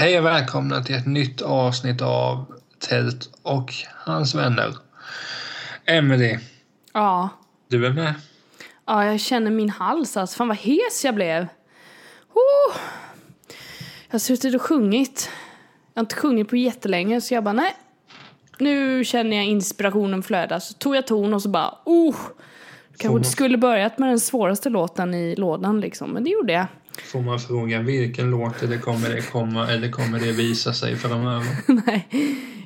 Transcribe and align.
Hej 0.00 0.18
och 0.18 0.24
välkomna 0.24 0.82
till 0.82 0.94
ett 0.94 1.06
nytt 1.06 1.42
avsnitt 1.42 2.02
av 2.02 2.44
Tält 2.78 3.30
och 3.42 3.72
hans 3.94 4.34
vänner. 4.34 4.74
Emily, 5.84 6.38
Ja. 6.92 7.28
du 7.68 7.86
är 7.86 7.92
med? 7.92 8.14
ja, 8.86 9.04
jag 9.04 9.20
känner 9.20 9.50
min 9.50 9.70
hals 9.70 10.16
alltså. 10.16 10.36
Fan 10.36 10.48
vad 10.48 10.56
hes 10.56 11.04
jag 11.04 11.14
blev. 11.14 11.42
Oh. 12.32 12.76
Jag 14.06 14.12
har 14.14 14.18
suttit 14.18 14.54
och 14.54 14.62
sjungit. 14.62 15.30
Jag 15.94 16.00
har 16.00 16.04
inte 16.04 16.16
sjungit 16.16 16.48
på 16.48 16.56
jättelänge 16.56 17.20
så 17.20 17.34
jag 17.34 17.44
bara 17.44 17.52
nej. 17.52 17.76
Nu 18.58 19.04
känner 19.04 19.36
jag 19.36 19.46
inspirationen 19.46 20.22
flöda. 20.22 20.60
Så 20.60 20.74
tog 20.74 20.96
jag 20.96 21.06
ton 21.06 21.34
och 21.34 21.42
så 21.42 21.48
bara 21.48 21.74
oh. 21.84 22.16
Kanske 22.98 23.16
inte 23.16 23.28
skulle 23.30 23.58
börjat 23.58 23.98
med 23.98 24.08
den 24.08 24.20
svåraste 24.20 24.68
låten 24.70 25.14
i 25.14 25.36
lådan 25.36 25.80
liksom. 25.80 26.10
Men 26.10 26.24
det 26.24 26.30
gjorde 26.30 26.52
jag. 26.52 26.66
Får 27.04 27.20
man 27.22 27.40
fråga 27.40 27.80
vilken 27.82 28.30
låt 28.30 28.62
eller 28.62 28.78
kommer 28.78 29.08
det 29.08 29.22
komma 29.22 29.68
eller 29.70 29.90
kommer 29.90 30.20
det 30.20 30.32
visa 30.32 30.72
sig 30.72 30.96
framöver? 30.96 31.46
nej. 31.86 32.08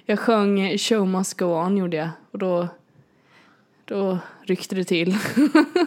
Jag 0.06 0.19
sjöng 0.19 0.78
Show 0.78 1.09
Must 1.09 1.39
Go 1.39 1.45
On 1.47 1.77
gjorde 1.77 1.97
jag. 1.97 2.09
Och 2.31 2.39
då, 2.39 2.69
då 3.84 4.19
ryckte 4.45 4.75
det 4.75 4.84
till. 4.84 5.17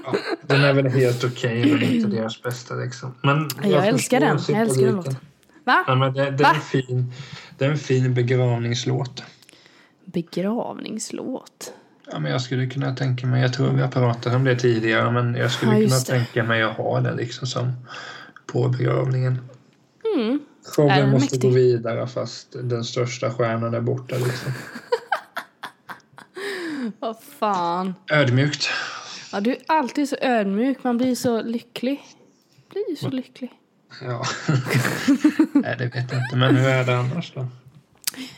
Ja, 0.06 0.16
den 0.42 0.64
är 0.64 0.74
väl 0.74 0.88
helt 0.88 1.24
okej 1.24 1.74
men 1.74 1.84
inte 1.84 2.08
deras 2.10 2.42
bästa 2.42 2.76
liksom. 2.76 3.14
Men 3.22 3.50
Jag 3.72 3.88
älskar 3.88 4.20
den. 4.20 4.40
Jag 4.48 4.62
älskar 4.62 4.86
den 4.86 4.96
låten. 4.96 5.16
Va? 5.64 5.84
Ja, 5.88 5.96
men 5.96 6.14
det, 6.14 6.22
det, 6.22 6.26
är 6.26 6.30
en 6.30 6.38
Va? 6.38 6.54
fin, 6.54 7.12
det 7.58 7.66
är 7.66 7.70
en 7.70 7.78
fin 7.78 8.14
begravningslåt. 8.14 9.24
Begravningslåt. 10.06 11.74
Ja, 12.12 12.20
men 12.20 12.32
jag 12.32 12.42
skulle 12.42 12.68
kunna 12.68 12.96
tänka 12.96 13.28
mig, 13.28 13.42
jag 13.42 13.54
tror 13.54 13.70
vi 13.70 13.82
har 13.82 13.88
pratat 13.88 14.34
om 14.36 14.44
det 14.44 14.56
tidigare, 14.56 15.12
men 15.12 15.36
jag 15.36 15.52
skulle 15.52 15.72
Ja, 15.72 15.78
kunna 15.88 15.96
det. 16.00 16.06
tänka 16.06 16.44
mig 16.44 16.64
att 16.64 16.78
ha 16.78 17.00
den 17.00 17.18
liksom 17.18 17.48
som 17.48 17.74
på 18.46 18.68
begravningen. 18.68 19.38
Mm. 20.16 20.40
Showen 20.66 21.10
måste 21.10 21.26
mäktig? 21.36 21.42
gå 21.42 21.50
vidare 21.50 22.08
fast 22.08 22.48
den 22.64 22.84
största 22.84 23.34
stjärnan 23.34 23.74
är 23.74 23.82
borta 23.82 24.16
liksom. 24.16 24.52
Vad 27.00 27.16
fan. 27.40 27.96
Ödmjukt. 28.12 28.70
Ja, 29.32 29.40
du 29.40 29.52
är 29.52 29.58
alltid 29.68 30.10
så 30.10 30.16
ödmjuk. 30.22 30.84
Man 30.84 30.98
blir 30.98 31.16
så 31.16 31.42
lycklig. 31.42 32.02
Blir 32.70 32.96
så 32.96 33.10
lycklig. 33.10 33.52
Ja. 34.02 34.24
Nej, 35.54 35.76
det 35.80 35.86
vet 35.86 36.12
jag 36.12 36.22
inte. 36.24 36.36
Men 36.36 36.56
hur 36.56 36.70
är 36.70 36.86
det 36.86 36.98
annars 36.98 37.34
då? 37.36 37.48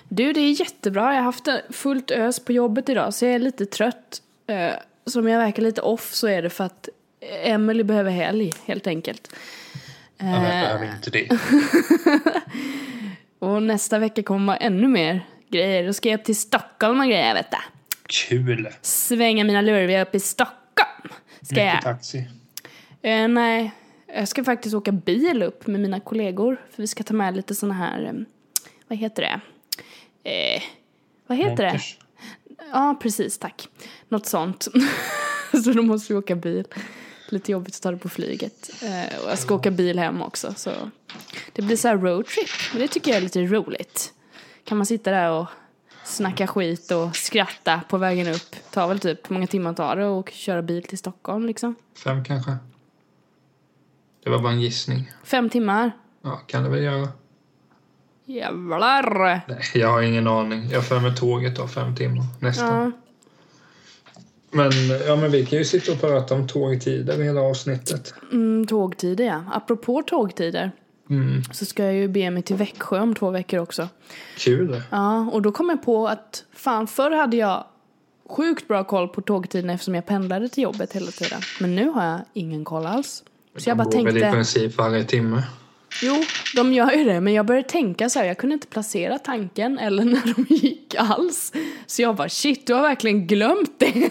Du, 0.10 0.34
det 0.34 0.40
är 0.40 0.60
jättebra. 0.60 1.04
Jag 1.14 1.16
har 1.20 1.24
haft 1.24 1.48
fullt 1.70 2.12
ös 2.12 2.40
på 2.40 2.52
jobbet 2.54 2.90
idag 2.90 3.14
så 3.14 3.26
jag 3.26 3.34
är 3.36 3.40
lite 3.40 3.66
trött. 3.66 4.22
Eh, 4.48 4.72
Så 5.06 5.20
om 5.20 5.28
jag 5.28 5.40
verkar 5.40 5.64
lite 5.64 5.82
off 5.82 6.14
så 6.14 6.28
är 6.28 6.42
det 6.42 6.50
för 6.50 6.64
att 6.64 6.90
Emily 7.44 7.84
behöver 7.84 8.12
helg, 8.12 8.54
helt 8.66 8.88
enkelt. 8.88 9.30
Ja, 10.18 10.26
jag 10.28 10.42
behöver 10.42 10.96
inte 10.96 11.10
det. 11.10 11.30
Och 13.40 13.64
nästa 13.64 14.00
vecka 14.00 14.24
kommer 14.24 14.58
ännu 14.62 14.88
mer 14.88 15.22
grejer. 15.50 15.86
Då 15.86 15.94
ska 15.94 16.10
jag 16.10 16.26
till 16.26 16.36
Stockholm 16.36 17.00
och 17.00 17.06
grejer, 17.06 17.34
vet 17.34 17.52
du. 17.52 17.58
Kul. 18.08 18.70
Svänga 18.82 19.44
mina 19.44 19.62
lurviga 19.62 20.02
upp 20.02 20.16
i 20.16 20.20
Stockholm. 20.20 21.10
Ska 21.42 21.56
jag. 21.56 21.66
Mycket 21.66 21.84
taxi. 21.84 22.28
Eh, 23.02 23.28
nej, 23.28 23.72
jag 24.08 24.28
ska 24.28 24.44
faktiskt 24.44 24.76
åka 24.76 24.92
bil 24.92 25.44
upp 25.44 25.68
med 25.68 25.80
mina 25.80 26.00
kollegor. 26.00 26.62
För 26.72 26.84
vi 26.84 26.88
ska 26.88 27.04
ta 27.04 27.14
med 27.14 27.36
lite 27.36 27.56
såna 27.56 27.74
här, 27.74 28.04
eh, 28.06 28.14
vad 28.88 28.98
heter 28.98 29.22
det? 29.22 29.40
Eh, 30.30 30.62
vad 31.28 31.38
heter 31.38 31.50
Monters. 31.64 31.98
det? 32.48 32.56
Ja, 32.72 33.00
precis, 33.02 33.38
tack. 33.38 33.68
Något 34.10 34.26
sånt. 34.26 34.68
så 35.64 35.72
då 35.72 35.82
måste 35.82 36.14
vi 36.14 36.20
åka 36.20 36.36
bil. 36.36 36.66
Lite 37.30 37.52
jobbigt 37.52 37.76
att 37.76 37.82
ta 37.82 37.92
det 37.92 37.98
på 37.98 38.10
flyget. 38.10 38.84
Eh, 38.84 39.20
och 39.24 39.30
jag 39.30 39.40
ska 39.40 39.56
åka 39.56 39.72
bil 39.72 40.00
hem 40.00 40.22
också. 40.22 40.54
Så 40.58 40.72
det 41.54 41.62
blir 41.62 41.78
så 41.78 41.88
här 41.88 41.98
roadtrip. 41.98 42.50
Men 42.72 42.82
det 42.82 42.88
tycker 42.88 43.12
jag 43.12 43.18
är 43.18 43.22
lite 43.22 43.42
roligt. 43.42 44.14
Kan 44.64 44.78
man 44.78 44.86
sitta 44.86 45.12
där 45.12 45.32
och 45.32 45.48
snacka 46.04 46.48
skit 46.48 46.92
och 46.92 47.16
skratta 47.16 47.82
på 47.90 47.98
vägen 47.98 48.28
upp. 48.28 48.56
Tar 48.72 48.88
väl 48.88 49.00
typ 49.00 49.30
hur 49.30 49.34
många 49.34 49.48
timmar 49.48 49.74
tar 49.74 49.96
det 49.96 50.06
och 50.06 50.30
köra 50.30 50.62
bil 50.62 50.84
till 50.84 50.98
Stockholm 50.98 51.46
liksom. 51.46 51.76
Fem 52.04 52.24
kanske? 52.26 52.56
Det 54.24 54.30
var 54.30 54.40
bara 54.40 54.54
en 54.54 54.62
gissning. 54.62 55.12
Fem 55.24 55.50
timmar. 55.50 55.92
Ja, 56.22 56.42
kan 56.48 56.64
det 56.64 56.70
väl 56.70 56.84
göra. 56.84 57.08
Jävlar! 58.26 59.42
Nej, 59.48 59.62
jag 59.74 59.90
har 59.90 60.02
ingen 60.02 60.28
aning. 60.28 60.70
Jag 60.70 60.86
för 60.88 61.00
med 61.00 61.18
tåget 61.18 61.56
då, 61.56 61.68
fem 61.68 61.96
timmar. 61.96 62.26
Nästan. 62.40 62.82
Ja. 62.82 62.92
Men, 64.56 64.72
ja, 65.08 65.16
men 65.16 65.32
vi 65.32 65.46
kan 65.46 65.60
ju 65.60 65.66
sitta 65.66 65.92
och 65.92 66.02
prata 66.02 66.36
om 66.36 66.48
tågtider 66.48 67.24
hela 67.24 67.42
avsnittet. 67.42 68.14
Mm, 68.32 68.68
tågtider 68.68 69.26
ja. 69.26 69.44
Apropå 69.54 70.04
tågtider 70.08 70.72
Mm, 71.10 71.44
så 71.52 71.66
ska 71.66 71.84
jag 71.84 71.94
ju 71.94 72.08
be 72.08 72.30
mig 72.30 72.44
till 72.44 72.56
Växjö 72.56 73.00
om 73.00 73.16
två 73.16 73.30
veckor 73.30 73.60
också. 73.60 73.88
kul. 74.38 74.82
Ja, 74.92 75.30
och 75.32 75.42
då 75.42 75.52
kom 75.52 75.70
jag 75.70 75.84
på 75.84 76.08
att 76.08 76.44
fan 76.54 76.88
förr 76.88 77.12
hade 77.12 77.38
jag 77.38 77.66
sjukt 78.30 78.68
bra 78.68 78.84
koll 78.84 79.08
på 79.08 79.22
tågtiderna 79.22 79.74
eftersom 79.74 79.96
jag 79.96 80.06
pendlade 80.06 80.50
till 80.50 80.64
jobbet 80.64 80.94
hela 80.94 81.12
tiden. 81.12 81.40
Men 81.60 81.76
nu 81.76 81.90
har 81.90 82.06
jag 82.06 82.20
ingen 82.34 82.64
koll 82.64 82.86
alls. 82.86 83.24
Så 83.58 83.70
jag 83.70 83.78
bara 83.78 83.84
går 83.84 83.92
väl 84.04 84.18
i 84.18 84.20
tänkte, 84.20 84.32
princip 84.32 84.78
varje 84.78 85.04
timme. 85.04 85.44
Jo, 86.02 86.24
de 86.56 86.74
gör 86.74 86.92
ju 86.92 87.04
det, 87.04 87.22
men 87.22 87.34
jag 87.34 87.46
började 87.46 87.70
tänka 87.70 88.10
så 88.10 88.20
här, 88.20 88.26
jag 88.26 88.38
kunde 88.38 88.54
inte 88.54 88.68
placera 88.68 89.20
tanken 89.20 89.80
eller 89.80 90.06
när 90.06 90.34
de 90.36 90.56
gick 90.56 90.96
alls. 90.98 91.54
Så 91.86 92.02
jag 92.02 92.16
bara, 92.16 92.30
shit, 92.30 92.68
du 92.68 92.74
har 92.74 92.82
verkligen 92.82 93.28
glömt 93.28 93.80
det. 93.80 94.10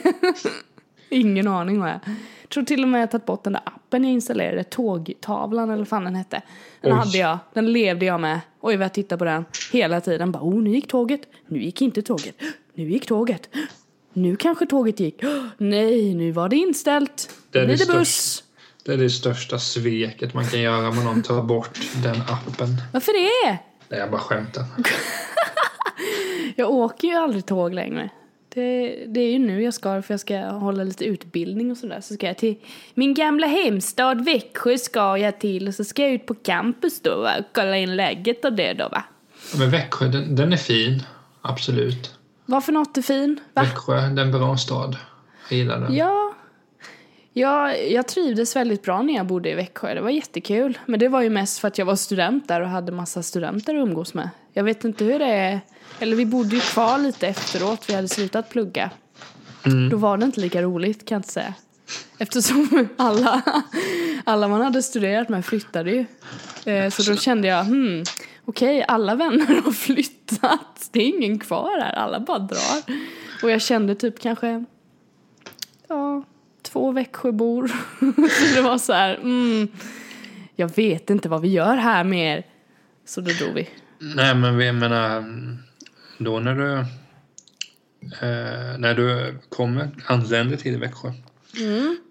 Ingen 1.09 1.49
aning 1.49 1.81
har 1.81 1.89
jag. 1.89 2.01
Jag 2.43 2.49
tror 2.51 2.65
till 2.65 2.83
och 2.83 2.89
med 2.89 3.03
jag 3.03 3.11
tagit 3.11 3.27
bort 3.27 3.45
den 3.45 3.53
där 3.53 3.63
appen 3.67 4.05
jag 4.05 4.13
installerade, 4.13 4.65
tågtavlan 4.65 5.71
eller 5.71 5.79
vad 5.79 5.89
fan 5.89 6.05
den 6.05 6.15
hette. 6.15 6.43
Den 6.81 6.93
Oj. 6.93 6.99
hade 6.99 7.19
jag, 7.19 7.39
den 7.53 7.73
levde 7.73 8.07
jag 8.07 8.21
med. 8.21 8.41
Oj 8.61 8.77
vad 8.77 8.85
jag 8.85 8.95
tittade 8.95 9.19
på 9.19 9.25
den 9.25 9.45
hela 9.73 10.01
tiden. 10.01 10.33
Bara, 10.33 10.43
oh 10.43 10.63
nu 10.63 10.71
gick 10.71 10.89
tåget, 10.89 11.21
nu 11.47 11.63
gick 11.63 11.83
inte 11.83 12.03
tåget, 12.03 12.35
nu 12.75 12.91
gick 12.91 13.07
tåget. 13.07 13.49
Nu 14.17 14.37
kanske 14.37 14.67
tåget 14.67 15.01
gick. 15.01 15.23
Nej, 15.59 16.15
nu 16.15 16.33
var 16.33 16.49
det 16.49 16.57
inställt. 16.57 17.31
Är 17.53 17.61
Nu 17.61 17.67
det 17.67 17.87
det 17.87 17.93
buss. 17.93 18.45
Det 18.85 18.93
är 18.93 18.97
det 18.97 19.11
största 19.11 19.59
sveket 19.59 20.35
man 20.35 20.45
kan 20.45 20.61
göra 20.61 20.89
om 20.89 21.05
någon 21.05 21.23
tar 21.23 21.43
bort 21.43 21.81
den 22.03 22.17
appen. 22.21 22.69
Varför 22.93 23.13
det? 23.13 23.59
Nej, 23.89 24.01
jag 24.01 24.11
bara 24.11 24.21
skämtar. 24.21 24.65
Jag 26.57 26.71
åker 26.71 27.09
ju 27.09 27.15
aldrig 27.15 27.47
tåg 27.47 27.75
längre. 27.75 28.11
Det, 28.55 29.05
det 29.07 29.21
är 29.21 29.33
ju 29.33 29.39
nu 29.39 29.63
jag 29.63 29.75
ska, 29.75 30.03
för 30.03 30.15
jag 30.15 30.21
ska 30.21 30.39
hålla 30.39 30.85
lite 30.85 31.05
utbildning 31.05 31.71
och 31.71 31.77
sådär. 31.77 32.01
Så 32.01 32.15
ska 32.15 32.27
jag 32.27 32.39
till 32.39 32.57
min 32.95 33.15
gamla 33.15 33.47
hemstad 33.47 34.25
Växjö 34.25 34.79
ska 34.79 35.19
jag 35.19 35.41
till. 35.41 35.69
Och 35.69 35.75
så 35.75 35.85
ska 35.85 36.03
jag 36.03 36.13
ut 36.13 36.27
på 36.27 36.35
campus 36.35 37.01
då 37.01 37.21
va? 37.23 37.33
och 37.39 37.45
kolla 37.55 37.77
in 37.77 37.97
läget 37.97 38.45
och 38.45 38.53
det 38.53 38.73
då 38.73 38.89
va. 38.89 39.05
Men 39.59 39.71
Växjö, 39.71 40.09
den, 40.09 40.37
den 40.37 40.53
är 40.53 40.57
fin. 40.57 41.03
Absolut. 41.43 42.15
Vad 42.47 42.65
för 42.65 42.73
något 42.73 42.97
är 42.97 43.03
fin? 43.03 43.41
Va? 43.53 43.63
Växjö, 43.63 43.95
det 44.09 44.21
är 44.21 44.25
en 44.25 44.33
bra 44.33 44.57
stad. 44.57 44.97
Jag 45.49 45.59
gillar 45.59 45.81
den. 45.81 45.95
Ja. 45.95 46.35
Ja, 47.35 47.75
jag 47.77 48.09
trivdes 48.09 48.57
väldigt 48.57 48.83
bra 48.83 49.03
när 49.03 49.15
jag 49.15 49.27
bodde 49.27 49.51
i 49.51 49.55
Växjö. 49.55 49.95
Det 49.95 50.01
var 50.01 50.11
jättekul. 50.11 50.79
Men 50.87 51.01
det 51.01 51.09
var 51.09 51.21
ju 51.23 51.31
mest 51.31 51.59
för 51.59 51.69
att 51.69 51.79
jag 51.79 51.87
var 51.87 51.97
student 51.97 52.49
där 52.49 52.61
och 52.61 52.69
hade 52.69 52.93
massa 52.93 53.23
studenter 53.23 53.75
att 53.75 53.89
umgås 53.89 54.15
med. 54.15 54.31
Jag 54.53 54.65
vet 54.65 54.85
inte 54.85 55.05
hur 55.05 55.19
det 55.19 55.25
är. 55.27 55.61
Eller 55.99 56.17
vi 56.17 56.27
bodde 56.27 56.55
ju 56.55 56.61
kvar 56.61 56.99
lite 56.99 57.29
efteråt. 57.29 57.89
Vi 57.91 57.95
hade 57.95 58.09
slutat 58.09 58.51
plugga. 58.51 58.91
Då 59.91 59.97
var 59.97 60.17
det 60.17 60.25
inte 60.25 60.41
lika 60.41 60.63
roligt 60.63 61.05
kan 61.05 61.17
jag 61.17 61.19
inte 61.19 61.33
säga. 61.33 61.55
Eftersom 62.19 62.89
alla, 62.97 63.43
alla 64.25 64.49
man 64.49 64.61
hade 64.61 64.83
studerat 64.83 65.29
med 65.29 65.45
flyttade 65.45 65.91
ju. 65.91 66.05
Eh, 66.73 66.91
Så 66.91 67.03
då 67.11 67.17
kände 67.17 67.49
jag, 67.49 67.65
hmm, 67.65 68.03
okej, 68.45 68.85
alla 68.89 69.15
vänner 69.15 69.63
har 69.65 69.73
flyttat. 69.87 70.89
Det 70.93 71.03
är 71.03 71.09
ingen 71.09 71.39
kvar 71.39 71.81
här, 71.81 71.93
alla 71.93 72.21
bara 72.21 72.39
drar. 72.39 72.83
Och 73.43 73.51
jag 73.51 73.63
kände 73.63 73.95
typ 73.95 74.19
kanske, 74.21 74.65
ja, 75.89 76.23
två 76.75 76.93
Växjöbor. 76.93 77.69
Så 78.29 78.55
det 78.55 78.61
var 78.63 78.79
så 78.79 78.93
här, 78.93 79.15
mm, 79.15 79.69
jag 80.57 80.77
vet 80.77 81.11
inte 81.11 81.29
vad 81.29 81.41
vi 81.41 81.49
gör 81.49 81.77
här 81.77 82.05
mer. 82.05 82.47
Så 83.05 83.21
då 83.21 83.31
drog 83.33 83.55
vi. 83.55 83.69
Nej, 83.99 84.35
men 84.35 84.57
vi 84.57 84.73
menar, 84.73 85.25
då 86.19 86.41
när 86.41 86.55
du, 86.55 86.79
eh, 88.21 88.79
när 88.79 88.95
du 88.95 89.39
kommer, 89.49 89.91
anländer 90.07 90.57
till 90.57 90.79
Växjö. 90.79 91.13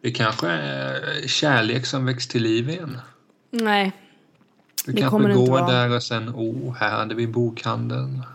Det 0.02 0.12
kanske 0.12 0.48
är 0.48 1.28
kärlek 1.28 1.86
som 1.86 2.06
väcks 2.06 2.28
till 2.28 2.44
liv 2.44 2.70
igen. 2.70 2.98
Nej, 3.52 3.92
Du 4.86 4.92
Det 4.92 5.02
kanske 5.02 5.18
kommer 5.18 5.34
går 5.34 5.68
där 5.68 5.96
och 5.96 6.04
sen, 6.04 6.30
oh, 6.30 6.76
här 6.76 6.92
hade 6.92 7.16
vi 7.16 7.28
bokhandeln. 7.28 8.26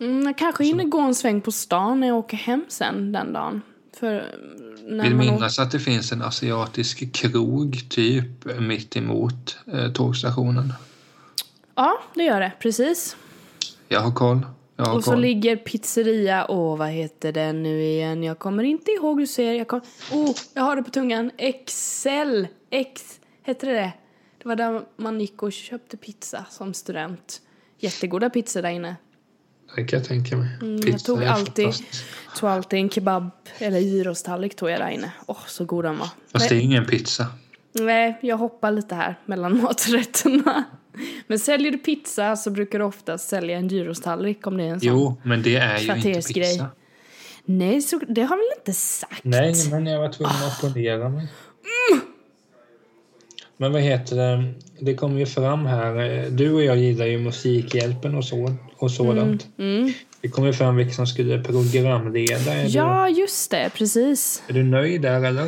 Mm, 0.00 0.26
jag 0.26 0.38
kanske 0.38 0.64
hinner 0.64 0.84
gå 0.84 1.00
en 1.00 1.14
sväng 1.14 1.40
på 1.40 1.52
stan 1.52 2.00
när 2.00 2.06
jag 2.06 2.16
åker 2.16 2.36
hem 2.36 2.64
sen 2.68 3.12
den 3.12 3.32
dagen. 3.32 3.62
För 3.98 4.14
eh, 4.14 4.22
när 4.86 5.04
Vill 5.04 5.16
man 5.16 5.26
minnas 5.26 5.58
att 5.58 5.70
det 5.70 5.80
finns 5.80 6.12
en 6.12 6.22
asiatisk 6.22 7.12
krog 7.12 7.90
typ 7.90 8.60
mitt 8.60 8.96
emot 8.96 9.58
eh, 9.72 9.92
tågstationen. 9.92 10.72
Ja, 11.74 11.98
det 12.14 12.24
gör 12.24 12.40
det. 12.40 12.52
Precis. 12.60 13.16
Jag 13.88 14.00
har 14.00 14.12
koll. 14.12 14.46
Jag 14.76 14.84
har 14.84 14.96
Och 14.96 15.04
så 15.04 15.10
koll. 15.10 15.20
ligger 15.20 15.56
pizzeria, 15.56 16.46
åh 16.48 16.76
vad 16.78 16.88
heter 16.88 17.32
den 17.32 17.62
nu 17.62 17.82
igen? 17.82 18.22
Jag 18.22 18.38
kommer 18.38 18.64
inte 18.64 18.90
ihåg, 18.90 19.18
du 19.18 19.26
ser. 19.26 19.52
Jag 19.52 19.68
kom... 19.68 19.80
Oh, 20.12 20.34
jag 20.54 20.62
har 20.62 20.76
det 20.76 20.82
på 20.82 20.90
tungan. 20.90 21.30
Excel. 21.38 22.48
X, 22.70 23.20
hette 23.42 23.66
det 23.66 23.72
det? 23.72 23.92
Det 24.42 24.48
var 24.48 24.56
där 24.56 24.82
man 24.96 25.20
gick 25.20 25.42
och 25.42 25.52
köpte 25.52 25.96
pizza 25.96 26.44
som 26.50 26.74
student. 26.74 27.40
Jättegoda 27.78 28.30
pizzor 28.30 28.62
där 28.62 28.70
inne. 28.70 28.96
Det 29.76 29.84
kan 29.84 29.98
jag 29.98 30.08
tänka 30.08 30.36
mig. 30.36 30.48
Mm, 30.62 30.80
jag 30.86 31.04
tog 31.04 31.24
alltid, 31.24 31.72
tog 32.36 32.50
alltid 32.50 32.78
en 32.78 32.90
kebab 32.90 33.30
eller 33.58 33.78
gyrostallrik 33.78 34.56
tog 34.56 34.70
jag 34.70 34.80
där 34.80 34.88
inne. 34.88 35.12
Åh, 35.26 35.38
så 35.46 35.64
god 35.64 35.84
den 35.84 35.98
var. 35.98 36.08
Fast 36.32 36.48
det 36.48 36.54
Men, 36.54 36.60
är 36.60 36.64
ingen 36.64 36.84
pizza. 36.84 37.26
nej, 37.72 38.18
jag 38.22 38.36
hoppar 38.36 38.70
lite 38.70 38.94
här 38.94 39.20
mellan 39.24 39.62
maträtterna. 39.62 40.64
Men 41.26 41.38
säljer 41.38 41.72
du 41.72 41.78
pizza 41.78 42.36
så 42.36 42.50
brukar 42.50 42.78
du 42.78 42.84
ofta 42.84 43.18
sälja 43.18 43.56
en 43.56 43.68
gyrostallrik 43.68 44.46
om 44.46 44.56
det 44.56 44.64
är 44.64 44.68
en 44.68 44.80
sån. 44.80 44.88
Jo, 44.88 45.20
men 45.22 45.42
det 45.42 45.56
är 45.56 45.78
ju 45.78 45.96
inte 45.96 46.32
pizza. 46.32 46.66
Nej, 47.44 47.82
så, 47.82 47.98
det 48.08 48.22
har 48.22 48.36
väl 48.36 48.58
inte 48.58 48.72
sagt? 48.72 49.24
Nej, 49.24 49.54
men 49.70 49.86
jag 49.86 50.00
var 50.00 50.12
tvungen 50.12 50.36
att 50.36 50.64
opponera 50.64 51.08
mig. 51.08 51.28
Men 53.56 53.72
vad 53.72 53.82
heter 53.82 54.16
det? 54.16 54.52
Det 54.80 54.94
kommer 54.94 55.18
ju 55.18 55.26
fram 55.26 55.66
här. 55.66 56.26
Du 56.30 56.52
och 56.52 56.62
jag 56.62 56.76
gillar 56.76 57.06
ju 57.06 57.18
Musikhjälpen 57.18 58.14
och, 58.14 58.24
så, 58.24 58.56
och 58.76 58.90
sådant. 58.90 59.46
Mm. 59.58 59.92
Det 60.20 60.28
kommer 60.28 60.52
fram 60.52 60.76
vilka 60.76 60.92
som 60.92 61.06
skulle 61.06 61.42
programleda. 61.42 62.54
Är, 62.54 62.76
Ja, 62.76 63.08
just 63.08 63.50
det, 63.50 63.70
precis. 63.74 64.42
du, 64.46 64.54
är 64.54 64.58
du 64.58 64.70
nöjd 64.70 65.02
där 65.02 65.24
eller? 65.24 65.44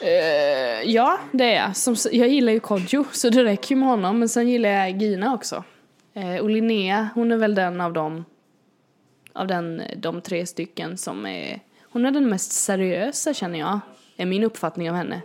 Eh, 0.00 0.90
ja, 0.90 1.18
det 1.32 1.44
är 1.44 1.62
jag. 1.62 1.76
Som, 1.76 1.96
jag 2.12 2.28
gillar 2.28 2.52
ju 2.52 2.60
Kodjo, 2.60 3.04
så 3.12 3.30
det 3.30 3.44
räcker 3.44 3.74
ju 3.74 3.76
med 3.76 3.88
honom. 3.88 4.18
Men 4.18 4.28
sen 4.28 4.48
gillar 4.48 4.70
jag 4.70 5.02
Gina 5.02 5.34
också. 5.34 5.64
Uh, 6.16 6.36
och 6.36 6.50
Linnea, 6.50 7.08
hon 7.14 7.32
är 7.32 7.36
väl 7.36 7.54
den 7.54 7.80
av 7.80 7.92
dem, 7.92 8.24
av 9.32 9.46
den, 9.46 9.82
de 9.96 10.20
tre 10.20 10.46
stycken 10.46 10.98
som 10.98 11.26
är... 11.26 11.60
Hon 11.92 12.06
är 12.06 12.10
den 12.10 12.28
mest 12.28 12.52
seriösa 12.52 13.34
känner 13.34 13.58
jag, 13.58 13.80
är 14.16 14.26
min 14.26 14.44
uppfattning 14.44 14.90
av 14.90 14.96
henne. 14.96 15.22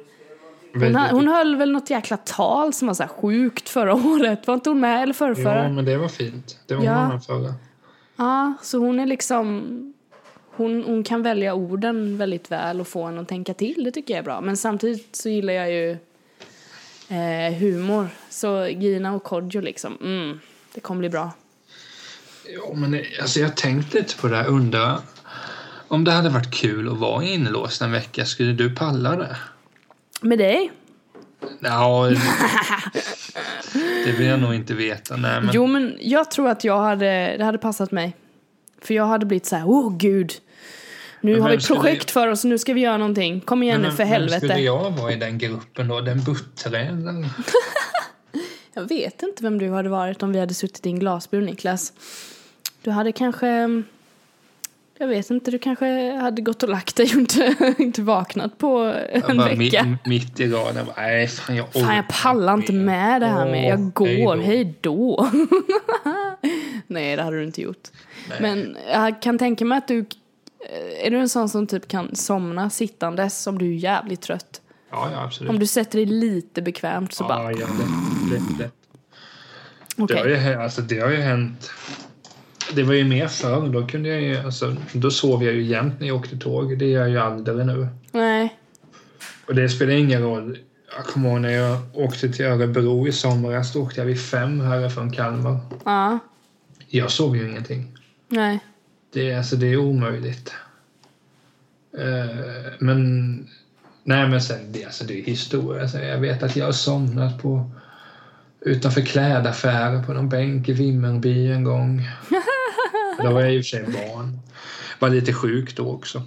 Hon, 0.80 0.96
ha, 0.96 1.12
hon 1.12 1.28
höll 1.28 1.56
väl 1.56 1.72
något 1.72 1.90
jäkla 1.90 2.18
tal 2.18 2.74
som 2.74 2.88
var 2.88 2.96
så 2.96 3.04
här 3.04 3.10
sjukt 3.10 3.70
förra 3.70 3.94
året. 4.08 4.48
Var 4.48 4.54
inte 4.54 4.70
hon 4.70 4.80
med? 4.80 5.04
Eller 5.04 5.14
förrförra? 5.14 5.64
Ja, 5.64 5.70
men 5.70 5.86
det 5.86 5.98
var 5.98 6.08
fint. 6.08 6.60
Det 6.68 6.76
var 6.76 6.84
Ja. 6.84 6.92
annan 6.92 7.22
förra. 7.22 7.54
Ja, 8.16 8.54
så 8.62 8.78
hon 8.78 9.00
är 9.00 9.06
liksom... 9.06 9.64
Hon, 10.58 10.84
hon 10.84 11.04
kan 11.04 11.22
välja 11.22 11.54
orden 11.54 12.18
väldigt 12.18 12.52
väl 12.52 12.82
och 12.82 12.88
få 12.88 13.04
en 13.04 13.20
att 13.20 13.28
tänka 13.28 13.54
till. 13.54 13.84
Det 13.84 13.92
tycker 13.92 14.14
jag 14.14 14.20
är 14.20 14.24
bra. 14.24 14.42
Men 14.42 14.58
samtidigt 14.58 15.16
så 15.16 15.30
gillar 15.30 15.54
jag 15.54 15.72
ju 15.72 15.92
eh, 17.10 17.54
humor. 17.60 18.08
Så 18.30 18.68
Gina 18.68 19.14
och 19.16 19.24
Kodjo 19.24 19.62
liksom, 19.62 19.98
mm, 20.02 20.40
det 20.74 20.80
kommer 20.82 21.00
bli 21.00 21.10
bra. 21.10 21.32
Ja, 22.58 22.74
men 22.76 23.02
alltså 23.22 23.40
jag 23.40 23.58
tänkte 23.58 23.98
lite 23.98 24.18
på 24.18 24.28
det 24.28 24.36
här. 24.38 24.48
Undrar 24.48 24.98
om 25.88 26.04
det 26.04 26.12
hade 26.12 26.30
varit 26.30 26.52
kul 26.54 26.90
att 26.92 26.98
vara 26.98 27.24
inlåst 27.24 27.82
en 27.82 27.92
vecka. 27.92 28.26
Skulle 28.26 28.54
du 28.54 28.76
palla 28.76 29.16
det? 29.16 29.38
Med 30.22 30.38
dig? 30.38 30.72
Ja, 31.60 32.12
det 34.06 34.12
vill 34.12 34.28
jag 34.28 34.40
nog 34.40 34.54
inte 34.56 34.74
veta. 34.74 35.16
Nej, 35.16 35.42
men, 35.42 35.50
Jo, 35.54 35.68
men 35.68 35.98
jag 36.02 36.32
tror 36.32 36.50
att 36.50 36.64
jag 36.64 36.80
hade, 36.80 37.36
det 37.38 37.44
hade 37.46 37.58
passat 37.58 37.92
mig. 37.92 38.16
För 38.82 38.94
jag 38.94 39.06
hade 39.06 39.26
blivit 39.26 39.46
så 39.46 39.56
här, 39.56 39.68
åh 39.68 39.98
gud. 39.98 40.34
Nu 41.22 41.40
har 41.40 41.50
vem 41.50 41.58
vi 41.58 41.64
skulle- 41.64 41.80
projekt 41.80 42.12
för 42.12 42.28
oss, 42.28 42.44
nu 42.44 42.58
ska 42.58 42.74
vi 42.74 42.82
göra 42.82 42.98
någonting. 42.98 43.42
Kom 43.42 43.64
igen 43.64 43.82
nu 43.82 43.88
men 43.88 43.92
för 43.92 44.04
vem 44.04 44.08
helvete. 44.08 44.38
skulle 44.48 44.60
jag 44.60 44.92
vara 44.92 45.12
i 45.12 45.16
den 45.16 45.38
gruppen 45.38 45.88
då? 45.88 46.02
Den 46.02 46.24
buttre 46.24 46.80
eller? 46.80 47.26
Jag 48.74 48.88
vet 48.90 49.24
inte 49.24 49.44
vem 49.44 49.58
du 49.58 49.70
hade 49.70 49.90
varit 49.90 50.24
om 50.24 50.32
vi 50.32 50.40
hade 50.40 50.54
suttit 50.54 50.86
i 50.86 50.90
en 50.90 51.00
glasbur, 51.00 51.42
Niklas. 51.42 51.94
Du 52.82 52.92
hade 52.92 53.12
kanske... 53.12 53.68
Jag 54.98 55.08
vet 55.08 55.30
inte, 55.30 55.52
du 55.52 55.60
kanske 55.60 56.12
hade 56.12 56.42
gått 56.42 56.64
och 56.64 56.70
lagt 56.70 56.96
dig 56.96 57.06
och 57.06 57.20
inte, 57.20 57.56
inte 57.78 58.02
vaknat 58.02 58.58
på 58.58 58.96
en 59.10 59.38
Bara 59.38 59.56
vecka. 59.56 59.84
Mitt, 59.84 60.06
mitt 60.06 60.40
i 60.40 60.48
raden. 60.48 60.86
Nej, 60.98 61.28
fan 61.28 61.56
jag 61.56 61.74
Fan, 61.74 61.96
jag 61.96 62.08
pallar 62.08 62.54
inte 62.54 62.74
med 62.74 63.22
det 63.22 63.28
här 63.28 63.46
med. 63.46 63.70
Jag 63.70 63.94
går, 63.94 64.38
hej 64.38 64.74
då. 64.82 65.30
Nej, 66.88 67.16
det 67.16 67.24
hade 67.24 67.38
du 67.38 67.44
inte 67.44 67.62
gjort. 67.62 67.88
Men 68.40 68.78
jag 68.88 69.22
kan 69.22 69.38
tänka 69.38 69.66
mig 69.66 69.78
att 69.78 69.88
du... 69.88 70.06
Är 71.04 71.12
du 71.12 71.18
en 71.18 71.30
sån 71.30 71.50
som 71.50 71.68
typ 71.68 71.88
kan 71.88 72.16
somna 72.16 72.70
sittandes 72.70 73.48
om 73.48 73.58
du 73.58 73.66
är 73.66 73.78
jävligt 73.78 74.22
trött? 74.22 74.62
Ja, 74.92 75.10
ja, 75.12 75.24
absolut. 75.24 75.50
Om 75.50 75.60
du 75.60 75.68
sätter 75.68 75.98
dig 75.98 76.06
lite 76.06 76.62
bekvämt 76.62 77.14
så 77.14 77.24
bara... 77.24 77.52
Ja, 77.52 77.58
ja, 77.60 77.68
lätt, 77.68 78.42
lätt, 78.42 78.60
lätt. 78.60 78.74
Okej. 79.98 80.24
Det, 80.24 80.40
har 80.40 80.50
ju, 80.50 80.62
alltså, 80.62 80.82
det 80.82 81.00
har 81.00 81.10
ju 81.10 81.18
hänt. 81.22 81.72
Det 82.74 82.84
var 82.84 82.94
ju 82.94 83.04
mer 83.06 83.28
förr. 83.28 83.68
Då, 83.70 83.88
kunde 83.88 84.10
jag 84.10 84.22
ju, 84.22 84.38
alltså, 84.38 84.76
då 84.94 85.12
sov 85.12 85.44
jag 85.44 85.54
ju 85.54 85.64
jämt 85.64 86.00
när 86.00 86.08
jag 86.08 86.16
åkte 86.18 86.38
tåg. 86.38 86.78
Det 86.78 86.86
gör 86.86 87.00
jag 87.02 87.10
ju 87.10 87.18
aldrig 87.20 87.66
nu. 87.66 87.88
Nej. 88.12 88.60
Och 89.48 89.56
det 89.56 89.70
spelar 89.70 89.94
ingen 89.94 90.22
roll. 90.22 90.58
Jag 90.96 91.06
kommer 91.06 91.30
ihåg 91.30 91.42
när 91.42 91.50
jag 91.50 91.78
åkte 91.94 92.30
till 92.30 92.46
Örebro 92.46 93.08
i 93.08 93.12
somras. 93.12 93.74
Då 93.74 93.82
åkte 93.82 94.02
jag 94.02 94.06
vid 94.06 94.22
fem 94.22 94.62
härifrån 94.62 95.12
Kalmar. 95.12 95.58
Ja. 95.86 96.20
Jag 96.88 97.12
sov 97.12 97.38
ju 97.38 97.50
ingenting. 97.50 97.98
Nej. 98.28 98.60
Det, 99.14 99.32
är- 99.32 99.38
alltså, 99.38 99.56
det 99.56 99.68
är 99.68 99.78
omöjligt. 99.78 100.54
Eh, 101.98 102.74
men... 102.80 103.48
Nej, 104.04 104.30
men 104.30 104.42
sen, 104.42 104.72
det, 104.72 104.86
alltså, 104.86 105.04
det 105.06 105.20
är 105.20 105.24
historia. 105.24 105.82
Alltså, 105.82 106.00
jag 106.00 106.18
vet 106.18 106.44
att 106.44 106.56
jag 106.56 106.66
har 106.66 106.72
somnat 106.72 107.42
på 107.42 107.72
utanför 108.66 109.02
klädaffärer 109.02 110.04
på 110.04 110.14
någon 110.14 110.30
bänk 110.30 110.70
i 110.70 110.74
Vimmerby 110.74 111.52
en 111.52 111.64
gång. 111.64 112.02
Då 113.24 113.32
var 113.32 113.42
jag 113.42 113.54
i 113.54 113.62
och 113.62 113.66
för 113.66 113.70
sig 113.70 113.84
barn. 113.84 114.40
Var 115.00 115.10
lite 115.10 115.34
sjuk 115.34 115.76
då 115.76 115.92
också. 115.92 116.22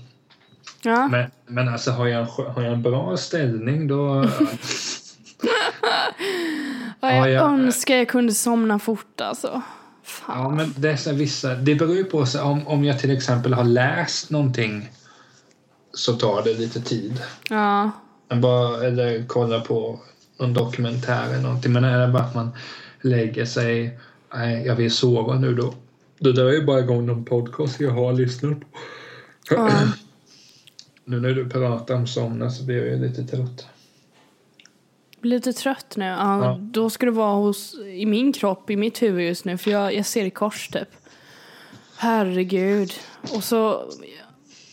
Ja. 0.83 1.09
Men, 1.09 1.31
men 1.47 1.69
alltså 1.69 1.91
har 1.91 2.07
jag, 2.07 2.25
har 2.25 2.63
jag 2.63 2.73
en 2.73 2.83
bra 2.83 3.17
ställning 3.17 3.89
då... 3.89 4.29
Ja, 7.01 7.09
jag 7.11 7.17
Ja, 7.19 7.29
jag- 7.29 7.45
önskar 7.53 7.95
jag 7.97 8.09
kunde 8.09 8.35
somna 8.35 8.79
fort 8.79 9.21
alltså. 9.21 9.63
Fan. 10.05 10.43
Ja, 10.43 10.49
men 10.51 10.75
dessa 10.77 11.13
vissa, 11.13 11.55
det 11.55 11.75
beror 11.75 11.95
ju 11.97 12.05
på 12.05 12.27
så, 12.27 12.43
om, 12.43 12.67
om 12.69 12.85
jag 12.85 12.99
till 12.99 13.11
exempel 13.11 13.55
har 13.55 13.65
läst 13.65 14.31
någonting 14.31 14.91
så 15.95 16.13
tar 16.13 16.43
det 16.43 16.55
lite 16.55 16.81
tid. 16.81 17.23
Ja. 17.51 17.91
Men 18.29 18.41
bara, 18.41 18.85
eller 18.87 19.25
kolla 19.27 19.61
på 19.61 20.01
någon 20.39 20.55
dokumentär 20.55 21.29
eller 21.29 21.43
någonting. 21.43 21.73
Men 21.73 21.85
är 21.85 22.07
det 22.07 22.13
bara 22.13 22.23
att 22.23 22.35
man 22.35 22.51
lägger 23.01 23.45
sig, 23.45 23.99
nej 24.35 24.67
jag 24.67 24.75
vill 24.77 24.91
sova 24.91 25.35
nu 25.35 25.55
då. 25.55 25.75
Då 26.19 26.33
drar 26.33 26.45
jag 26.45 26.55
ju 26.55 26.65
bara 26.65 26.79
igång 26.81 27.07
någon 27.07 27.25
podcast 27.25 27.81
jag 27.81 27.91
har 27.91 28.13
lyssnat 28.13 28.61
på. 28.61 28.67
Ja. 29.51 29.71
Nu 31.05 31.21
när 31.21 31.29
du 31.29 31.49
pratar 31.51 31.95
om 31.95 32.07
somna 32.07 32.51
så 32.51 32.65
blir 32.65 32.77
jag 32.77 32.87
ju 32.87 33.09
lite 33.09 33.25
trött. 33.25 33.67
Blir 35.21 35.31
lite 35.37 35.53
trött 35.53 35.97
nu. 35.97 36.05
Ja, 36.05 36.45
Ja. 36.45 36.59
Då 36.61 36.91
ska 36.91 37.07
du 37.07 37.13
vara 37.13 37.35
hos, 37.35 37.75
i 37.75 38.07
min 38.07 38.33
kropp, 38.33 38.71
i 38.71 38.77
mitt 38.77 39.03
huvud 39.03 39.27
just 39.27 39.45
nu. 39.45 39.59
För 39.59 39.71
jag, 39.71 39.95
jag 39.95 40.07
ser 40.07 40.25
i 40.25 40.31
kors 40.31 40.69
typ. 40.69 40.89
Herregud. 41.97 42.93
Och 43.35 43.45
så 43.45 43.91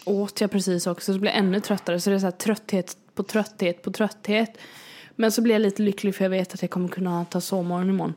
åt 0.06 0.42
jag 0.42 0.52
precis 0.52 0.88
också. 0.88 1.06
Så 1.06 1.12
det 1.12 1.20
blir 1.20 1.32
ännu 1.32 1.60
tröttare. 1.60 2.00
Så 2.00 2.10
det 2.10 2.16
är 2.16 2.20
så 2.20 2.26
här 2.26 2.32
trötthet 2.32 2.98
på 3.16 3.24
trötthet 3.24 3.82
på 3.82 3.92
trötthet. 3.92 4.58
Men 5.16 5.32
så 5.32 5.42
blir 5.42 5.56
jag 5.56 5.62
lite 5.62 5.82
lycklig 5.82 6.16
för 6.16 6.26
jag 6.26 6.30
vet 6.30 6.54
att 6.54 6.62
jag 6.62 6.72
kommer 6.72 6.88
kunna 6.88 7.26
ta 7.26 7.42
sovmorgon 7.42 7.90
imorgon. 7.90 8.14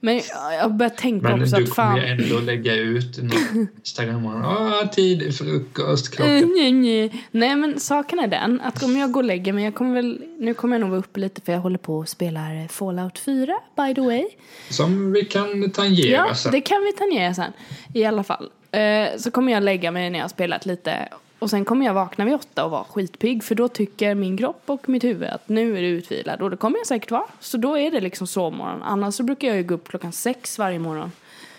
Men 0.00 0.20
jag, 0.60 0.74
börjar 0.74 0.90
tänka 0.90 1.28
Men 1.28 1.42
också 1.42 1.56
du 1.56 1.62
att 1.62 1.70
kommer 1.70 1.90
fan... 1.90 1.96
ju 1.96 2.06
ändå 2.06 2.40
lägga 2.40 2.74
ut 2.74 3.22
någon 3.22 3.68
Instagram 3.76 4.26
och 4.26 4.44
ah, 4.44 4.86
tid, 4.86 5.34
frukost, 5.34 6.14
klockan. 6.14 6.36
Eh, 6.36 6.46
nej, 6.46 6.72
nej. 6.72 7.24
nej 7.30 7.56
men 7.56 7.80
saken 7.80 8.18
är 8.18 8.26
den 8.26 8.60
att 8.60 8.82
om 8.82 8.96
jag 8.96 9.12
går 9.12 9.20
och 9.20 9.26
lägger 9.26 9.52
mig, 9.52 9.64
jag 9.64 9.74
kommer 9.74 9.94
väl, 9.94 10.22
nu 10.38 10.54
kommer 10.54 10.74
jag 10.74 10.80
nog 10.80 10.90
vara 10.90 11.00
uppe 11.00 11.20
lite 11.20 11.40
för 11.40 11.52
jag 11.52 11.60
håller 11.60 11.78
på 11.78 11.98
och 11.98 12.08
spelar 12.08 12.68
Fallout 12.68 13.18
4 13.18 13.54
by 13.76 13.94
the 13.94 14.00
way. 14.00 14.24
Som 14.70 15.12
vi 15.12 15.24
kan 15.24 15.70
tangera 15.70 16.10
Ja, 16.10 16.34
sen. 16.34 16.52
det 16.52 16.60
kan 16.60 16.84
vi 16.84 16.92
tangera 16.92 17.34
sen. 17.34 17.52
I 17.94 18.04
alla 18.04 18.24
fall. 18.24 18.50
Eh, 18.70 19.18
så 19.18 19.30
kommer 19.30 19.52
jag 19.52 19.62
lägga 19.62 19.90
mig 19.90 20.10
när 20.10 20.18
jag 20.18 20.24
har 20.24 20.28
spelat 20.28 20.66
lite. 20.66 21.08
Och 21.38 21.50
sen 21.50 21.64
kommer 21.64 21.86
jag 21.86 21.94
vakna 21.94 22.24
vid 22.24 22.34
åtta 22.34 22.64
och 22.64 22.70
vara 22.70 22.84
skitpigg. 22.84 23.44
För 23.44 23.54
då 23.54 23.68
tycker 23.68 24.14
min 24.14 24.36
kropp 24.36 24.62
och 24.66 24.88
mitt 24.88 25.04
huvud 25.04 25.28
att 25.28 25.48
nu 25.48 25.78
är 25.78 25.82
du 25.82 25.88
utvilad. 25.88 26.42
Och 26.42 26.50
det 26.50 26.56
kommer 26.56 26.78
jag 26.78 26.86
säkert 26.86 27.10
vara. 27.10 27.26
Så 27.40 27.56
då 27.56 27.78
är 27.78 27.90
det 27.90 28.00
liksom 28.00 28.26
sovmorgon. 28.26 28.82
Annars 28.82 29.14
så 29.14 29.22
brukar 29.22 29.48
jag 29.48 29.56
ju 29.56 29.62
gå 29.62 29.74
upp 29.74 29.88
klockan 29.88 30.12
sex 30.12 30.58
varje 30.58 30.78
morgon. 30.78 31.12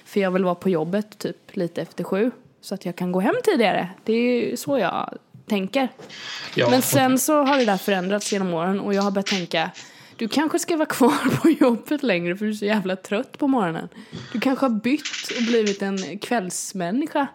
För 0.05 0.19
jag 0.19 0.31
vill 0.31 0.43
vara 0.43 0.55
på 0.55 0.69
jobbet 0.69 1.17
typ 1.17 1.55
lite 1.55 1.81
efter 1.81 2.03
sju. 2.03 2.31
Så 2.61 2.75
att 2.75 2.85
jag 2.85 2.95
kan 2.95 3.11
gå 3.11 3.19
hem 3.19 3.35
tidigare. 3.43 3.89
Det 4.03 4.13
är 4.13 4.49
ju 4.49 4.57
så 4.57 4.77
jag 4.77 5.17
tänker. 5.45 5.89
Ja, 6.55 6.69
Men 6.69 6.81
sen 6.81 7.19
så 7.19 7.43
har 7.43 7.57
det 7.57 7.65
där 7.65 7.77
förändrats 7.77 8.33
genom 8.33 8.53
åren 8.53 8.79
och 8.79 8.93
jag 8.93 9.01
har 9.01 9.11
börjat 9.11 9.27
tänka 9.27 9.71
Du 10.15 10.27
kanske 10.27 10.59
ska 10.59 10.77
vara 10.77 10.85
kvar 10.85 11.37
på 11.41 11.49
jobbet 11.49 12.03
längre 12.03 12.35
för 12.35 12.45
du 12.45 12.51
är 12.51 12.55
så 12.55 12.65
jävla 12.65 12.95
trött 12.95 13.37
på 13.37 13.47
morgonen. 13.47 13.89
Du 14.33 14.39
kanske 14.39 14.65
har 14.65 14.69
bytt 14.69 15.37
och 15.37 15.43
blivit 15.43 15.81
en 15.81 16.19
kvällsmänniska. 16.19 17.27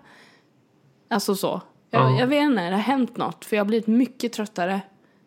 Alltså 1.09 1.37
så. 1.37 1.63
Jag, 1.95 2.11
Ja. 2.13 2.21
jag 2.21 2.27
vet 2.27 2.43
inte, 2.43 2.63
det 2.63 2.71
har 2.71 2.79
hänt 2.83 3.17
något. 3.17 3.45
För 3.45 3.57
jag 3.57 3.61
har 3.65 3.67
blivit 3.69 3.87
mycket 3.87 4.33
tröttare 4.33 4.81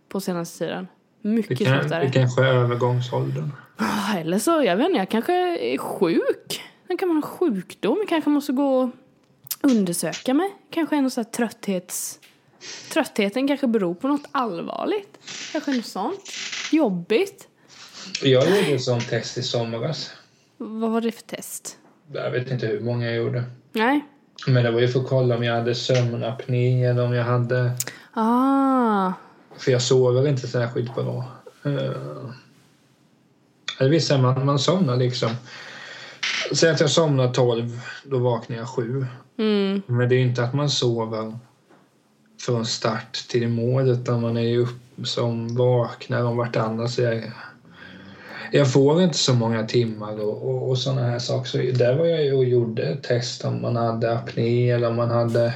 på 0.09 0.21
senaste 0.21 0.57
tiden. 0.57 0.87
Det, 1.21 1.29
Mycket 1.29 1.57
kan, 1.57 1.67
tröttare. 1.79 2.05
det 2.05 2.11
kanske 2.11 2.41
är 2.41 2.47
övergångsåldern. 2.53 3.51
Ah, 3.77 4.17
Eller 4.17 4.39
så, 4.39 4.63
jag 4.63 4.77
vet 4.77 4.85
inte, 4.87 4.97
jag 4.99 5.09
kanske 5.09 5.33
är 5.73 5.77
sjuk. 5.77 6.61
Det 6.87 6.97
kan 6.97 7.09
vara 7.09 7.15
en 7.17 7.21
sjukdom. 7.21 7.97
Jag 7.99 8.09
kanske 8.09 8.29
måste 8.29 8.53
gå 8.53 8.79
och 8.81 8.89
undersöka 9.61 10.33
mig. 10.33 10.49
Kanske 10.71 10.95
är 10.97 11.01
någon 11.01 11.11
sån 11.11 11.23
här 11.23 11.31
trötthets... 11.31 12.19
Tröttheten 12.93 13.47
kanske 13.47 13.67
beror 13.67 13.93
på 13.95 14.07
något 14.07 14.25
allvarligt. 14.31 15.17
Kanske 15.51 15.71
något 15.71 15.85
sånt. 15.85 16.19
Jobbigt. 16.71 17.47
Jag 18.23 18.31
gjorde 18.45 18.59
ett 18.59 18.81
sånt 18.83 19.09
test 19.09 19.37
i 19.37 19.43
somras. 19.43 20.11
Vad 20.57 20.91
var 20.91 21.01
det 21.01 21.11
för 21.11 21.21
test? 21.21 21.77
Jag 22.13 22.31
vet 22.31 22.51
inte 22.51 22.67
hur 22.67 22.79
många 22.79 23.05
jag 23.05 23.15
gjorde. 23.15 23.43
Nej. 23.71 24.05
Men 24.45 24.63
det 24.63 24.71
var 24.71 24.79
ju 24.79 24.87
för 24.87 24.99
att 24.99 25.07
kolla 25.07 25.35
om 25.35 25.43
jag 25.43 25.55
hade 25.55 25.75
sömnapné 25.75 26.85
eller 26.85 27.05
om 27.05 27.13
jag 27.13 27.23
hade... 27.23 27.71
Ah. 28.13 29.13
För 29.57 29.71
jag 29.71 29.81
sover 29.81 30.27
inte 30.27 30.47
särskilt 30.47 30.95
bra. 30.95 31.25
Uh, 31.65 32.31
det 33.79 33.89
vill 33.89 34.05
säga 34.05 34.21
man, 34.21 34.45
man 34.45 34.59
somnar 34.59 34.97
liksom. 34.97 35.29
Säg 36.53 36.69
att 36.69 36.79
jag 36.79 36.89
somnar 36.89 37.33
12, 37.33 37.79
då 38.03 38.19
vaknar 38.19 38.57
jag 38.57 38.67
7. 38.67 39.05
Mm. 39.37 39.81
Men 39.85 40.09
det 40.09 40.15
är 40.15 40.19
ju 40.19 40.27
inte 40.27 40.43
att 40.43 40.53
man 40.53 40.69
sover 40.69 41.39
från 42.41 42.65
start 42.65 43.13
till 43.29 43.47
mål 43.47 43.89
utan 43.89 44.21
man 44.21 44.37
är 44.37 44.41
ju 44.41 44.57
upp 44.57 44.79
som 45.03 45.55
vaknar 45.55 46.23
om 46.23 46.37
vartannat. 46.37 46.91
Så 46.91 47.01
jag, 47.01 47.31
jag 48.51 48.73
får 48.73 49.03
inte 49.03 49.17
så 49.17 49.33
många 49.33 49.65
timmar 49.65 50.19
och, 50.19 50.49
och, 50.49 50.69
och 50.69 50.77
sådana 50.77 51.01
här 51.01 51.19
saker. 51.19 51.49
Så 51.49 51.57
där 51.77 51.95
var 51.95 52.05
jag 52.05 52.23
ju 52.23 52.33
och 52.33 52.45
gjorde 52.45 52.95
test 52.95 53.45
om 53.45 53.61
man 53.61 53.75
hade 53.75 54.17
apné 54.17 54.71
eller 54.71 54.89
om 54.89 54.95
man 54.95 55.09
hade 55.09 55.53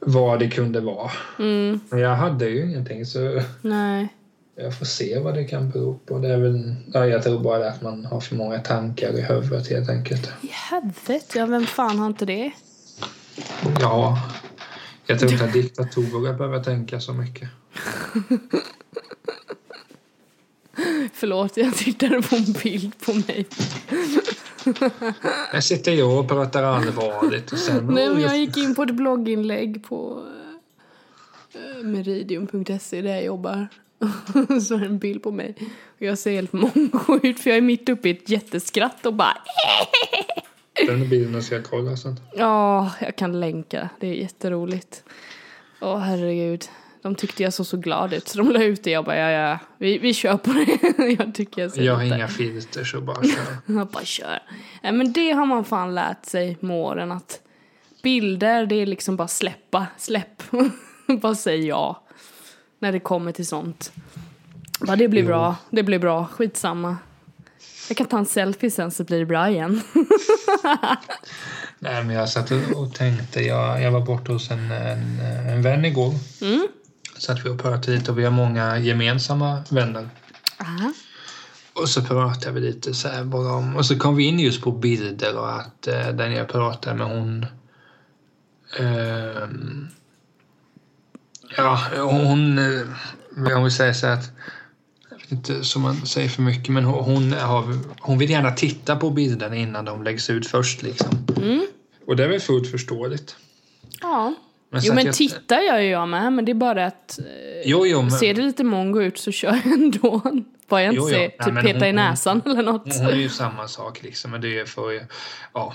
vad 0.00 0.38
det 0.38 0.50
kunde 0.50 0.80
vara. 0.80 1.10
Mm. 1.38 1.80
Men 1.90 2.00
jag 2.00 2.16
hade 2.16 2.48
ju 2.48 2.64
ingenting 2.64 3.06
så 3.06 3.42
Nej. 3.62 4.08
jag 4.56 4.78
får 4.78 4.86
se 4.86 5.18
vad 5.18 5.34
det 5.34 5.44
kan 5.44 5.70
bero 5.70 5.98
på. 6.06 6.18
Det 6.18 6.28
är 6.28 6.38
väl, 6.38 6.74
ja, 6.94 7.06
jag 7.06 7.22
tror 7.22 7.40
bara 7.40 7.68
att 7.68 7.82
man 7.82 8.04
har 8.04 8.20
för 8.20 8.36
många 8.36 8.58
tankar 8.58 9.18
i 9.18 9.22
huvudet 9.22 9.70
helt 9.70 9.88
enkelt. 9.88 10.30
I 10.42 10.50
huvudet? 10.70 11.34
Ja, 11.34 11.46
vem 11.46 11.66
fan 11.66 11.98
har 11.98 12.06
inte 12.06 12.26
det? 12.26 12.52
Ja, 13.80 14.18
jag 15.06 15.18
tror 15.18 15.32
inte 15.32 15.44
att 15.44 15.52
diktatorer 15.52 16.32
behöver 16.32 16.62
tänka 16.62 17.00
så 17.00 17.12
mycket. 17.12 17.48
Förlåt, 21.18 21.56
jag 21.56 21.74
tittade 21.74 22.22
på 22.22 22.36
en 22.36 22.52
bild 22.62 22.98
på 22.98 23.12
mig. 23.12 23.46
Här 25.52 25.60
sitter 25.60 25.92
jag 25.92 26.18
och 26.18 26.28
pratar 26.28 26.62
allvarligt 26.62 27.52
och 27.52 27.58
sen... 27.58 27.86
Nej, 27.86 28.08
men 28.10 28.22
jag 28.22 28.38
gick 28.38 28.56
in 28.56 28.74
på 28.74 28.82
ett 28.82 28.94
blogginlägg 28.94 29.84
på 29.84 30.22
eh, 31.54 31.84
meridium.se 31.84 33.02
där 33.02 33.10
jag 33.10 33.24
jobbar. 33.24 33.68
Så 34.60 34.74
är 34.74 34.78
det 34.78 34.86
en 34.86 34.98
bild 34.98 35.22
på 35.22 35.30
mig. 35.30 35.54
Och 35.96 36.02
jag 36.02 36.18
ser 36.18 36.32
helt 36.32 36.52
mongo 36.52 37.20
ut 37.22 37.40
för 37.40 37.50
jag 37.50 37.56
är 37.56 37.62
mitt 37.62 37.88
uppe 37.88 38.08
i 38.08 38.12
ett 38.12 38.28
jätteskratt 38.28 39.06
och 39.06 39.14
bara 39.14 39.36
Den 40.86 41.08
bilden 41.08 41.42
ska 41.42 41.54
jag 41.54 41.64
kolla 41.64 41.96
sen. 41.96 42.20
Ja, 42.36 42.90
jag 43.00 43.16
kan 43.16 43.40
länka. 43.40 43.88
Det 44.00 44.06
är 44.06 44.14
jätteroligt. 44.14 45.04
Åh 45.80 45.98
herregud. 45.98 46.64
De 47.06 47.14
tyckte 47.14 47.42
jag 47.42 47.52
såg 47.52 47.66
så 47.66 47.76
glad 47.76 48.12
ut 48.12 48.28
så 48.28 48.38
de 48.38 48.50
la 48.50 48.62
ut 48.62 48.82
det. 48.84 48.90
Jag 48.90 49.04
bara 49.04 49.16
ja, 49.16 49.30
ja, 49.30 49.58
vi, 49.78 49.98
vi 49.98 50.14
kör 50.14 50.36
på 50.36 50.52
det. 50.52 51.14
jag 51.18 51.34
tycker 51.34 51.62
jag 51.62 51.70
ser 51.70 51.82
Jag 51.82 51.94
har 51.94 52.02
inga 52.02 52.28
filter 52.28 52.84
så 52.84 53.00
bara 53.00 53.22
kör. 53.22 53.56
Jag 53.76 53.86
bara 53.86 54.04
kör. 54.04 54.38
Nej, 54.82 54.92
men 54.92 55.12
det 55.12 55.30
har 55.30 55.46
man 55.46 55.64
fan 55.64 55.94
lärt 55.94 56.26
sig 56.26 56.56
med 56.60 56.76
åren 56.76 57.12
att 57.12 57.40
bilder 58.02 58.66
det 58.66 58.74
är 58.74 58.86
liksom 58.86 59.16
bara 59.16 59.28
släppa, 59.28 59.86
släpp. 59.98 60.42
bara 61.22 61.34
säg 61.34 61.66
ja. 61.66 62.02
När 62.78 62.92
det 62.92 63.00
kommer 63.00 63.32
till 63.32 63.46
sånt. 63.46 63.92
Bara 64.80 64.96
det 64.96 65.08
blir 65.08 65.22
Jo. 65.22 65.26
bra, 65.28 65.56
det 65.70 65.82
blir 65.82 65.98
bra, 65.98 66.26
skitsamma. 66.26 66.96
Jag 67.88 67.96
kan 67.96 68.06
ta 68.06 68.18
en 68.18 68.26
selfie 68.26 68.70
sen 68.70 68.90
så 68.90 69.04
blir 69.04 69.18
det 69.18 69.26
bra 69.26 69.48
igen. 69.50 69.80
Nej 71.78 72.04
men 72.04 72.10
jag 72.10 72.28
satt 72.28 72.50
och 72.74 72.94
tänkte, 72.94 73.40
jag, 73.40 73.82
jag 73.82 73.90
var 73.90 74.00
borta 74.00 74.32
hos 74.32 74.50
en, 74.50 74.70
en, 74.70 75.20
en 75.50 75.62
vän 75.62 75.84
igår. 75.84 76.14
Mm. 76.42 76.68
Satt 77.18 77.44
vi 77.44 77.48
och 77.48 77.58
pratade 77.58 77.96
lite 77.96 78.10
och 78.10 78.18
vi 78.18 78.24
har 78.24 78.30
många 78.30 78.78
gemensamma 78.78 79.62
vänner. 79.70 80.08
Aha. 80.60 80.92
Och 81.72 81.88
så 81.88 82.02
pratade 82.02 82.52
vi 82.52 82.60
lite 82.60 82.94
så 82.94 83.08
här 83.08 83.24
bara 83.24 83.52
om, 83.52 83.76
och 83.76 83.86
så 83.86 83.98
kom 83.98 84.16
vi 84.16 84.24
in 84.24 84.38
just 84.38 84.62
på 84.62 84.72
bilder 84.72 85.38
och 85.38 85.60
att 85.60 85.86
eh, 85.86 86.08
den 86.08 86.32
jag 86.32 86.48
pratade 86.48 86.96
med 86.96 87.06
hon 87.06 87.46
ehm, 88.78 89.88
Ja, 91.56 91.80
hon, 91.96 92.58
eh, 92.58 92.86
jag 93.50 93.62
vill 93.62 93.72
säga 93.72 93.94
så 93.94 94.06
här 94.06 94.14
att 94.14 94.30
jag 95.10 95.18
vet 95.18 95.32
inte 95.32 95.64
som 95.64 95.82
man 95.82 96.06
säger 96.06 96.28
för 96.28 96.42
mycket 96.42 96.68
men 96.68 96.84
hon, 96.84 97.04
hon, 97.04 97.32
har, 97.32 97.78
hon 98.00 98.18
vill 98.18 98.30
gärna 98.30 98.50
titta 98.50 98.96
på 98.96 99.10
bilderna 99.10 99.56
innan 99.56 99.84
de 99.84 100.02
läggs 100.02 100.30
ut 100.30 100.46
först 100.46 100.82
liksom. 100.82 101.26
Mm. 101.36 101.66
Och 102.06 102.16
det 102.16 102.24
är 102.24 102.28
väl 102.28 102.40
fullt 102.40 102.70
förståeligt. 102.70 103.36
Ja. 104.00 104.34
Men 104.70 104.80
Jo 104.84 104.94
men 104.94 105.06
jag- 105.06 105.14
tittar 105.14 105.60
jag 105.60 105.84
ju 105.84 105.90
jag 105.90 106.08
med 106.08 106.32
men 106.32 106.44
det 106.44 106.52
är 106.52 106.54
bara 106.54 106.86
att 106.86 107.18
eh, 107.18 107.24
Jo, 107.64 107.86
jo, 107.86 108.02
men, 108.02 108.10
ser 108.10 108.34
det 108.34 108.42
lite 108.42 108.64
mongo 108.64 109.00
ut 109.02 109.18
så 109.18 109.32
kör 109.32 109.48
jag 109.64 109.66
ändå. 109.66 110.22
Bara 110.68 110.82
jag 110.82 110.94
inte 110.94 111.06
ser, 111.06 111.18
Nej, 111.18 111.36
typ 111.44 111.54
men 111.54 111.64
peta 111.64 111.78
hon- 111.78 111.88
i 111.88 111.92
näsan 111.92 112.42
eller 112.46 112.62
något. 112.62 112.98
hon 112.98 113.06
är 113.06 113.14
ju 113.16 113.28
samma 113.28 113.68
sak 113.68 114.02
liksom 114.02 114.30
men 114.30 114.40
det 114.40 114.58
är 114.58 114.64
för 114.64 115.06
ja, 115.52 115.74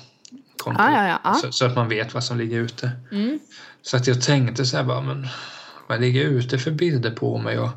konto, 0.57 0.81
Ja, 0.81 0.91
ja, 0.91 1.07
ja, 1.07 1.19
ja. 1.23 1.33
Så, 1.33 1.51
så 1.51 1.65
att 1.65 1.75
man 1.75 1.89
vet 1.89 2.13
vad 2.13 2.23
som 2.23 2.37
ligger 2.37 2.59
ute. 2.59 2.91
Mm. 3.11 3.39
Så 3.81 3.97
att 3.97 4.07
jag 4.07 4.21
tänkte 4.21 4.65
så 4.65 4.77
här 4.77 4.83
bara, 4.83 5.01
men 5.01 5.27
vad 5.87 6.01
ligger 6.01 6.23
ute 6.25 6.57
för 6.57 6.71
bilder 6.71 7.11
på 7.11 7.37
mig? 7.37 7.59
Och 7.59 7.69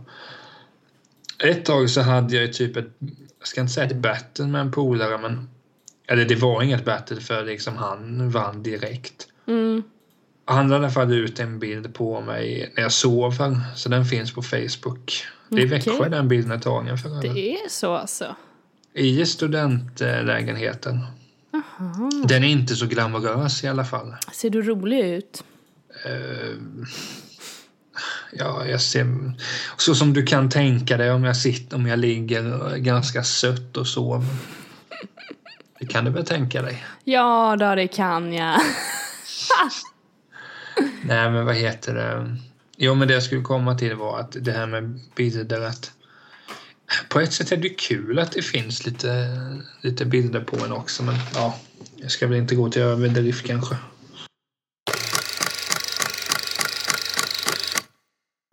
ett 1.44 1.64
tag 1.64 1.90
så 1.90 2.00
hade 2.00 2.36
jag 2.36 2.52
typ 2.52 2.76
ett, 2.76 2.88
jag 3.38 3.48
ska 3.48 3.60
inte 3.60 3.72
säga 3.72 3.86
ett 3.86 3.96
battle 3.96 4.46
med 4.46 4.60
en 4.60 4.72
polare, 4.72 5.18
men 5.18 5.48
eller 6.08 6.24
det 6.24 6.34
var 6.34 6.62
inget 6.62 6.84
battle 6.84 7.20
för 7.20 7.44
liksom 7.44 7.76
han 7.76 8.30
vann 8.30 8.62
direkt. 8.62 9.28
Mm. 9.46 9.82
Han 10.44 10.68
lade 10.68 10.80
i 10.80 10.84
alla 10.84 10.92
fall 10.92 11.12
ut 11.12 11.40
en 11.40 11.58
bild 11.58 11.94
på 11.94 12.20
mig 12.20 12.72
när 12.76 12.82
jag 12.82 12.92
sover, 12.92 13.60
så 13.74 13.88
den 13.88 14.04
finns 14.04 14.34
på 14.34 14.42
Facebook. 14.42 15.26
Det 15.48 15.62
är 15.62 15.66
Okej. 15.66 15.78
Växjö 15.78 16.08
den 16.08 16.28
bilden 16.28 16.52
är 16.52 16.58
tagen 16.58 16.98
för. 16.98 17.22
Det 17.22 17.54
är 17.54 17.68
så 17.68 17.94
alltså. 17.94 18.36
I 18.94 19.26
studentlägenheten. 19.26 21.00
Aha. 21.54 22.10
Den 22.24 22.44
är 22.44 22.48
inte 22.48 22.76
så 22.76 22.86
glamorös 22.86 23.64
i 23.64 23.68
alla 23.68 23.84
fall. 23.84 24.14
Ser 24.32 24.50
du 24.50 24.62
rolig 24.62 25.00
ut? 25.00 25.44
Eh, 26.04 26.56
ja, 28.32 28.66
jag 28.66 28.80
ser... 28.80 29.32
Så 29.76 29.94
som 29.94 30.12
du 30.12 30.26
kan 30.26 30.50
tänka 30.50 30.96
dig 30.96 31.10
om 31.10 31.24
jag 31.24 31.36
sitter, 31.36 31.76
om 31.76 31.86
jag 31.86 31.98
ligger 31.98 32.76
ganska 32.76 33.24
sött 33.24 33.76
och 33.76 33.86
sover. 33.86 34.26
Det 35.78 35.86
kan 35.86 36.04
du 36.04 36.10
väl 36.10 36.26
tänka 36.26 36.62
dig? 36.62 36.84
Ja, 37.04 37.56
då 37.56 37.74
det 37.74 37.88
kan 37.88 38.32
jag. 38.32 38.60
Nej, 41.06 41.30
men 41.30 41.46
vad 41.46 41.54
heter 41.54 41.94
det? 41.94 42.36
Jo, 42.76 42.94
men 42.94 43.08
det 43.08 43.14
jag 43.14 43.22
skulle 43.22 43.42
komma 43.42 43.78
till 43.78 43.94
var 43.94 44.20
att 44.20 44.36
det 44.40 44.52
här 44.52 44.66
med 44.66 45.00
bilder 45.16 45.60
att 45.60 45.92
på 47.08 47.20
ett 47.20 47.32
sätt 47.32 47.52
är 47.52 47.56
det 47.56 47.68
kul 47.68 48.18
att 48.18 48.32
det 48.32 48.42
finns 48.42 48.86
lite, 48.86 49.28
lite 49.80 50.04
bilder 50.04 50.40
på 50.40 50.64
en 50.64 50.72
också, 50.72 51.02
men 51.02 51.14
ja, 51.34 51.58
jag 51.96 52.10
ska 52.10 52.26
väl 52.26 52.38
inte 52.38 52.54
gå 52.54 52.70
till 52.70 52.82
överdrift 52.82 53.46
kanske. 53.46 53.76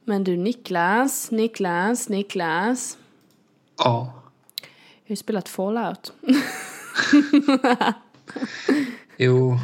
Men 0.05 0.24
du 0.24 0.38
Niklas, 0.38 1.31
Niklas, 1.31 2.10
Niklas. 2.10 2.98
Ja, 3.77 4.13
Jag 5.01 5.08
har 5.08 5.13
ju 5.13 5.15
spelat 5.15 5.50
Fallout. 5.50 6.13
jo, 9.17 9.60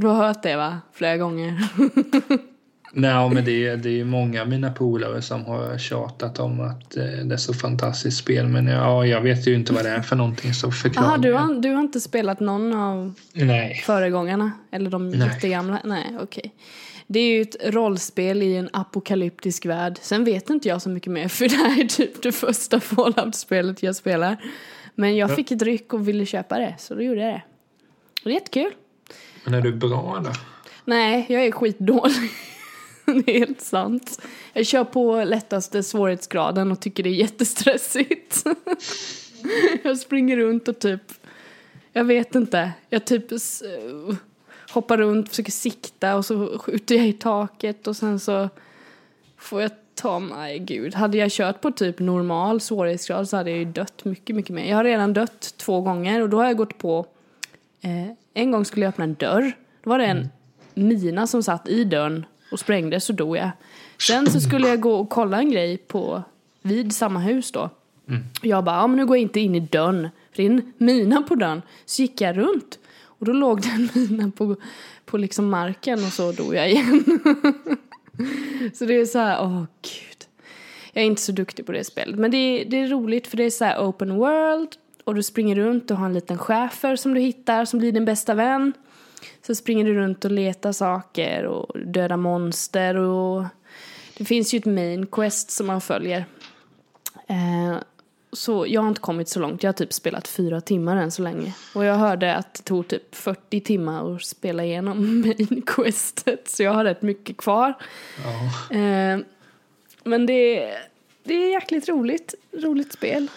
Du 0.00 0.06
har 0.06 0.14
hört 0.26 0.42
det 0.42 0.56
va? 0.56 0.78
Flera 0.92 1.16
gånger. 1.16 1.54
Nej, 2.92 3.30
men 3.30 3.44
det 3.44 3.66
är, 3.66 3.76
det 3.76 4.00
är 4.00 4.04
många 4.04 4.42
av 4.42 4.48
mina 4.48 4.72
polare 4.72 5.22
som 5.22 5.44
har 5.44 5.78
tjatat 5.78 6.38
om 6.38 6.60
att 6.60 6.96
eh, 6.96 7.04
det 7.04 7.34
är 7.34 7.36
så 7.36 7.54
fantastiskt 7.54 8.18
spel. 8.18 8.46
Men 8.48 8.66
ja, 8.66 9.06
jag 9.06 9.20
vet 9.20 9.46
ju 9.48 9.54
inte 9.54 9.72
vad 9.72 9.84
det 9.84 9.90
är 9.90 10.02
för 10.02 10.16
någonting 10.16 10.54
så 10.54 10.70
förklara. 10.72 11.18
Du 11.18 11.32
har, 11.32 11.54
du 11.54 11.70
har 11.70 11.80
inte 11.80 12.00
spelat 12.00 12.40
någon 12.40 12.72
av 12.74 13.14
Nej. 13.32 13.82
föregångarna? 13.86 14.52
Eller 14.70 14.90
de 14.90 15.08
Nej. 15.10 15.28
jättegamla? 15.28 15.80
Nej, 15.84 16.16
okej. 16.20 16.54
Det 17.06 17.20
är 17.20 17.34
ju 17.36 17.42
ett 17.42 17.56
rollspel 17.74 18.42
i 18.42 18.56
en 18.56 18.68
apokalyptisk 18.72 19.66
värld. 19.66 19.98
Sen 20.00 20.24
vet 20.24 20.50
inte 20.50 20.68
jag 20.68 20.82
så 20.82 20.88
mycket 20.88 21.12
mer 21.12 21.28
för 21.38 21.48
det 21.48 21.54
här 21.56 21.80
är 21.84 21.88
typ 21.88 22.22
det 22.22 22.32
första 22.32 22.80
Fallout-spelet 22.80 23.82
jag 23.82 23.96
spelar. 23.96 24.36
Men 24.94 25.16
jag 25.16 25.30
Ja. 25.30 25.36
fick 25.36 25.50
ett 25.50 25.62
ryck 25.62 25.92
och 25.94 26.08
ville 26.08 26.26
köpa 26.26 26.58
det, 26.58 26.74
så 26.78 26.94
då 26.94 27.02
gjorde 27.02 27.20
jag 27.20 27.28
det. 27.34 27.42
Och 28.22 28.24
det 28.24 28.30
är 28.30 28.34
jättekul. 28.34 28.70
Men 29.44 29.54
är 29.54 29.60
du 29.60 29.72
bra 29.72 30.20
då? 30.24 30.30
Nej, 30.84 31.26
jag 31.28 31.46
är 31.46 31.52
skitdålig. 31.52 32.30
det 33.24 33.36
är 33.36 33.38
helt 33.38 33.60
sant. 33.60 34.22
Jag 34.52 34.66
kör 34.66 34.84
på 34.84 35.24
lättaste 35.24 35.82
svårighetsgraden 35.82 36.72
och 36.72 36.80
tycker 36.80 37.02
det 37.02 37.08
är 37.08 37.14
jättestressigt. 37.14 38.44
jag 39.82 39.98
springer 39.98 40.36
runt 40.36 40.68
och 40.68 40.78
typ, 40.78 41.02
jag 41.92 42.04
vet 42.04 42.34
inte, 42.34 42.72
jag 42.88 43.04
typ 43.04 43.32
eh, 43.32 43.38
hoppar 44.70 44.98
runt, 44.98 45.28
försöker 45.28 45.52
sikta 45.52 46.16
och 46.16 46.26
så 46.26 46.58
skjuter 46.58 46.94
jag 46.94 47.08
i 47.08 47.12
taket 47.12 47.86
och 47.86 47.96
sen 47.96 48.20
så 48.20 48.48
får 49.36 49.62
jag 49.62 49.70
ta 49.94 50.18
mig, 50.18 50.58
gud. 50.58 50.94
Hade 50.94 51.18
jag 51.18 51.30
kört 51.30 51.60
på 51.60 51.70
typ 51.70 51.98
normal 51.98 52.60
svårighetsgrad 52.60 53.28
så 53.28 53.36
hade 53.36 53.50
jag 53.50 53.58
ju 53.58 53.64
dött 53.64 54.04
mycket, 54.04 54.36
mycket 54.36 54.54
mer. 54.54 54.70
Jag 54.70 54.76
har 54.76 54.84
redan 54.84 55.12
dött 55.12 55.54
två 55.56 55.80
gånger 55.80 56.22
och 56.22 56.28
då 56.28 56.36
har 56.36 56.44
jag 56.44 56.56
gått 56.56 56.78
på, 56.78 57.06
eh, 57.80 58.12
en 58.34 58.50
gång 58.50 58.64
skulle 58.64 58.84
jag 58.84 58.88
öppna 58.90 59.04
en 59.04 59.14
dörr. 59.14 59.52
Då 59.84 59.90
var 59.90 59.98
det 59.98 60.06
en 60.06 60.28
mina 60.74 61.26
som 61.26 61.42
satt 61.42 61.68
i 61.68 61.84
dörren 61.84 62.26
och 62.52 62.58
sprängde 62.58 63.00
så 63.00 63.12
dog 63.12 63.36
jag. 63.36 63.50
Sen 63.98 64.30
så 64.30 64.40
skulle 64.40 64.68
jag 64.68 64.80
gå 64.80 64.94
och 64.94 65.10
kolla 65.10 65.38
en 65.38 65.50
grej 65.50 65.76
på, 65.76 66.22
vid 66.62 66.94
samma 66.94 67.20
hus 67.20 67.52
då. 67.52 67.70
Jag 68.42 68.64
bara, 68.64 68.76
ja 68.76 68.86
men 68.86 68.96
nu 68.96 69.06
går 69.06 69.16
jag 69.16 69.22
inte 69.22 69.40
in 69.40 69.54
i 69.54 69.60
dörren, 69.60 70.08
för 70.30 70.36
det 70.36 70.46
är 70.46 70.50
en 70.50 70.72
mina 70.78 71.22
på 71.22 71.34
dörren. 71.34 71.62
Så 71.84 72.02
gick 72.02 72.20
jag 72.20 72.38
runt 72.38 72.78
och 73.02 73.26
då 73.26 73.32
låg 73.32 73.62
det 73.62 73.68
en 73.68 73.88
mina 74.08 74.30
på, 74.30 74.56
på 75.04 75.18
liksom 75.18 75.48
marken 75.48 76.04
och 76.04 76.12
så 76.12 76.32
dog 76.32 76.54
jag 76.54 76.70
igen. 76.70 77.04
så 78.74 78.84
det 78.84 78.94
är 78.94 79.04
så 79.04 79.18
här, 79.18 79.42
åh 79.42 79.64
gud. 79.82 80.24
Jag 80.92 81.02
är 81.02 81.06
inte 81.06 81.22
så 81.22 81.32
duktig 81.32 81.66
på 81.66 81.72
det 81.72 81.84
spelet. 81.84 82.18
Men 82.18 82.30
det 82.30 82.36
är, 82.36 82.64
det 82.64 82.76
är 82.76 82.88
roligt 82.88 83.26
för 83.26 83.36
det 83.36 83.44
är 83.44 83.50
så 83.50 83.64
här 83.64 83.78
open 83.78 84.16
world 84.16 84.68
och 85.10 85.16
du 85.16 85.22
springer 85.22 85.56
runt 85.56 85.90
och 85.90 85.96
har 85.96 86.06
en 86.06 86.14
liten 86.14 86.38
schäfer 86.38 86.96
som 86.96 87.14
du 87.14 87.20
hittar 87.20 87.64
som 87.64 87.78
blir 87.78 87.92
din 87.92 88.04
bästa 88.04 88.34
vän. 88.34 88.72
Så 89.46 89.54
springer 89.54 89.84
du 89.84 89.94
runt 89.94 90.24
och 90.24 90.30
letar 90.30 90.72
saker 90.72 91.44
och 91.44 91.80
dödar 91.80 92.16
monster 92.16 92.96
och 92.96 93.44
det 94.18 94.24
finns 94.24 94.54
ju 94.54 94.58
ett 94.58 94.64
main 94.64 95.06
quest 95.06 95.50
som 95.50 95.66
man 95.66 95.80
följer. 95.80 96.24
Eh, 97.28 97.78
så 98.32 98.66
jag 98.68 98.80
har 98.80 98.88
inte 98.88 99.00
kommit 99.00 99.28
så 99.28 99.40
långt. 99.40 99.62
Jag 99.62 99.68
har 99.68 99.72
typ 99.72 99.92
spelat 99.92 100.28
fyra 100.28 100.60
timmar 100.60 100.96
än 100.96 101.10
så 101.10 101.22
länge. 101.22 101.54
Och 101.74 101.84
jag 101.84 101.94
hörde 101.94 102.34
att 102.34 102.54
det 102.54 102.62
tog 102.62 102.88
typ 102.88 103.14
40 103.14 103.60
timmar 103.60 104.14
att 104.14 104.22
spela 104.22 104.64
igenom 104.64 105.20
main 105.26 105.62
questet. 105.66 106.48
Så 106.48 106.62
jag 106.62 106.72
har 106.72 106.84
rätt 106.84 107.02
mycket 107.02 107.36
kvar. 107.36 107.74
Ja. 108.24 108.76
Eh, 108.76 109.18
men 110.04 110.26
det, 110.26 110.70
det 111.24 111.34
är 111.34 111.52
jäkligt 111.52 111.88
roligt. 111.88 112.34
Roligt 112.52 112.92
spel. 112.92 113.28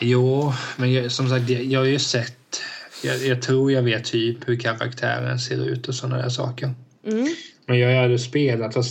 Jo, 0.00 0.52
men 0.76 0.92
jag, 0.92 1.12
som 1.12 1.28
sagt, 1.28 1.50
jag, 1.50 1.64
jag 1.64 1.80
har 1.80 1.86
ju 1.86 1.98
sett... 1.98 2.60
Jag, 3.04 3.26
jag 3.26 3.42
tror 3.42 3.72
jag 3.72 3.82
vet 3.82 4.04
typ 4.04 4.48
hur 4.48 4.56
karaktären 4.56 5.38
ser 5.38 5.68
ut 5.68 5.88
och 5.88 5.94
sådana 5.94 6.22
där 6.22 6.28
saker. 6.28 6.74
Mm. 7.06 7.26
Men 7.66 7.78
jag 7.78 7.94
har 7.94 8.02
aldrig 8.02 8.20
spelat 8.20 8.76
och 8.76 8.84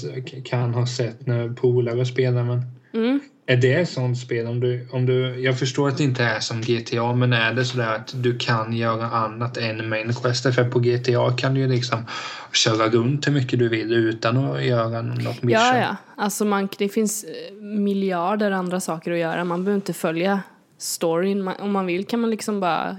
kan 0.46 0.74
ha 0.74 0.88
sett 0.88 1.28
när 1.28 1.50
polare 1.50 2.06
spelar. 2.06 2.44
Men 2.44 2.62
Mm. 2.94 3.20
är 3.46 3.58
det 3.58 3.74
ett 3.74 3.90
sånt 3.90 4.18
spel 4.18 4.48
om 4.48 4.60
du, 4.60 4.88
om 4.92 5.06
du... 5.06 5.40
Jag 5.40 5.60
förstår 5.60 5.88
att 5.88 5.98
det 5.98 6.04
inte 6.04 6.24
är 6.24 6.40
som 6.40 6.62
GTA, 6.62 7.14
men 7.14 7.34
är 7.34 7.54
det 7.54 7.66
sådär 7.66 7.96
att 7.96 8.14
du 8.16 8.38
kan 8.38 8.74
göra 8.74 9.06
annat 9.06 9.58
än 9.58 9.90
main 9.90 10.14
questet? 10.14 10.56
För 10.56 10.64
på 10.64 10.80
GTA 10.80 11.32
kan 11.38 11.54
du 11.54 11.60
ju 11.60 11.68
liksom 11.68 12.06
köra 12.54 12.90
runt 12.90 13.28
hur 13.28 13.32
mycket 13.32 13.60
du 13.60 13.70
vill 13.70 13.94
utan 13.94 14.38
att 14.38 14.66
göra 14.66 15.02
något 15.02 15.44
mission. 15.44 15.50
Ja, 15.50 15.78
ja. 15.78 15.96
Alltså 16.18 16.46
man, 16.46 16.70
det 16.78 16.90
finns 16.90 17.24
eh, 17.24 17.54
miljarder 17.64 18.52
andra 18.52 18.80
saker 18.80 19.12
att 19.12 19.20
göra. 19.20 19.44
Man 19.44 19.64
behöver 19.64 19.76
inte 19.76 19.94
följa 19.94 20.42
storyn. 20.78 21.48
Om 21.48 21.72
man 21.72 21.86
vill 21.86 22.06
kan 22.06 22.20
man 22.20 22.30
liksom 22.30 22.60
bara 22.60 22.98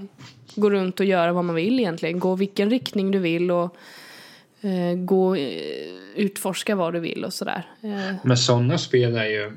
gå 0.55 0.69
runt 0.69 0.99
och 0.99 1.05
göra 1.05 1.33
vad 1.33 1.45
man 1.45 1.55
vill 1.55 1.79
egentligen. 1.79 2.19
Gå 2.19 2.35
vilken 2.35 2.69
riktning 2.69 3.11
du 3.11 3.19
vill 3.19 3.51
och 3.51 3.75
eh, 4.61 4.97
gå, 4.97 5.35
eh, 5.35 5.61
utforska 6.15 6.75
vad 6.75 6.93
du 6.93 6.99
vill 6.99 7.25
och 7.25 7.33
sådär. 7.33 7.67
Eh, 7.81 8.15
Men 8.23 8.37
sådana 8.37 8.77
spel 8.77 9.15
är 9.17 9.25
ju... 9.25 9.51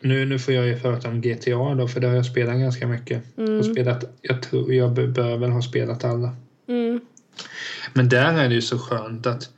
Nu, 0.00 0.24
nu 0.26 0.38
får 0.38 0.54
jag 0.54 0.66
ju 0.66 0.80
prata 0.80 1.08
om 1.08 1.20
GTA 1.20 1.74
då, 1.74 1.88
för 1.88 2.00
det 2.00 2.06
har 2.06 2.14
jag 2.14 2.26
spelat 2.26 2.56
ganska 2.56 2.86
mycket. 2.86 3.22
Och 3.58 3.64
spelat, 3.64 4.04
jag 4.22 4.42
tror 4.42 4.74
jag 4.74 4.92
bör, 4.92 5.36
väl 5.36 5.50
ha 5.50 5.62
spelat 5.62 6.04
alla. 6.04 6.36
mm, 6.68 7.00
Men 7.92 8.08
där 8.08 8.38
är 8.38 8.48
det 8.48 8.54
ju 8.54 8.62
så 8.62 8.78
skönt 8.78 9.26
att 9.26 9.50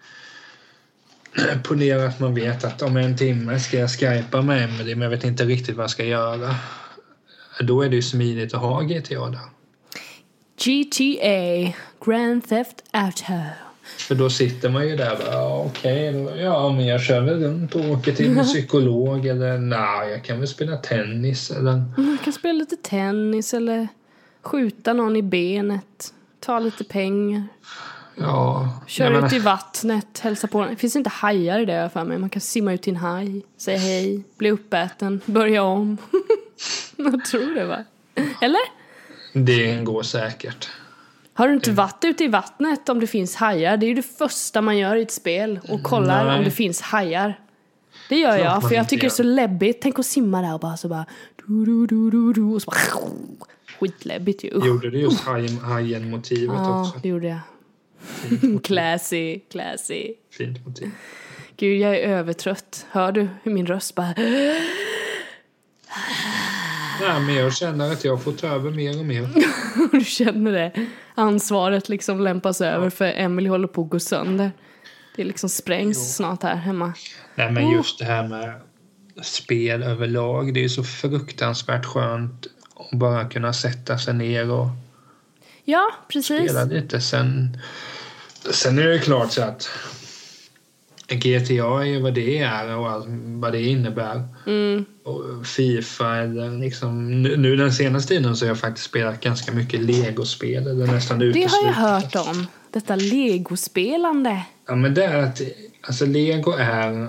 polera 1.65 2.07
att 2.07 2.21
man 2.21 2.35
vet 2.35 2.65
att 2.65 2.83
om 2.83 2.97
en 2.97 3.17
timme 3.17 3.61
ska 3.61 3.79
jag 3.79 3.91
skypa 3.91 4.43
med 4.43 4.65
Emily 4.65 4.95
men 4.95 5.03
jag 5.03 5.11
vet 5.11 5.25
inte 5.25 5.45
riktigt 5.45 5.77
vad 5.77 5.83
jag 5.83 5.91
ska 5.91 6.05
göra. 6.05 6.55
Då 7.61 7.83
är 7.83 7.89
det 7.89 7.97
ju 7.97 8.03
smidigt 8.03 8.55
att 8.55 8.61
ha 8.61 8.81
GTA 8.83 9.29
där. 9.31 9.41
GTA, 10.65 11.73
Grand 12.05 12.49
Theft 12.49 12.83
Auto. 12.91 13.33
För 13.99 14.15
då 14.15 14.31
sitter 14.31 14.71
man 14.71 14.89
ju 14.89 14.97
där 14.97 15.13
och 15.13 15.19
bara, 15.19 15.33
ja, 15.33 15.65
okej, 15.67 16.13
då- 16.13 16.37
ja 16.37 16.73
men 16.73 16.87
jag 16.87 17.01
kör 17.01 17.21
väl 17.21 17.43
runt 17.45 17.75
och 17.75 17.91
åker 17.91 18.13
till 18.13 18.39
en 18.39 18.45
psykolog 18.45 19.27
eller 19.27 19.59
nej, 19.59 20.11
jag 20.11 20.25
kan 20.25 20.39
väl 20.39 20.49
spela 20.49 20.77
tennis 20.77 21.51
eller 21.51 21.83
Man 21.97 22.19
kan 22.25 22.33
spela 22.33 22.53
lite 22.59 22.77
tennis 22.77 23.55
eller 23.55 23.89
skjuta 24.43 24.93
någon 24.93 25.17
i 25.17 25.23
benet. 25.23 26.13
Ta 26.41 26.59
lite 26.59 26.85
pengar. 26.85 27.43
ja. 28.15 28.69
Kör 28.87 29.27
ut 29.27 29.33
i 29.33 29.39
vattnet, 29.39 30.19
hälsa 30.19 30.47
på. 30.47 30.65
Det 30.67 30.77
finns 30.77 30.97
inte 30.97 31.11
hajar 31.11 31.59
i 31.61 31.65
det 31.65 31.91
för 31.93 32.05
mig. 32.05 32.19
Man 32.19 32.31
kan 32.31 32.41
simma 32.41 32.73
ut 32.73 32.83
till 32.83 32.93
en 32.93 33.01
haj, 33.01 33.43
säga 33.59 33.79
hej, 33.79 34.23
bli 34.39 34.51
uppäten, 34.51 35.21
börja 35.27 35.63
om. 35.63 35.97
jag 36.97 37.25
tror 37.25 37.55
det 37.55 37.65
va? 37.65 37.85
Eller? 38.43 38.61
Det 39.33 39.85
går 39.85 40.03
säkert. 40.03 40.69
Har 41.35 41.49
du 41.49 41.55
inte 41.55 41.71
varit 41.71 42.05
ute 42.05 42.25
i 42.25 42.29
vattnet 42.29 42.89
om 42.89 43.01
det 43.01 43.07
finns 43.07 43.37
hajar? 43.37 43.77
Det 43.77 43.87
är 43.87 43.89
ju 43.89 43.95
det 43.95 44.03
första 44.19 44.61
man 44.63 44.79
gör 44.79 44.97
i 44.97 45.03
ett 45.03 45.11
spel 45.11 45.61
och 45.69 45.83
kollar 45.83 46.25
Nej. 46.25 46.39
om 46.39 46.45
det 46.45 46.51
finns 46.51 46.81
hajar. 46.81 47.41
Det 48.09 48.17
gör 48.17 48.37
jag, 48.37 48.69
för 48.69 48.75
jag 48.75 48.89
tycker 48.89 49.03
det 49.03 49.09
är 49.09 49.11
så 49.11 49.23
läbbigt. 49.23 49.81
Tänk 49.81 49.99
att 49.99 50.07
simma 50.07 50.43
där 50.43 50.55
och 50.55 50.61
bara 50.61 50.77
så 50.77 50.89
bara... 50.89 51.07
Du, 51.47 51.65
du, 51.65 51.87
du, 51.87 52.11
du, 52.11 52.33
du, 52.33 52.43
och 52.43 52.63
så 52.63 52.71
bara 52.71 52.81
skitläbbigt 53.81 54.45
ju. 54.45 54.51
Usch. 54.55 54.67
Gjorde 54.67 54.91
du 54.91 54.99
just 55.01 55.21
hajen- 55.25 55.59
hajen-motivet 55.61 56.57
Ja, 56.57 56.81
också? 56.81 56.99
det 57.03 57.09
gjorde 57.09 57.27
jag. 57.27 57.39
Classy, 58.65 59.41
classy. 59.51 60.15
Fint 60.31 60.67
motiv. 60.67 60.91
Gud, 61.57 61.81
jag 61.81 61.97
är 61.97 62.09
övertrött. 62.09 62.87
Hör 62.91 63.13
du 63.13 63.29
hur 63.43 63.53
min 63.53 63.67
röst 63.67 63.95
bara... 63.95 64.15
Nej, 67.01 67.21
men 67.21 67.35
jag 67.35 67.57
känner 67.57 67.93
att 67.93 68.05
jag 68.05 68.23
får 68.23 68.33
ta 68.33 68.47
över 68.47 68.71
mer 68.71 68.99
och 68.99 69.05
mer. 69.05 69.29
du 69.93 70.05
känner 70.05 70.53
det. 70.53 70.73
Ansvaret 71.15 71.89
liksom 71.89 72.21
lämpas 72.21 72.61
över 72.61 72.91
för 72.91 73.05
Emily 73.05 73.49
håller 73.49 73.69
på 73.69 73.83
att 73.83 73.91
gå 73.91 73.99
sönder. 74.01 74.51
Det 75.17 75.25
liksom 75.25 75.49
sprängs 75.49 76.17
snart 76.17 76.43
här 76.43 76.57
hemma. 76.57 76.93
Nej, 77.35 77.53
men 77.53 77.71
just 77.71 77.99
det 77.99 78.05
här 78.05 78.29
med 78.29 78.61
spel 79.23 79.83
överlag. 79.83 80.55
Det 80.55 80.65
är 80.65 80.69
så 80.69 80.85
fruktansvärt 80.85 81.85
skönt 81.87 82.47
att 82.77 82.99
bara 82.99 83.29
kunna 83.29 83.53
sätta 83.53 83.99
sig 83.99 84.15
ner 84.15 84.51
och 84.51 84.67
Ja, 85.65 85.91
precis. 86.09 86.51
spela 86.51 86.65
lite. 86.65 87.01
Sen, 87.01 87.59
sen 88.51 88.79
är 88.79 88.87
det 88.89 88.99
klart 88.99 89.33
så 89.33 89.43
att 89.43 89.69
GTA 91.09 91.81
är 91.81 91.85
ju 91.85 92.01
vad 92.01 92.15
det 92.15 92.39
är 92.39 92.77
och 92.77 92.91
allt, 92.91 93.07
vad 93.41 93.53
det 93.53 93.63
innebär. 93.63 94.23
Mm. 94.47 94.85
Och 95.05 95.47
Fifa 95.47 96.17
eller 96.17 96.59
liksom... 96.59 97.23
Nu, 97.23 97.57
den 97.57 97.73
senaste 97.73 98.15
tiden 98.15 98.37
så 98.37 98.45
har 98.45 98.49
jag 98.49 98.59
faktiskt 98.59 98.87
spelat 98.87 99.21
ganska 99.21 99.53
mycket 99.53 99.81
legospel. 99.81 100.67
Eller 100.67 100.87
nästan 100.87 101.19
Det 101.19 101.51
har 101.51 101.67
jag 101.67 101.73
hört 101.73 102.15
om. 102.15 102.47
Detta 102.71 102.97
legospelande. 102.97 104.43
Ja, 104.67 104.75
men 104.75 104.95
det 104.95 105.05
är 105.05 105.23
att 105.23 105.41
alltså 105.81 106.07
lego 106.07 106.53
är 106.53 107.09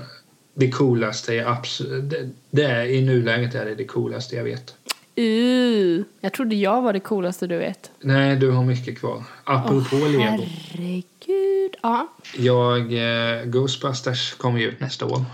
det 0.53 0.71
coolaste 0.71 1.33
jag 1.33 1.47
absolut... 1.47 2.09
Det, 2.09 2.29
det 2.51 2.63
är, 2.63 2.85
I 2.85 3.01
nuläget 3.01 3.55
är 3.55 3.65
det 3.65 3.75
det 3.75 3.85
coolaste 3.85 4.35
jag 4.35 4.43
vet. 4.43 4.75
Uh, 5.19 6.03
jag 6.21 6.33
trodde 6.33 6.55
jag 6.55 6.81
var 6.81 6.93
det 6.93 6.99
coolaste 6.99 7.47
du 7.47 7.57
vet. 7.57 7.91
Nej, 7.99 8.35
du 8.35 8.51
har 8.51 8.65
mycket 8.65 8.99
kvar. 8.99 9.23
Apropå 9.43 9.95
lego. 9.95 10.19
Herregud. 10.19 11.75
Ja. 11.81 12.07
Jag, 12.37 12.93
eh, 12.93 13.43
Ghostbusters 13.45 14.33
kommer 14.33 14.59
ju 14.59 14.67
ut 14.67 14.79
nästa 14.79 15.05
år. 15.05 15.25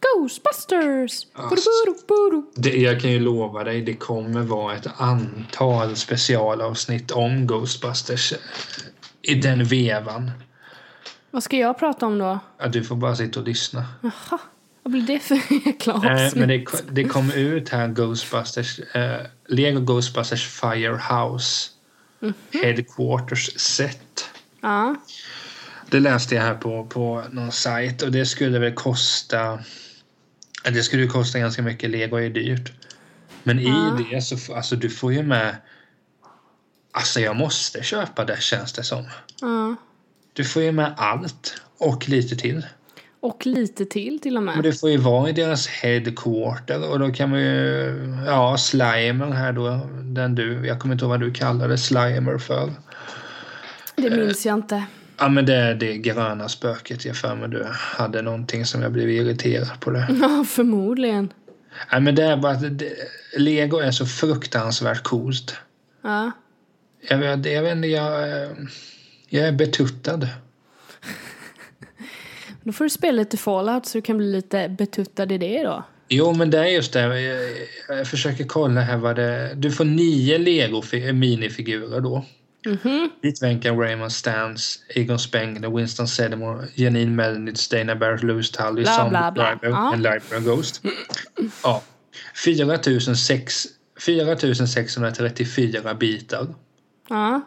Ghostbusters! 0.00 1.26
Budu-budu-budu. 1.34 2.42
Det, 2.54 2.76
jag 2.76 3.00
kan 3.00 3.12
ju 3.12 3.20
lova 3.20 3.64
dig, 3.64 3.82
det 3.82 3.94
kommer 3.94 4.42
vara 4.42 4.76
ett 4.76 4.86
antal 4.96 5.96
specialavsnitt 5.96 7.10
om 7.10 7.46
Ghostbusters 7.46 8.32
eh, 8.32 8.38
i 9.22 9.34
den 9.34 9.64
vevan. 9.64 10.30
Vad 11.30 11.42
ska 11.42 11.56
jag 11.56 11.78
prata 11.78 12.06
om 12.06 12.18
då? 12.18 12.38
Ja, 12.58 12.68
du 12.68 12.84
får 12.84 12.96
bara 12.96 13.16
sitta 13.16 13.40
och 13.40 13.46
lyssna. 13.46 13.84
Jaha, 14.00 14.40
vad 14.82 14.92
blir 14.92 15.02
det 15.02 15.18
för 15.18 15.34
jäkla 15.66 15.92
Eh, 15.92 16.12
avsnitt? 16.24 16.34
men 16.34 16.48
det, 16.48 16.66
det 16.90 17.04
kom 17.04 17.30
ut 17.30 17.68
här 17.68 17.88
Ghostbusters, 17.88 18.80
eh, 18.80 19.26
Lego 19.48 19.80
Ghostbusters 19.80 20.46
Firehouse 20.46 21.70
Headquarters 22.52 23.60
set. 23.60 24.30
Ja. 24.60 24.96
Det 25.90 26.00
läste 26.00 26.34
jag 26.34 26.42
här 26.42 26.54
på, 26.54 26.86
på 26.86 27.24
någon 27.30 27.52
sajt 27.52 28.02
och 28.02 28.12
det 28.12 28.26
skulle 28.26 28.58
väl 28.58 28.74
kosta 28.74 29.58
det 30.64 30.82
skulle 30.82 31.02
ju 31.02 31.08
kosta 31.08 31.38
ganska 31.38 31.62
mycket. 31.62 31.90
Lego 31.90 32.16
är 32.16 32.30
dyrt. 32.30 32.72
Men 33.42 33.58
i 33.58 34.04
det 34.10 34.22
så 34.22 34.54
alltså 34.54 34.76
du 34.76 34.90
får 34.90 35.12
ju 35.12 35.22
med 35.22 35.56
Alltså 36.92 37.20
jag 37.20 37.36
måste 37.36 37.82
köpa 37.82 38.24
det 38.24 38.42
känns 38.42 38.72
det 38.72 38.84
som. 38.84 39.04
ja. 39.40 39.76
Du 40.32 40.44
får 40.44 40.62
ju 40.62 40.72
med 40.72 40.94
allt 40.96 41.62
och 41.78 42.08
lite 42.08 42.36
till. 42.36 42.66
Och 43.22 43.46
lite 43.46 43.86
till 43.86 44.20
till 44.20 44.36
och 44.36 44.42
Men 44.42 44.54
med. 44.54 44.64
det 44.64 44.72
får 44.72 44.90
ju 44.90 44.96
vara 44.96 45.28
i 45.28 45.32
deras 45.32 45.66
headquarter 45.68 46.90
och 46.90 46.98
då 46.98 47.12
kan 47.12 47.30
man 47.30 47.40
ju, 47.40 47.94
ja, 48.26 48.56
Slimer 48.58 49.30
här 49.30 49.52
då, 49.52 49.80
den 50.02 50.34
du, 50.34 50.66
jag 50.66 50.80
kommer 50.80 50.94
inte 50.94 51.04
ihåg 51.04 51.10
vad 51.10 51.20
du 51.20 51.32
kallade 51.32 51.78
Slimer 51.78 52.38
för. 52.38 52.72
Det 53.96 54.10
minns 54.10 54.46
jag 54.46 54.54
inte. 54.54 54.84
Ja 55.18 55.28
men 55.28 55.46
det 55.46 55.54
är 55.54 55.74
det 55.74 55.96
gröna 55.96 56.48
spöket 56.48 57.04
jag 57.04 57.16
för 57.16 57.34
mig 57.34 57.48
du 57.48 57.66
hade 57.70 58.22
någonting 58.22 58.66
som 58.66 58.82
jag 58.82 58.92
blev 58.92 59.10
irriterad 59.10 59.80
på 59.80 59.90
det. 59.90 60.06
Ja, 60.20 60.44
förmodligen. 60.48 61.32
Nej 61.92 62.00
men 62.00 62.14
det 62.14 62.24
är 62.24 62.36
bara 62.36 62.52
att 62.52 62.78
det, 62.78 62.92
Lego 63.36 63.78
är 63.78 63.90
så 63.90 64.06
fruktansvärt 64.06 65.02
coolt. 65.02 65.56
Ja. 66.02 66.30
Jag 67.08 67.18
vet, 67.18 67.46
jag 67.46 67.62
vet 67.62 67.76
inte, 67.76 67.88
jag, 67.88 68.42
eh, 68.42 68.48
jag 69.28 69.48
är 69.48 69.52
betuttad. 69.52 70.28
Då 72.70 72.74
får 72.74 72.84
du 72.84 72.90
spela 72.90 73.16
lite 73.16 73.36
Fallout 73.36 73.86
så 73.86 73.98
du 73.98 74.02
kan 74.02 74.16
bli 74.16 74.32
lite 74.32 74.68
betuttad 74.68 75.32
i 75.32 75.38
det 75.38 75.62
då. 75.62 75.84
Jo 76.08 76.32
men 76.32 76.50
det 76.50 76.58
är 76.58 76.64
just 76.64 76.92
det, 76.92 77.00
jag, 77.00 77.40
jag 77.98 78.06
försöker 78.06 78.44
kolla 78.44 78.80
här 78.80 78.96
vad 78.96 79.16
det 79.16 79.54
Du 79.54 79.70
får 79.70 79.84
nio 79.84 80.38
Lego 80.38 80.82
fi- 80.82 81.12
minifigurer 81.12 82.00
då. 82.00 82.24
Mhm. 82.66 83.10
Dit 83.22 83.42
vänkan 83.42 83.78
Raymond 83.78 84.12
Stans, 84.12 84.78
Egon 84.88 85.18
Spengler, 85.18 85.76
Winston 85.76 86.08
Sedimore, 86.08 86.66
Janine 86.74 87.16
Melnitz, 87.16 87.68
Dana 87.68 87.96
Barrett, 87.96 88.22
Louis 88.22 88.50
Tully, 88.50 88.84
Sam. 88.84 89.10
Driver 89.34 89.58
Ja. 89.62 89.90
och 89.90 89.96
Library 89.96 90.44
Ghost. 90.44 90.82
Ja. 91.62 91.82
4006 92.44 93.66
4634 94.00 95.94
bitar. 95.94 96.46
Ja. 97.08 97.40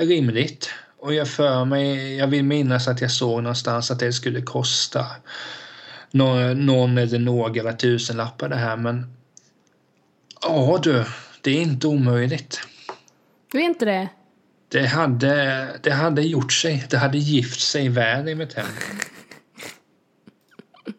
Rimligt. 0.00 0.70
Och 1.02 1.14
jag 1.14 1.28
för 1.28 1.64
mig, 1.64 2.16
jag 2.16 2.26
vill 2.26 2.44
minnas 2.44 2.88
att 2.88 3.00
jag 3.00 3.10
såg 3.10 3.42
någonstans 3.42 3.90
att 3.90 3.98
det 3.98 4.12
skulle 4.12 4.42
kosta 4.42 5.06
någon, 6.10 6.66
någon 6.66 6.98
eller 6.98 7.18
några 7.18 7.72
tusenlappar 7.72 8.48
det 8.48 8.56
här 8.56 8.76
men 8.76 9.16
ja 10.42 10.78
du, 10.82 11.04
det 11.40 11.50
är 11.50 11.62
inte 11.62 11.86
omöjligt. 11.86 12.60
Du 13.52 13.58
är 13.58 13.62
inte 13.64 13.84
det? 13.84 14.08
Det 14.68 14.86
hade, 14.86 15.68
det 15.82 15.90
hade 15.90 16.22
gjort 16.22 16.52
sig. 16.52 16.86
Det 16.90 16.96
hade 16.96 17.18
gift 17.18 17.60
sig 17.60 17.88
väl 17.88 18.28
i 18.28 18.34
mitt 18.34 18.52
hem. 18.52 18.66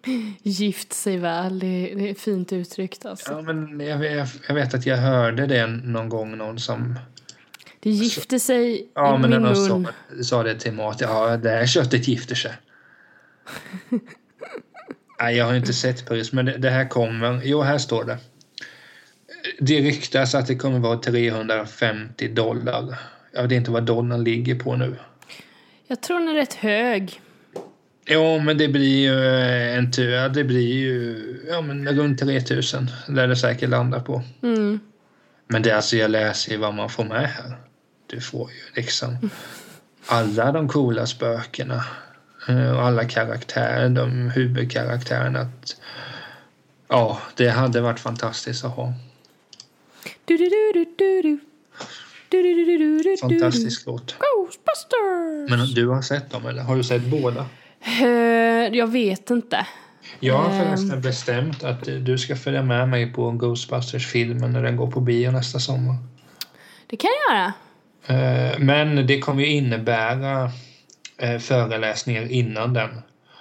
Gift 0.44 0.94
sig 0.94 1.18
väl, 1.18 1.60
det, 1.60 1.94
det 1.96 2.10
är 2.10 2.16
fint 2.16 2.54
uttryckt 2.54 3.06
alltså. 3.06 3.32
Ja, 3.32 3.42
men 3.42 3.80
jag, 3.80 3.98
vet- 3.98 4.42
jag 4.48 4.56
vet 4.56 4.74
att 4.74 4.86
jag 4.86 4.98
hörde 4.98 5.48
det 5.48 5.68
någon 5.68 6.10
gång, 6.10 6.38
någon 6.38 6.60
som... 6.60 7.00
Det 7.84 7.89
gifter 7.89 8.39
sig 8.39 8.88
Ja, 8.96 9.15
i 9.15 9.19
men 9.19 9.30
min 9.30 9.41
någon 9.41 9.56
sa, 9.56 9.78
mun. 9.78 10.24
sa 10.24 10.43
det 10.43 10.60
till 10.60 10.74
mat. 10.74 11.02
Ja, 11.02 11.38
det 11.38 11.50
här 11.50 11.65
köttet 11.65 12.08
gifter 12.08 12.36
sig. 12.36 12.52
Nej, 15.19 15.38
jag 15.38 15.46
har 15.46 15.54
inte 15.54 15.74
sett 15.74 16.06
pris, 16.08 16.34
men 16.34 16.46
det, 16.46 16.58
det 16.58 16.69
här 16.69 16.89
kommer... 16.89 17.41
Jo, 17.43 17.62
här 17.62 17.78
står 17.78 18.04
det. 18.04 18.17
Det 19.60 19.82
ryktas 19.82 20.36
att 20.36 20.48
det 20.48 20.56
kommer 20.56 20.80
vara 20.80 20.98
350 20.98 22.28
dollar. 22.28 23.00
Jag 23.34 23.43
vet 23.43 23.52
inte 23.52 23.72
vad 23.72 23.84
dollarn 23.84 24.24
ligger 24.24 24.56
på 24.56 24.76
nu. 24.76 24.96
Jag 25.88 26.02
tror 26.02 26.19
den 26.19 26.30
är 26.30 26.34
rätt 26.34 26.54
hög. 26.54 27.22
Jo, 28.06 28.39
men 28.39 28.58
det 28.58 28.67
blir 28.67 28.98
ju 29.02 29.26
eh, 29.26 29.78
en 29.78 29.91
tur. 29.91 30.10
ja, 30.12 30.30
Det 30.30 30.43
blir 30.43 30.74
ju 30.74 31.17
ja, 31.50 31.62
men 31.62 31.89
runt 31.89 32.19
3000 32.19 32.89
lär 33.08 33.28
det 33.28 33.36
säkert 33.36 33.69
landa 33.69 34.00
på. 34.00 34.22
Mm. 34.43 34.80
Men 35.48 35.62
det 35.62 35.69
är 35.72 35.76
alltså, 35.76 35.98
jag 35.98 36.12
läser 36.12 36.52
ju 36.52 36.58
vad 36.58 36.74
man 36.74 36.89
får 36.89 37.04
med 37.04 37.28
här. 37.30 37.58
Du 38.13 38.21
får 38.21 38.52
ju 38.52 38.82
liksom 38.82 39.30
alla 40.06 40.52
de 40.52 40.67
coola 40.69 41.06
spökena 41.06 41.84
eh, 42.47 42.71
och 42.71 42.82
alla 42.82 43.04
karaktärer, 43.06 43.89
de 43.89 44.30
huvudkaraktärerna. 44.30 45.39
Att, 45.39 45.76
ja, 46.88 47.19
det 47.36 47.49
hade 47.49 47.82
varit 47.82 47.99
fantastiskt 47.99 48.65
att 48.65 48.76
ha. 48.76 48.93
Du, 50.26 50.38
du, 50.38 50.49
du, 50.73 50.86
du, 50.97 51.21
du. 51.21 53.17
Fantastisk 53.21 53.86
låt. 53.86 54.15
Ghostbusters! 54.19 55.49
Men 55.49 55.73
du 55.76 55.88
har 55.88 56.02
sett 56.02 56.32
dem 56.32 56.45
eller? 56.45 56.62
Har 56.63 56.76
du 56.76 56.84
sett 56.84 57.04
båda? 57.04 57.45
Eh, 58.02 58.08
jag 58.78 58.88
vet 58.88 59.30
inte. 59.30 59.67
Jag 60.19 60.38
har 60.38 60.49
Ehm. 60.49 60.65
förresten 60.65 61.02
bestämt 61.02 61.63
att 61.63 61.84
du 61.84 62.17
ska 62.17 62.36
följa 62.36 62.62
med 62.63 62.89
mig 62.89 63.13
på 63.13 63.32
Ghostbusters-filmen 63.32 64.52
när 64.54 64.63
den 64.63 64.76
går 64.78 64.91
på 64.91 64.99
bio 64.99 65.32
nästa 65.32 65.60
sommar. 65.60 65.95
Det 66.88 66.97
kan 66.97 67.10
jag 67.28 67.36
göra. 67.38 67.54
Eh, 68.06 68.60
Men 68.60 69.08
det 69.08 69.20
kommer 69.20 69.42
ju 69.44 69.48
innebära 69.50 70.52
eh, 71.18 71.38
föreläsningar 71.39 72.32
innan 72.32 72.74
den. 72.74 72.89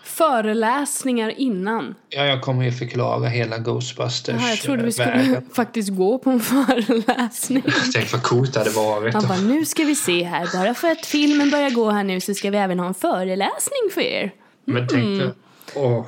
Föreläsningar 0.04 1.28
innan. 1.40 1.94
Ja, 2.08 2.24
jag 2.24 2.42
kommer 2.42 2.64
ju 2.64 2.72
förklara 2.72 3.28
hela 3.28 3.58
Ghostbusters 3.58 4.34
Jaha, 4.40 4.48
jag 4.50 4.58
trodde 4.58 4.82
vi 4.82 4.88
eh, 4.88 4.92
skulle 4.92 5.06
världen. 5.10 5.48
faktiskt 5.54 5.88
gå 5.88 6.18
på 6.18 6.30
en 6.30 6.40
föreläsning. 6.50 7.62
Tänk 7.94 8.12
vad 8.12 8.22
coolt 8.22 8.52
det 8.54 8.58
hade 8.60 8.70
varit. 8.70 9.14
Han 9.14 9.28
bara, 9.28 9.38
nu 9.40 9.64
ska 9.64 9.84
vi 9.84 9.94
se 9.94 10.22
här. 10.24 10.48
Bara 10.58 10.74
för 10.74 10.90
att 10.90 11.06
filmen 11.06 11.50
börjar 11.50 11.70
gå 11.70 11.90
här 11.90 12.04
nu 12.04 12.20
så 12.20 12.34
ska 12.34 12.50
vi 12.50 12.56
även 12.58 12.78
ha 12.78 12.86
en 12.86 12.94
föreläsning 12.94 13.90
för 13.94 14.00
er. 14.00 14.30
Men 14.64 14.88
tänk 14.88 15.02
Mm. 15.04 15.18
dig, 15.18 15.30
åh, 15.74 16.06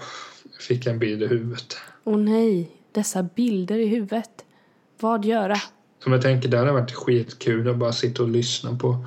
jag 0.53 0.63
fick 0.63 0.87
en 0.87 0.99
bild 0.99 1.23
i 1.23 1.27
huvudet. 1.27 1.77
Åh 2.05 2.17
nej, 2.19 2.71
dessa 2.93 3.23
bilder 3.23 3.77
i 3.79 3.87
huvudet. 3.87 4.31
Vad 5.01 5.25
göra? 5.25 5.57
Som 6.05 6.13
jag 6.13 6.23
tänker, 6.23 6.49
det 6.49 6.59
hade 6.59 6.73
varit 6.73 6.93
skitkul 6.93 7.69
att 7.69 7.77
bara 7.77 7.93
sitta 7.93 8.23
och 8.23 8.29
lyssna 8.29 8.77
på 8.77 9.05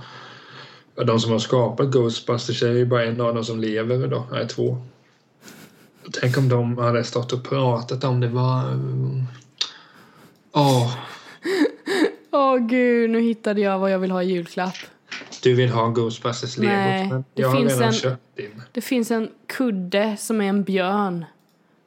de 1.06 1.20
som 1.20 1.32
har 1.32 1.40
skapat 1.40 1.92
Ghostbusters 1.92 2.64
är 2.64 2.72
ju 2.72 2.86
bara 2.86 3.06
en 3.06 3.22
av 3.22 3.36
dem 3.36 3.44
som 3.44 3.60
lever 3.60 4.06
idag, 4.06 4.24
nej 4.32 4.48
två. 4.48 4.78
Tänk 6.22 6.38
om 6.38 6.50
de 6.50 6.78
hade 6.78 7.04
stått 7.04 7.34
och 7.34 7.50
pratat 7.50 8.04
om 8.04 8.20
det 8.20 8.28
var... 8.28 8.80
Åh, 10.52 10.98
Åh 12.32 12.58
gud, 12.58 13.10
nu 13.10 13.22
hittade 13.22 13.62
jag 13.62 13.80
vad 13.80 13.92
jag 13.92 14.00
vill 14.00 14.12
ha 14.12 14.24
i 14.24 14.32
julklapp. 14.32 14.76
du 15.44 15.54
vill 15.54 15.70
ha 15.70 15.88
Ghostbusters 15.90 16.58
legot 16.58 16.74
Nej, 16.74 17.10
men 17.10 17.24
det 17.34 17.42
jag 17.42 17.50
har 17.50 17.62
redan 17.62 17.84
en- 17.84 17.94
köpt 17.94 18.36
din. 18.36 18.62
Det 18.72 18.82
finns 18.82 19.12
en 19.12 19.30
kudde 19.48 20.18
som 20.20 20.42
är 20.42 20.50
en 20.50 20.64
björn. 20.64 21.26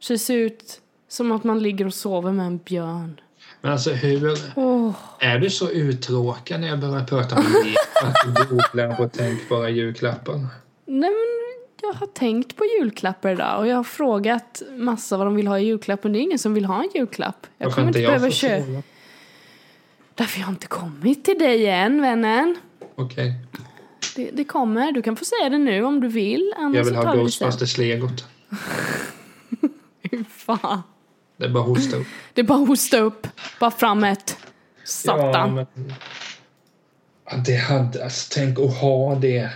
Det 0.08 0.18
ser 0.18 0.36
ut 0.36 0.80
som 1.08 1.32
att 1.32 1.44
man 1.44 1.62
ligger 1.62 1.86
och 1.86 1.94
sover 1.94 2.32
med 2.32 2.46
en 2.46 2.58
björn. 2.58 3.20
Men 3.60 3.72
alltså 3.72 3.90
hur... 3.90 4.38
Åh, 4.56 4.92
Är 5.18 5.38
du 5.38 5.50
så 5.50 5.70
uttråkad 5.70 6.60
när 6.60 6.68
jag 6.68 6.80
börjar 6.80 7.04
prata 7.04 7.36
om 7.36 7.42
det? 7.42 7.76
Att 8.06 8.14
du 8.36 8.44
googlar 8.56 8.96
på 8.96 9.08
tänkbara 9.08 9.68
julklappar? 9.70 10.34
nej 10.86 11.10
men 11.10 11.60
jag 11.82 11.92
har 11.92 12.06
tänkt 12.06 12.56
på 12.56 12.64
julklappar 12.64 13.30
idag 13.32 13.58
och 13.58 13.66
jag 13.66 13.76
har 13.76 13.84
frågat 13.84 14.62
massa 14.76 15.16
vad 15.16 15.26
de 15.26 15.34
vill 15.34 15.46
ha 15.46 15.58
i 15.58 15.64
julklapp 15.64 16.04
men 16.04 16.12
det 16.12 16.18
är 16.18 16.20
ingen 16.20 16.38
som 16.38 16.54
vill 16.54 16.64
ha 16.64 16.82
en 16.82 16.88
julklapp. 16.94 17.46
Jag 17.58 17.66
Varför 17.66 17.74
kommer 17.76 17.88
inte 17.88 18.00
behöva 18.00 18.30
köpa. 18.30 18.64
fråga? 18.64 18.82
Därför 20.14 20.38
jag 20.40 20.46
har 20.46 20.52
inte 20.52 20.66
kommit 20.66 21.24
till 21.24 21.38
dig 21.38 21.66
än 21.66 22.02
vännen. 22.02 22.56
Okej. 22.94 23.34
Det, 24.16 24.30
det 24.32 24.44
kommer, 24.44 24.92
du 24.92 25.02
kan 25.02 25.16
få 25.16 25.24
säga 25.24 25.48
det 25.48 25.58
nu 25.58 25.84
om 25.84 26.00
du 26.00 26.08
vill. 26.08 26.54
Annars 26.56 26.76
Jag 26.76 26.84
vill 26.84 26.94
ha. 26.94 27.14
Ghostbusters-legot. 27.14 28.24
Fy 30.10 30.24
Fan. 30.24 30.82
Det 31.40 31.46
är 31.46 31.50
bara 31.50 31.62
att 31.62 31.68
hosta 31.68 31.96
upp. 31.96 32.06
Det 32.34 32.40
är 32.40 32.44
bara 32.44 32.62
att 32.62 32.68
hosta 32.68 32.98
upp. 32.98 33.26
Bara 33.60 33.70
fram 33.70 34.04
ett. 34.04 34.36
Satan. 34.84 35.56
Ja, 35.56 35.66
men... 35.74 37.44
Det 37.44 37.56
hade... 37.56 38.04
Alltså, 38.04 38.32
tänk 38.34 38.58
att 38.58 38.76
ha 38.76 39.14
det. 39.14 39.50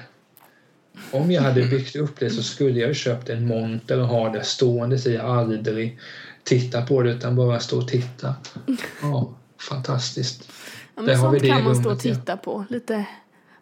Om 1.10 1.30
jag 1.30 1.42
hade 1.42 1.64
byggt 1.64 1.96
upp 1.96 2.20
det 2.20 2.30
så 2.30 2.42
skulle 2.42 2.80
jag 2.80 2.88
ju 2.88 2.94
köpt 2.94 3.28
en 3.28 3.46
monter 3.46 4.00
och 4.00 4.08
ha 4.08 4.28
det 4.28 4.44
stående 4.44 4.98
så 4.98 5.10
jag 5.10 5.24
aldrig 5.24 5.98
titta 6.42 6.86
på 6.86 7.02
det 7.02 7.10
utan 7.10 7.36
bara 7.36 7.60
stå 7.60 7.78
och 7.78 7.88
titta. 7.88 8.34
Ja, 9.02 9.34
fantastiskt. 9.68 10.48
Ja, 10.94 11.02
Där 11.02 11.06
men 11.06 11.16
har 11.16 11.30
vi 11.30 11.38
sånt 11.38 11.52
kan 11.52 11.64
man 11.64 11.76
stå 11.76 11.90
och 11.90 12.00
titta 12.00 12.36
på. 12.36 12.64
Lite 12.68 13.06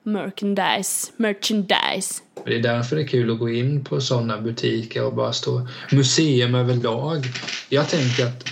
merchandise. 0.03 1.13
Merchandise. 1.17 2.23
Det 2.45 2.55
är 2.57 2.63
därför 2.63 2.97
det 2.97 3.03
är 3.03 3.07
kul 3.07 3.31
att 3.31 3.39
gå 3.39 3.51
in 3.51 3.85
på 3.85 4.01
sådana 4.01 4.41
butiker 4.41 5.05
och 5.05 5.15
bara 5.15 5.33
stå... 5.33 5.69
Museum 5.93 6.55
överlag. 6.55 7.25
Jag 7.69 7.89
tänker 7.89 8.27
att 8.27 8.49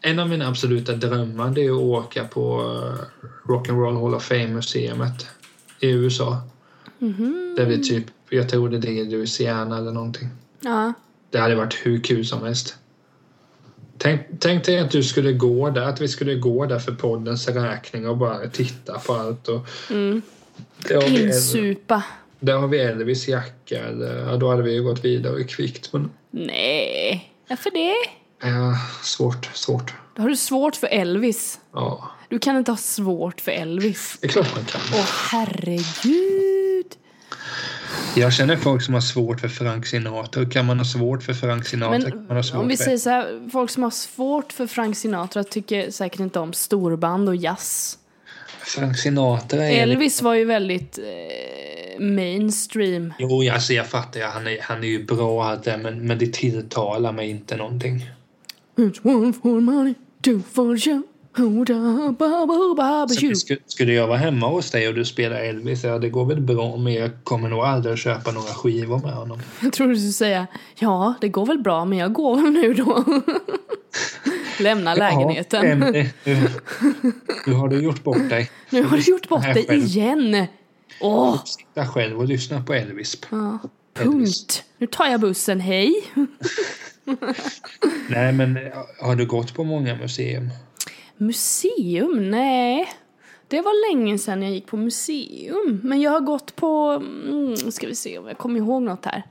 en 0.00 0.18
av 0.18 0.28
mina 0.28 0.48
absoluta 0.48 0.92
drömmar 0.92 1.50
det 1.50 1.64
är 1.64 1.70
att 1.70 1.80
åka 1.80 2.24
på 2.24 2.60
eh, 2.60 3.50
Rock'n'Roll 3.50 4.00
Hall 4.02 4.14
of 4.14 4.24
Fame-museet 4.24 5.26
i 5.80 5.90
USA. 5.90 6.42
Mhm. 6.98 7.54
Det 7.56 7.62
är 7.62 7.78
typ, 7.78 8.04
jag 8.30 8.48
tror 8.48 8.68
det 8.68 8.78
ligger 8.78 9.02
i 9.02 9.10
Louisiana 9.10 9.78
eller 9.78 9.92
någonting. 9.92 10.28
Ja. 10.60 10.92
Det 11.30 11.38
hade 11.38 11.54
varit 11.54 11.74
hur 11.82 12.00
kul 12.00 12.26
som 12.26 12.42
helst. 12.42 12.76
Tänk, 13.98 14.20
tänk 14.38 14.64
dig 14.64 14.78
att 14.78 14.90
du 14.90 15.02
skulle 15.02 15.32
gå 15.32 15.70
där, 15.70 15.82
att 15.82 16.00
vi 16.00 16.08
skulle 16.08 16.34
gå 16.34 16.66
där 16.66 16.78
för 16.78 16.92
poddens 16.92 17.48
räkning 17.48 18.08
och 18.08 18.16
bara 18.16 18.48
titta 18.48 18.98
på 18.98 19.14
allt. 19.14 19.48
Och, 19.48 19.66
Mm. 19.90 20.22
Det 20.88 20.94
har 20.94 21.02
vi- 21.02 21.22
Insupa. 21.26 22.02
där 22.40 22.56
har 22.56 22.68
vi 22.68 22.78
Elvis 22.78 23.28
jacka. 23.28 23.90
Ja, 24.26 24.36
då 24.36 24.50
hade 24.50 24.62
vi 24.62 24.72
ju 24.72 24.82
gått 24.82 25.04
vidare 25.04 25.44
kvickt. 25.44 25.92
Men 25.92 26.10
Nej. 26.30 27.32
Varför 27.48 27.70
det? 27.70 27.94
ja, 28.48 28.76
svårt, 29.02 29.50
svårt. 29.54 29.94
Då 30.16 30.22
har 30.22 30.28
du 30.28 30.36
svårt 30.36 30.76
för 30.76 30.86
Elvis. 30.86 31.60
Ja, 31.72 32.10
Du 32.28 32.38
kan 32.38 32.56
inte 32.56 32.70
ha 32.72 32.76
svårt 32.76 33.40
för 33.40 33.50
Elvis. 33.52 34.18
det 34.20 34.26
är 34.26 34.30
klart 34.32 34.54
man 34.56 34.64
kan. 34.64 34.80
Åh 34.94 35.06
herregud. 35.32 36.86
Jag 38.16 38.32
känner 38.32 38.56
folk 38.56 38.82
som 38.82 38.94
har 38.94 39.00
svårt 39.00 39.40
för 39.40 39.48
Frank 39.48 39.86
Sinatra. 39.86 40.46
Kan 40.46 40.66
man 40.66 40.78
ha 40.78 40.84
svårt 40.84 41.22
för 41.22 41.32
Frank 41.32 41.66
Sinatra 41.66 42.10
kan 42.10 42.26
man 42.26 42.36
ha 42.36 42.42
svårt 42.42 42.52
Men 42.54 42.60
om 42.62 42.68
vi 42.68 42.76
för... 42.76 42.84
säger 42.84 42.98
så 42.98 43.10
här, 43.10 43.48
folk 43.52 43.70
som 43.70 43.82
har 43.82 43.90
svårt 43.90 44.52
för 44.52 44.66
Frank 44.66 44.96
Sinatra 44.96 45.44
tycker 45.44 45.90
säkert 45.90 46.20
inte 46.20 46.38
om 46.38 46.52
storband 46.52 47.28
och 47.28 47.36
jazz. 47.36 47.98
Frank 48.64 48.98
Sinatra 48.98 49.64
är... 49.64 49.82
Elvis 49.82 50.22
var 50.22 50.34
ju 50.34 50.44
väldigt 50.44 50.98
eh, 50.98 52.00
mainstream. 52.00 53.14
Jo, 53.18 53.50
alltså 53.52 53.72
jag 53.72 53.86
fattar. 53.86 54.20
Han 54.20 54.46
är, 54.46 54.58
han 54.60 54.84
är 54.84 54.88
ju 54.88 55.04
bra 55.04 55.44
allt 55.44 55.64
det, 55.64 55.76
men, 55.76 56.06
men 56.06 56.18
det 56.18 56.32
tilltalar 56.32 57.12
mig 57.12 57.30
inte 57.30 57.56
någonting. 57.56 58.10
It's 58.76 59.00
one 59.02 59.32
for 59.32 59.60
money, 59.60 59.94
two 60.22 60.42
for 60.52 60.78
show. 60.78 61.02
Så 63.08 63.34
skulle, 63.34 63.60
skulle 63.66 63.92
jag 63.92 64.06
vara 64.06 64.18
hemma 64.18 64.48
hos 64.48 64.70
dig 64.70 64.88
och 64.88 64.94
du 64.94 65.04
spelar 65.04 65.36
Elvis, 65.36 65.84
ja 65.84 65.98
det 65.98 66.08
går 66.08 66.24
väl 66.24 66.40
bra 66.40 66.76
men 66.76 66.94
jag 66.94 67.10
kommer 67.24 67.48
nog 67.48 67.60
aldrig 67.60 67.92
att 67.92 67.98
köpa 67.98 68.32
några 68.32 68.48
skivor 68.48 68.98
med 68.98 69.12
honom. 69.12 69.38
Jag 69.62 69.72
tror 69.72 69.88
du 69.88 69.96
skulle 69.96 70.12
säga, 70.12 70.46
ja 70.78 71.14
det 71.20 71.28
går 71.28 71.46
väl 71.46 71.58
bra 71.58 71.84
men 71.84 71.98
jag 71.98 72.12
går 72.12 72.36
nu 72.36 72.74
då. 72.74 73.04
Lämna 74.60 74.94
lägenheten. 74.94 75.66
Ja, 75.66 75.72
Emily, 75.72 76.08
nu, 76.24 76.48
nu 77.46 77.52
har 77.52 77.68
du 77.68 77.82
gjort 77.82 78.04
bort 78.04 78.28
dig. 78.28 78.50
nu 78.70 78.82
har 78.82 78.96
du 78.96 79.02
gjort 79.02 79.28
bort 79.28 79.44
själv. 79.44 79.72
igen. 79.72 80.46
Åh, 81.00 81.44
Sitta 81.44 81.86
själv 81.86 82.18
och 82.18 82.24
lyssna 82.28 82.62
på 82.62 82.74
Elvis. 82.74 83.18
ja, 83.30 83.38
Elvis. 83.38 83.62
punkt. 83.94 84.64
Nu 84.78 84.86
tar 84.86 85.06
jag 85.06 85.20
bussen, 85.20 85.60
hej. 85.60 85.94
Nej 88.08 88.32
men 88.32 88.58
har 89.00 89.16
du 89.16 89.26
gått 89.26 89.54
på 89.54 89.64
många 89.64 89.94
museum? 89.96 90.48
Museum? 91.16 92.30
Nej. 92.30 92.88
Det 93.48 93.60
var 93.60 93.90
länge 93.94 94.18
sedan 94.18 94.42
jag 94.42 94.52
gick 94.52 94.66
på 94.66 94.76
museum. 94.76 95.80
Men 95.84 96.00
jag 96.00 96.10
har 96.10 96.20
gått 96.20 96.56
på... 96.56 97.02
Mm, 97.26 97.56
ska 97.56 97.86
vi 97.86 97.94
se 97.94 98.18
om 98.18 98.26
jag 98.26 98.38
kommer 98.38 98.58
ihåg 98.60 98.82
något 98.82 99.04
här. 99.04 99.22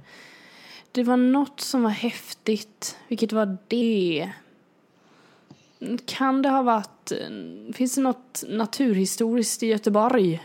Det 0.92 1.04
var 1.04 1.18
något 1.18 1.60
som 1.60 1.84
var 1.84 1.90
häftigt. 1.90 2.98
Vilket 3.08 3.32
var 3.34 3.58
det? 3.68 4.30
Kan 6.06 6.42
det 6.42 6.50
ha 6.50 6.62
varit... 6.62 7.12
Finns 7.74 7.96
det 7.96 8.02
något 8.02 8.44
naturhistoriskt 8.48 9.64
i 9.64 9.68
Göteborg? 9.68 10.42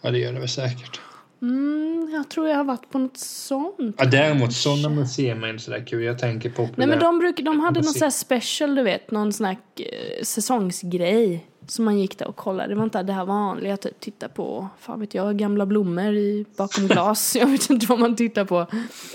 Ja 0.00 0.10
det 0.10 0.18
gör 0.18 0.32
det 0.32 0.38
väl 0.38 0.48
säkert. 0.48 1.00
Mm, 1.42 2.10
jag 2.12 2.28
tror 2.28 2.48
jag 2.48 2.56
har 2.56 2.64
varit 2.64 2.90
på 2.90 2.98
något 2.98 3.16
sånt. 3.16 3.94
Ja, 3.98 4.04
däremot 4.04 4.52
sådana 4.52 4.88
museum 4.88 5.44
är 5.44 5.48
inte 5.48 5.62
sådär 5.62 5.86
kul. 5.86 6.02
Jag 6.02 6.18
tänker 6.18 6.50
på 6.50 6.68
Nej 6.76 6.86
men 6.86 6.98
de, 6.98 7.18
bruk, 7.18 7.40
de 7.40 7.60
hade 7.60 7.80
någon 7.80 7.92
sån 7.92 8.02
här 8.02 8.10
special, 8.10 8.74
du 8.74 8.82
vet. 8.82 9.10
Någon 9.10 9.32
sån 9.32 9.46
här 9.46 9.56
eh, 9.76 10.22
säsongsgrej. 10.22 11.46
Som 11.66 11.84
man 11.84 11.98
gick 11.98 12.18
där 12.18 12.28
och 12.28 12.36
kollade. 12.36 12.68
Det 12.68 12.74
var 12.74 12.84
inte 12.84 13.02
det 13.02 13.12
här 13.12 13.24
vanliga, 13.24 13.76
typ 13.76 14.00
titta 14.00 14.28
på, 14.28 14.68
fan 14.78 15.00
vet 15.00 15.14
jag, 15.14 15.38
gamla 15.38 15.66
blommor 15.66 16.14
i, 16.14 16.46
bakom 16.56 16.86
glas. 16.86 17.36
jag 17.40 17.46
vet 17.46 17.70
inte 17.70 17.86
vad 17.86 17.98
man 17.98 18.16
tittar 18.16 18.44
på. 18.44 18.66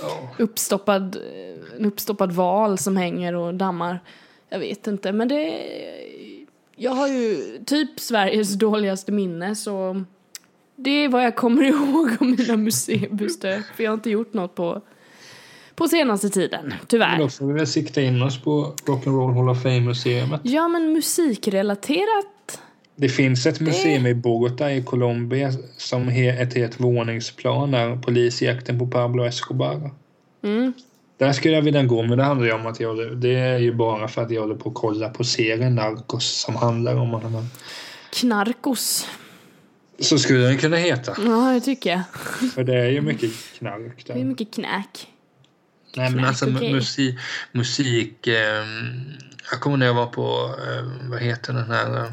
Ja. 0.02 0.36
Uppstoppad, 0.38 1.16
eh, 1.16 1.78
en 1.78 1.86
uppstoppad 1.86 2.32
val 2.32 2.78
som 2.78 2.98
hänger 2.98 3.36
och 3.36 3.54
dammar. 3.54 4.00
Jag 4.56 4.60
vet 4.60 4.88
inte, 4.88 5.12
men 5.12 5.28
det... 5.28 5.62
Jag 6.76 6.92
har 6.92 7.08
ju 7.08 7.38
typ 7.66 8.00
Sveriges 8.00 8.54
dåligaste 8.60 9.12
minne, 9.12 9.56
så... 9.56 10.04
Det 10.76 10.90
är 10.90 11.10
vad 11.10 11.24
jag 11.24 11.36
kommer 11.36 11.64
ihåg 11.68 12.10
om 12.20 12.36
mina 12.40 12.58
museibesök. 12.58 13.66
För 13.76 13.84
jag 13.84 13.92
har 13.92 13.94
inte 13.94 14.10
gjort 14.10 14.34
något 14.34 14.56
på, 14.56 14.82
på 15.76 15.88
senaste 15.88 16.30
tiden, 16.30 16.74
tyvärr. 16.88 17.20
Då 17.20 17.30
får 17.30 17.46
vi 17.46 17.54
väl 17.54 17.68
sikta 17.68 18.02
in 18.02 18.22
oss 18.22 18.42
på 18.42 18.74
Rock'n'Roll 18.86 19.34
Hall 19.34 19.50
of 19.50 19.64
Fame-museet. 19.64 20.30
Ja, 20.44 20.68
men 20.68 20.94
musikrelaterat. 20.94 22.62
Det 22.96 23.10
finns 23.10 23.46
ett 23.46 23.60
museum 23.60 24.06
i 24.06 24.14
Bogotá 24.14 24.72
i 24.72 24.84
Colombia 24.84 25.52
som 25.78 26.10
är 26.10 26.42
ett 26.42 26.54
helt 26.54 26.80
våningsplan 26.80 27.72
där 27.72 27.96
polisjakten 27.98 28.80
på 28.80 28.88
Pablo 28.88 29.24
Escobar. 29.24 29.92
Mm. 30.44 30.74
Där 31.18 31.34
skulle 31.34 31.54
jag 31.54 31.62
vilja 31.62 31.84
gå, 31.84 32.04
men 32.04 32.18
det 32.18 32.24
handlar 32.24 32.48
ju 32.48 32.54
om 32.54 32.66
att 32.66 32.80
jag 32.80 32.88
håller, 32.90 33.10
det 33.10 33.34
är 33.36 33.58
ju 33.58 33.74
bara 33.74 34.08
för 34.08 34.22
att 34.22 34.32
jag 34.32 34.42
håller 34.42 34.56
på 34.56 34.70
att 34.70 34.76
kolla 34.76 35.10
på 35.10 35.24
serien 35.24 35.76
Narcos 35.76 36.40
som 36.42 36.56
handlar 36.56 36.96
om 36.96 37.10
honom. 37.10 37.50
Knarkos. 38.14 39.08
Så 40.00 40.20
skulle 40.20 40.40
den 40.40 40.58
kunna 40.58 40.78
heta. 40.78 41.16
Ja, 41.26 41.52
det 41.54 41.62
tycker 41.62 41.90
jag. 41.90 42.02
För 42.54 42.64
det 42.64 42.76
är 42.76 42.90
ju 42.90 43.02
mycket 43.02 43.32
knark 43.58 44.04
Det 44.06 44.14
är 44.14 44.18
där. 44.18 44.24
mycket 44.26 44.54
knäck. 44.54 45.08
Nej 45.98 46.12
men 46.12 46.26
alltså 46.26 46.56
okej. 46.56 46.74
musik, 46.74 47.16
musik 47.52 48.28
ehm, 48.28 49.04
jag 49.52 49.60
kommer 49.60 49.78
när 49.78 49.86
jag 49.86 49.94
var 49.94 50.06
på, 50.06 50.56
ehm, 50.70 51.10
vad 51.10 51.22
heter 51.22 51.54
den 51.54 51.72
här 51.72 52.06
eh, 52.06 52.12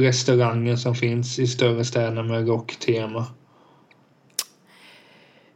restaurangen 0.00 0.78
som 0.78 0.94
finns 0.94 1.38
i 1.38 1.46
större 1.46 1.84
städer 1.84 2.22
med 2.22 2.48
rocktema. 2.48 3.26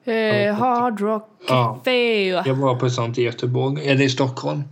Eh, 0.09 0.55
hard 0.55 1.01
rock 1.01 1.29
Ja. 1.49 1.75
café. 1.75 2.29
Jag 2.29 2.55
var 2.55 2.75
på 2.75 2.91
sånt 2.91 3.19
i 3.19 3.23
Göteborg, 3.23 3.89
eller 3.89 4.05
i 4.05 4.09
Stockholm. 4.09 4.63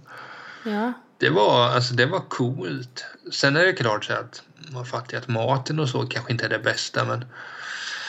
Ja. 0.64 0.92
Det 1.18 1.30
var, 1.30 1.68
alltså 1.68 1.94
det 1.94 2.06
var 2.06 2.20
coolt. 2.28 3.04
Sen 3.32 3.56
är 3.56 3.64
det 3.64 3.72
klart 3.72 4.04
så 4.04 4.12
att 4.12 4.42
man 4.72 4.86
fattar 4.86 5.18
att 5.18 5.28
maten 5.28 5.78
och 5.80 5.88
så 5.88 6.06
kanske 6.06 6.32
inte 6.32 6.44
är 6.44 6.48
det 6.48 6.58
bästa 6.58 7.04
men 7.04 7.24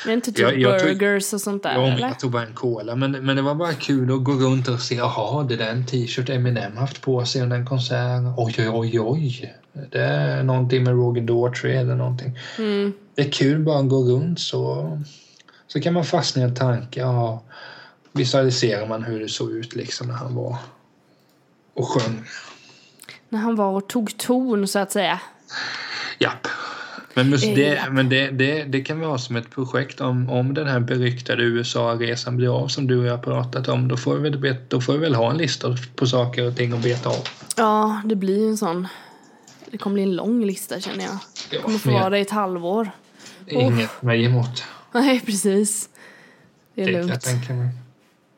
Men 0.06 0.14
inte 0.14 0.32
typ 0.32 0.40
Jag- 0.40 0.58
jag 0.60 0.82
burgers 0.82 1.34
och 1.34 1.42
sånt 1.42 1.64
där, 1.64 1.74
Ja, 1.74 1.88
eller? 1.88 2.08
jag 2.08 2.20
tog 2.20 2.32
bara 2.32 2.44
en 2.46 2.54
cola. 2.54 2.96
Men, 2.96 3.12
men 3.12 3.36
det 3.36 3.42
var 3.42 3.56
bara 3.56 3.74
kul 3.74 4.12
att 4.14 4.24
gå 4.24 4.32
runt 4.32 4.68
och 4.68 4.80
se. 4.80 4.96
Jaha, 4.96 5.44
det 5.44 5.56
där 5.56 5.66
är 5.66 5.72
en 5.72 5.86
t-shirt 5.86 6.30
Eminem 6.30 6.78
haft 6.78 7.02
på 7.02 7.26
sig 7.26 7.42
under 7.42 7.58
en 7.58 7.66
konsert. 7.66 8.22
Oj, 8.38 8.56
oj, 8.58 8.70
oj, 8.74 9.00
oj. 9.00 9.56
Det 9.92 10.00
är 10.04 10.44
någonting 10.44 10.84
med 10.84 10.94
Roger 10.94 11.22
Daughtry 11.22 11.72
eller 11.76 11.96
någonting. 11.96 12.40
Mm. 12.58 12.94
Det 13.16 13.22
är 13.22 13.32
kul 13.32 13.60
bara 13.60 13.80
att 13.80 13.90
gå 13.90 14.04
runt 14.04 14.40
så. 14.40 14.92
Så 15.68 15.80
kan 15.82 15.94
man 15.94 16.06
fastna 16.06 16.42
i 16.42 16.46
en 16.46 16.56
tanke. 16.56 17.00
Ja, 17.00 17.44
visualiserar 18.12 18.88
man 18.88 19.04
hur 19.04 19.20
det 19.20 19.30
såg 19.30 19.52
ut 19.52 19.76
liksom 19.76 20.08
när 20.08 20.14
han 20.14 20.36
var 20.36 20.56
och 21.74 21.88
sjöng. 21.90 22.24
När 23.30 23.40
han 23.40 23.56
var 23.56 23.70
och 23.72 23.88
tog 23.90 24.18
ton, 24.18 24.68
så 24.68 24.80
att 24.80 24.92
säga. 24.92 25.20
Japp. 26.20 26.48
Men, 27.14 27.34
mus- 27.34 27.44
Eh, 27.48 27.56
det, 27.56 27.84
men 27.92 28.10
det, 28.10 28.30
det, 28.30 28.64
det 28.64 28.82
kan 28.82 29.00
vi 29.00 29.06
ha 29.06 29.18
som 29.18 29.36
ett 29.36 29.50
projekt 29.50 30.02
om, 30.02 30.30
om 30.30 30.54
den 30.54 30.68
här 30.68 30.80
beryktade 30.80 31.44
USA-resan 31.44 32.38
blir 32.38 32.58
av 32.64 32.68
som 32.68 32.88
du 32.88 33.00
och 33.00 33.06
jag 33.06 33.24
pratat 33.24 33.68
om. 33.68 33.88
Då 33.88 33.98
får, 33.98 34.16
vi 34.16 34.30
väl, 34.30 34.56
då 34.68 34.82
får 34.82 34.94
vi 34.94 35.00
väl 35.00 35.16
ha 35.16 35.32
en 35.32 35.38
lista 35.38 35.78
på 35.96 36.08
saker 36.08 36.48
och 36.48 36.56
ting 36.56 36.74
att 36.74 36.84
beta 36.84 37.10
av. 37.10 37.28
Ja, 37.58 38.02
det 38.06 38.16
blir 38.16 38.48
en 38.48 38.58
sån. 38.58 38.88
Det 39.72 39.78
kommer 39.78 39.94
bli 39.94 40.04
en 40.04 40.16
lång 40.16 40.46
lista, 40.46 40.80
känner 40.80 41.04
jag. 41.06 41.18
Ja, 41.52 41.62
kommer 41.62 41.78
få 41.78 41.92
vara 41.92 42.10
det 42.10 42.18
i 42.18 42.22
ett 42.22 42.32
halvår. 42.32 42.92
Inget 43.48 44.02
mig 44.02 44.26
emot. 44.26 44.64
Nej, 45.02 45.20
precis. 45.26 45.90
Det 46.76 46.82
är 46.82 46.86
Det 46.86 46.92
kan 46.92 47.00
jag 47.02 47.08
lugnt. 47.08 47.22
tänka 47.22 47.54
mig. 47.54 47.70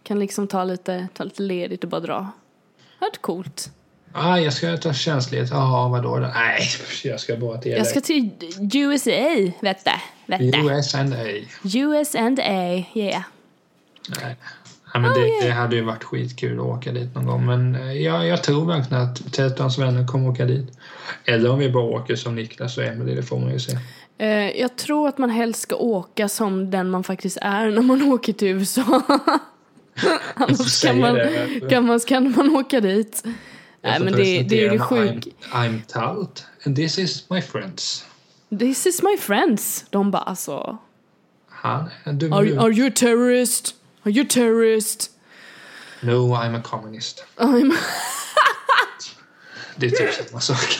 Kan 0.03 0.19
liksom 0.19 0.47
ta 0.47 0.63
lite, 0.63 1.07
ta 1.13 1.23
lite 1.23 1.41
ledigt 1.41 1.83
och 1.83 1.89
bara 1.89 2.01
dra. 2.01 2.31
Det 2.99 3.05
är 3.05 3.21
coolt. 3.21 3.71
Ah, 4.13 4.37
jag 4.37 4.53
ska 4.53 4.77
ta 4.77 4.93
tjänstledigt. 4.93 5.51
Jaha, 5.51 5.89
vadå? 5.89 6.15
då? 6.19 6.27
Nej, 6.27 6.61
jag 7.03 7.19
ska 7.19 7.37
bara 7.37 7.57
till 7.57 7.71
Jag 7.71 7.87
ska 7.87 8.01
till 8.01 8.29
USA, 8.73 9.11
vet 9.61 9.85
du. 9.85 9.91
Vet 10.25 10.39
du. 10.53 10.59
US 10.59 10.95
and 10.95 11.13
A. 11.13 11.17
US 11.63 12.15
and 12.15 12.39
A, 12.39 12.83
yeah. 12.93 13.23
Nej. 14.21 14.35
Ja, 14.93 14.99
men 14.99 15.13
det, 15.13 15.41
det 15.41 15.51
hade 15.51 15.75
ju 15.75 15.81
varit 15.81 16.03
skitkul 16.03 16.59
att 16.59 16.65
åka 16.65 16.91
dit 16.91 17.15
någon 17.15 17.25
gång. 17.25 17.45
Men 17.45 17.75
eh, 17.75 17.93
jag, 17.93 18.27
jag 18.27 18.43
tror 18.43 18.65
verkligen 18.65 19.03
att 19.03 19.33
Tätans 19.33 19.77
vänner 19.77 20.07
kommer 20.07 20.29
åka 20.29 20.45
dit. 20.45 20.77
Eller 21.25 21.51
om 21.51 21.59
vi 21.59 21.69
bara 21.69 21.83
åker 21.83 22.15
som 22.15 22.35
Niklas 22.35 22.77
och 22.77 22.83
Emelie, 22.83 23.15
det 23.15 23.23
får 23.23 23.39
man 23.39 23.51
ju 23.51 23.59
se. 23.59 23.77
Eh, 24.19 24.59
jag 24.59 24.75
tror 24.75 25.07
att 25.07 25.17
man 25.17 25.29
helst 25.29 25.61
ska 25.61 25.75
åka 25.75 26.29
som 26.29 26.71
den 26.71 26.89
man 26.89 27.03
faktiskt 27.03 27.37
är 27.41 27.69
när 27.69 27.81
man 27.81 28.01
åker 28.13 28.33
till 28.33 28.47
USA. 28.47 29.01
Annars 30.33 30.81
kan 30.81 30.99
man, 30.99 31.15
det. 31.15 31.69
kan, 31.69 31.85
man, 31.85 31.99
kan 31.99 32.31
man 32.35 32.55
åka 32.55 32.81
dit. 32.81 33.23
Nej 33.81 33.99
men 33.99 34.13
det, 34.13 34.43
det 34.43 34.65
är 34.65 34.71
ju 34.71 34.79
sjuka. 34.79 35.13
I'm, 35.13 35.31
I'm 35.51 35.81
Talt 35.87 36.45
and 36.65 36.75
this 36.75 36.99
is 36.99 37.29
my 37.29 37.41
friends. 37.41 38.05
This 38.59 38.85
is 38.85 39.03
my 39.03 39.17
friends. 39.17 39.85
De 39.89 40.11
bara 40.11 40.21
alltså. 40.21 40.77
Han 41.49 41.89
är 42.03 42.13
dum 42.13 42.33
Are, 42.33 42.59
are 42.59 42.71
you 42.71 42.87
a 42.87 42.91
terrorist? 42.95 43.75
Are 44.03 44.11
you 44.11 44.25
a 44.25 44.27
terrorist? 44.29 45.11
No, 46.01 46.35
I'm 46.35 46.55
a 46.59 46.61
communist. 46.63 47.25
I'm... 47.37 47.73
Det 49.75 49.85
är 49.85 49.89
typ 49.89 50.13
samma 50.13 50.39
sak. 50.39 50.79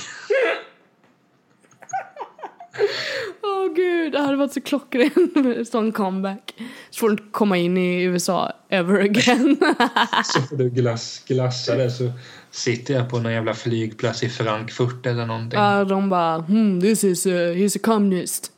Åh 3.42 3.74
gud, 4.10 4.20
det 4.22 4.26
hade 4.26 4.38
varit 4.38 4.54
så 4.54 4.62
klockren 4.62 5.66
sån 5.72 5.92
comeback. 5.92 6.54
Så 6.90 7.00
får 7.00 7.08
du 7.08 7.12
inte 7.12 7.24
komma 7.32 7.58
in 7.58 7.78
i 7.78 8.02
USA 8.04 8.52
ever 8.70 9.00
again. 9.00 9.58
Så 10.26 10.42
får 10.42 10.56
du 10.56 10.70
glass, 10.70 11.24
glassa 11.28 11.76
det 11.76 11.92
så 11.92 12.12
sitter 12.52 12.94
jag 12.94 13.10
på 13.10 13.20
någon 13.20 13.32
jävla 13.34 13.54
flygplats 13.54 14.24
i 14.24 14.30
Frankfurt 14.30 15.06
eller 15.06 15.26
någonting. 15.26 15.60
Ja, 15.60 15.84
de 15.84 16.10
bara, 16.10 16.38
hmm, 16.38 16.82
this 16.82 17.04
is, 17.04 17.26
uh, 17.26 17.32
he's 17.32 17.78
a 17.78 17.80
communist. 17.84 18.52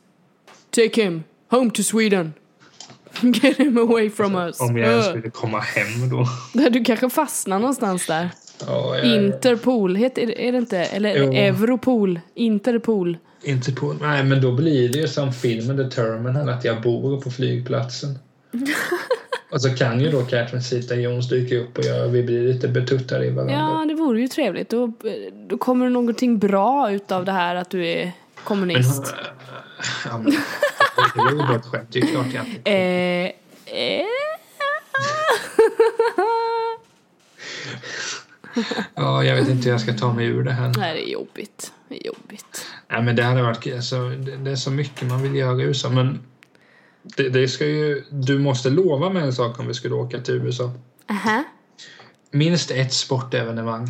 Take 0.70 1.02
him 1.02 1.22
home 1.50 1.70
to 1.70 1.82
Sweden. 1.82 2.32
Get 3.20 3.56
him 3.58 3.78
away 3.78 4.10
from 4.10 4.34
us. 4.36 4.60
Om 4.60 4.76
jag 4.76 4.90
ens 4.90 5.06
Uh. 5.06 5.10
skulle 5.12 5.30
komma 5.30 5.58
hem 5.60 6.08
då. 6.10 6.26
Du 6.70 6.84
kanske 6.84 7.10
fastnar 7.10 7.58
någonstans 7.58 8.06
där. 8.06 8.30
Ja, 8.66 8.96
jag, 8.96 9.06
Interpol, 9.24 9.96
heter, 9.96 10.38
är 10.40 10.52
det 10.52 10.58
inte? 10.58 10.78
Eller 10.78 11.16
Jo. 11.16 11.32
Europol? 11.32 12.20
Interpol. 12.34 13.18
Inte 13.42 13.72
på... 13.72 13.92
Nej, 13.92 14.24
men 14.24 14.40
då 14.40 14.52
blir 14.52 14.88
det 14.88 14.98
ju 14.98 15.08
som 15.08 15.32
filmen 15.32 15.76
The 15.76 15.84
Terminal, 15.96 16.48
att 16.48 16.64
jag 16.64 16.82
bor 16.82 17.20
på 17.20 17.30
flygplatsen. 17.30 18.18
och 19.50 19.62
så 19.62 19.76
kan 19.76 20.00
ju 20.00 20.10
då 20.10 20.22
Catherine 20.22 20.62
Zeta-Jones 20.62 21.28
dyka 21.28 21.56
upp 21.56 21.78
och 21.78 21.84
jag, 21.84 22.08
vi 22.08 22.22
blir 22.22 22.52
lite 22.52 22.68
betuttade 22.68 23.26
i 23.26 23.30
varandra. 23.30 23.54
Ja, 23.54 23.84
det 23.88 23.94
vore 23.94 24.20
ju 24.20 24.28
trevligt. 24.28 24.68
Då, 24.68 24.92
då 25.48 25.58
kommer 25.58 25.86
det 25.86 25.92
någonting 25.92 26.38
bra 26.38 26.92
utav 26.92 27.24
det 27.24 27.32
här 27.32 27.54
att 27.54 27.70
du 27.70 27.86
är 27.86 28.04
Men, 28.04 28.12
kommunist. 28.44 29.14
ja, 30.04 30.18
men, 30.18 30.32
det 31.14 31.22
var 31.22 31.30
ju 31.30 31.36
bara 31.36 31.56
ett 31.56 31.66
skämt. 31.66 31.88
Det 31.92 31.98
är 31.98 32.06
klart 32.06 32.26
jag 32.34 32.46
inte... 32.46 32.70
Eh, 32.70 33.26
eh. 33.80 34.02
Ja, 38.94 39.24
jag 39.24 39.36
vet 39.36 39.48
inte 39.48 39.64
hur 39.64 39.70
jag 39.70 39.80
ska 39.80 39.92
ta 39.92 40.12
mig 40.12 40.26
ur 40.26 40.44
det 40.44 40.52
här. 40.52 40.72
Nej, 40.76 40.94
det 40.94 41.08
är 41.08 41.12
jobbigt. 41.12 41.72
Det 41.88 42.02
är 42.02 42.06
jobbigt. 42.06 42.66
Nej, 42.88 43.02
men 43.02 43.16
det 43.16 43.22
hade 43.22 43.42
varit... 43.42 43.74
Alltså, 43.74 44.08
det, 44.08 44.36
det 44.36 44.50
är 44.50 44.56
så 44.56 44.70
mycket 44.70 45.08
man 45.08 45.22
vill 45.22 45.34
göra 45.34 45.62
i 45.62 45.64
USA, 45.64 45.90
men 45.90 46.20
det, 47.02 47.28
det 47.28 47.48
ska 47.48 47.66
ju... 47.66 48.04
Du 48.10 48.38
måste 48.38 48.70
lova 48.70 49.10
mig 49.10 49.22
en 49.22 49.32
sak 49.32 49.60
om 49.60 49.66
vi 49.66 49.74
skulle 49.74 49.94
åka 49.94 50.20
till 50.20 50.34
USA. 50.34 50.70
Aha. 51.10 51.44
Minst 52.30 52.70
ett 52.70 52.92
sportevenemang. 52.92 53.88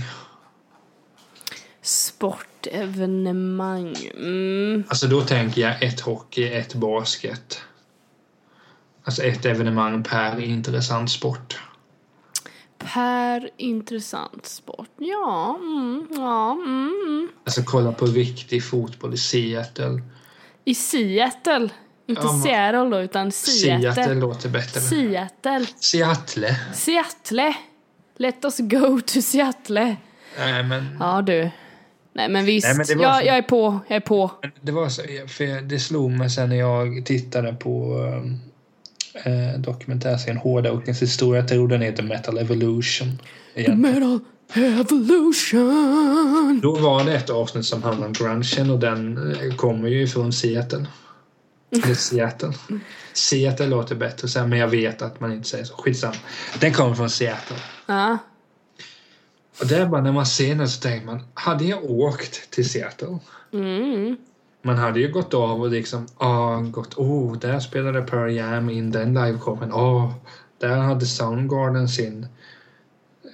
Sportevenemang. 1.82 3.96
Mm. 4.16 4.84
Alltså 4.88 5.06
då 5.06 5.20
tänker 5.20 5.60
jag 5.60 5.82
ett 5.82 6.00
hockey, 6.00 6.44
ett 6.44 6.74
basket. 6.74 7.62
Alltså 9.04 9.22
ett 9.22 9.46
evenemang 9.46 10.02
per 10.02 10.40
intressant 10.40 11.10
sport. 11.10 11.58
Per 12.94 13.50
intressant 13.56 14.46
sport. 14.46 14.88
Ja, 14.98 15.56
mm, 15.60 16.06
ja, 16.10 16.52
mm, 16.52 16.92
mm. 17.06 17.28
Alltså 17.44 17.62
kolla 17.62 17.92
på 17.92 18.06
riktig 18.06 18.64
fotboll 18.64 19.14
i 19.14 19.16
Seattle. 19.16 20.02
I 20.64 20.74
Seattle. 20.74 21.68
Inte 22.06 22.22
Ja, 22.24 22.40
Seattle 22.44 22.96
då, 22.96 23.02
utan 23.02 23.32
Seattle 23.32 23.92
Seattle. 23.94 24.14
låter 24.14 24.48
bättre. 24.48 24.80
Seattle. 24.80 25.66
Seattle. 25.80 26.56
Seattle. 26.74 27.54
Let 28.16 28.44
us 28.44 28.58
go 28.58 29.00
to 29.06 29.20
Seattle. 29.22 29.96
Nej 30.38 30.62
men 30.62 30.96
Ja 31.00 31.22
du. 31.22 31.50
Nej 32.14 32.28
men 32.28 32.44
visst, 32.44 32.66
Nej, 32.66 32.76
men 32.76 33.00
jag, 33.02 33.20
så- 33.20 33.26
jag 33.26 33.36
är 33.36 33.42
på, 33.42 33.80
jag 33.88 33.96
är 33.96 34.00
på. 34.00 34.30
det 34.60 34.72
var 34.72 34.88
så, 34.88 35.02
för 35.28 35.60
det 35.62 35.78
slog 35.78 36.10
mig 36.10 36.30
sen 36.30 36.48
när 36.48 36.56
jag 36.56 37.02
tittade 37.06 37.52
på 37.52 37.98
eh, 39.14 39.60
dokumentärserien 39.60 40.36
Hårdrockens 40.36 41.02
historia. 41.02 41.40
Jag 41.40 41.48
tror 41.48 41.68
den 41.68 41.82
heter 41.82 42.02
Metal 42.02 42.38
Evolution. 42.38 43.18
Igen. 43.54 43.80
Metal 43.80 44.20
Evolution. 44.54 46.60
Då 46.62 46.76
var 46.76 47.04
det 47.04 47.14
ett 47.14 47.30
avsnitt 47.30 47.64
som 47.64 47.82
handlade 47.82 48.06
om 48.06 48.12
grungen 48.12 48.70
och 48.70 48.78
den 48.78 49.32
eh, 49.32 49.56
kommer 49.56 49.88
ju 49.88 50.06
från 50.06 50.32
Seattle. 50.32 50.86
Seattle. 51.96 52.52
Seattle 53.12 53.66
låter 53.66 53.94
bättre 53.94 54.28
sen 54.28 54.48
men 54.48 54.58
jag 54.58 54.68
vet 54.68 55.02
att 55.02 55.20
man 55.20 55.32
inte 55.32 55.48
säger 55.48 55.64
så. 55.64 55.74
Skitsamma. 55.74 56.14
Den 56.60 56.72
kommer 56.72 56.94
från 56.94 57.10
Seattle. 57.10 57.56
Ja. 57.86 58.18
Och 59.60 59.66
det 59.66 59.76
är 59.76 59.86
bara 59.86 60.02
när 60.02 60.12
man 60.12 60.26
ser 60.26 60.54
den 60.54 60.68
så 60.68 60.80
tänker 60.80 61.06
man, 61.06 61.20
hade 61.34 61.64
jag 61.64 61.84
åkt 61.84 62.50
till 62.50 62.70
Seattle? 62.70 63.18
Mm. 63.52 64.16
Man 64.62 64.78
hade 64.78 65.00
ju 65.00 65.08
gått 65.12 65.34
av 65.34 65.60
och 65.60 65.70
liksom, 65.70 66.06
ah, 66.16 66.56
gått, 66.60 66.94
oh, 66.94 67.38
där 67.38 67.60
spelade 67.60 68.02
Pearl 68.02 68.30
Jam 68.30 68.70
in 68.70 68.90
den 68.90 69.14
liveshowen. 69.14 69.72
Ah, 69.72 70.14
där 70.58 70.76
hade 70.76 71.06
Soundgarden 71.06 71.88
sin, 71.88 72.26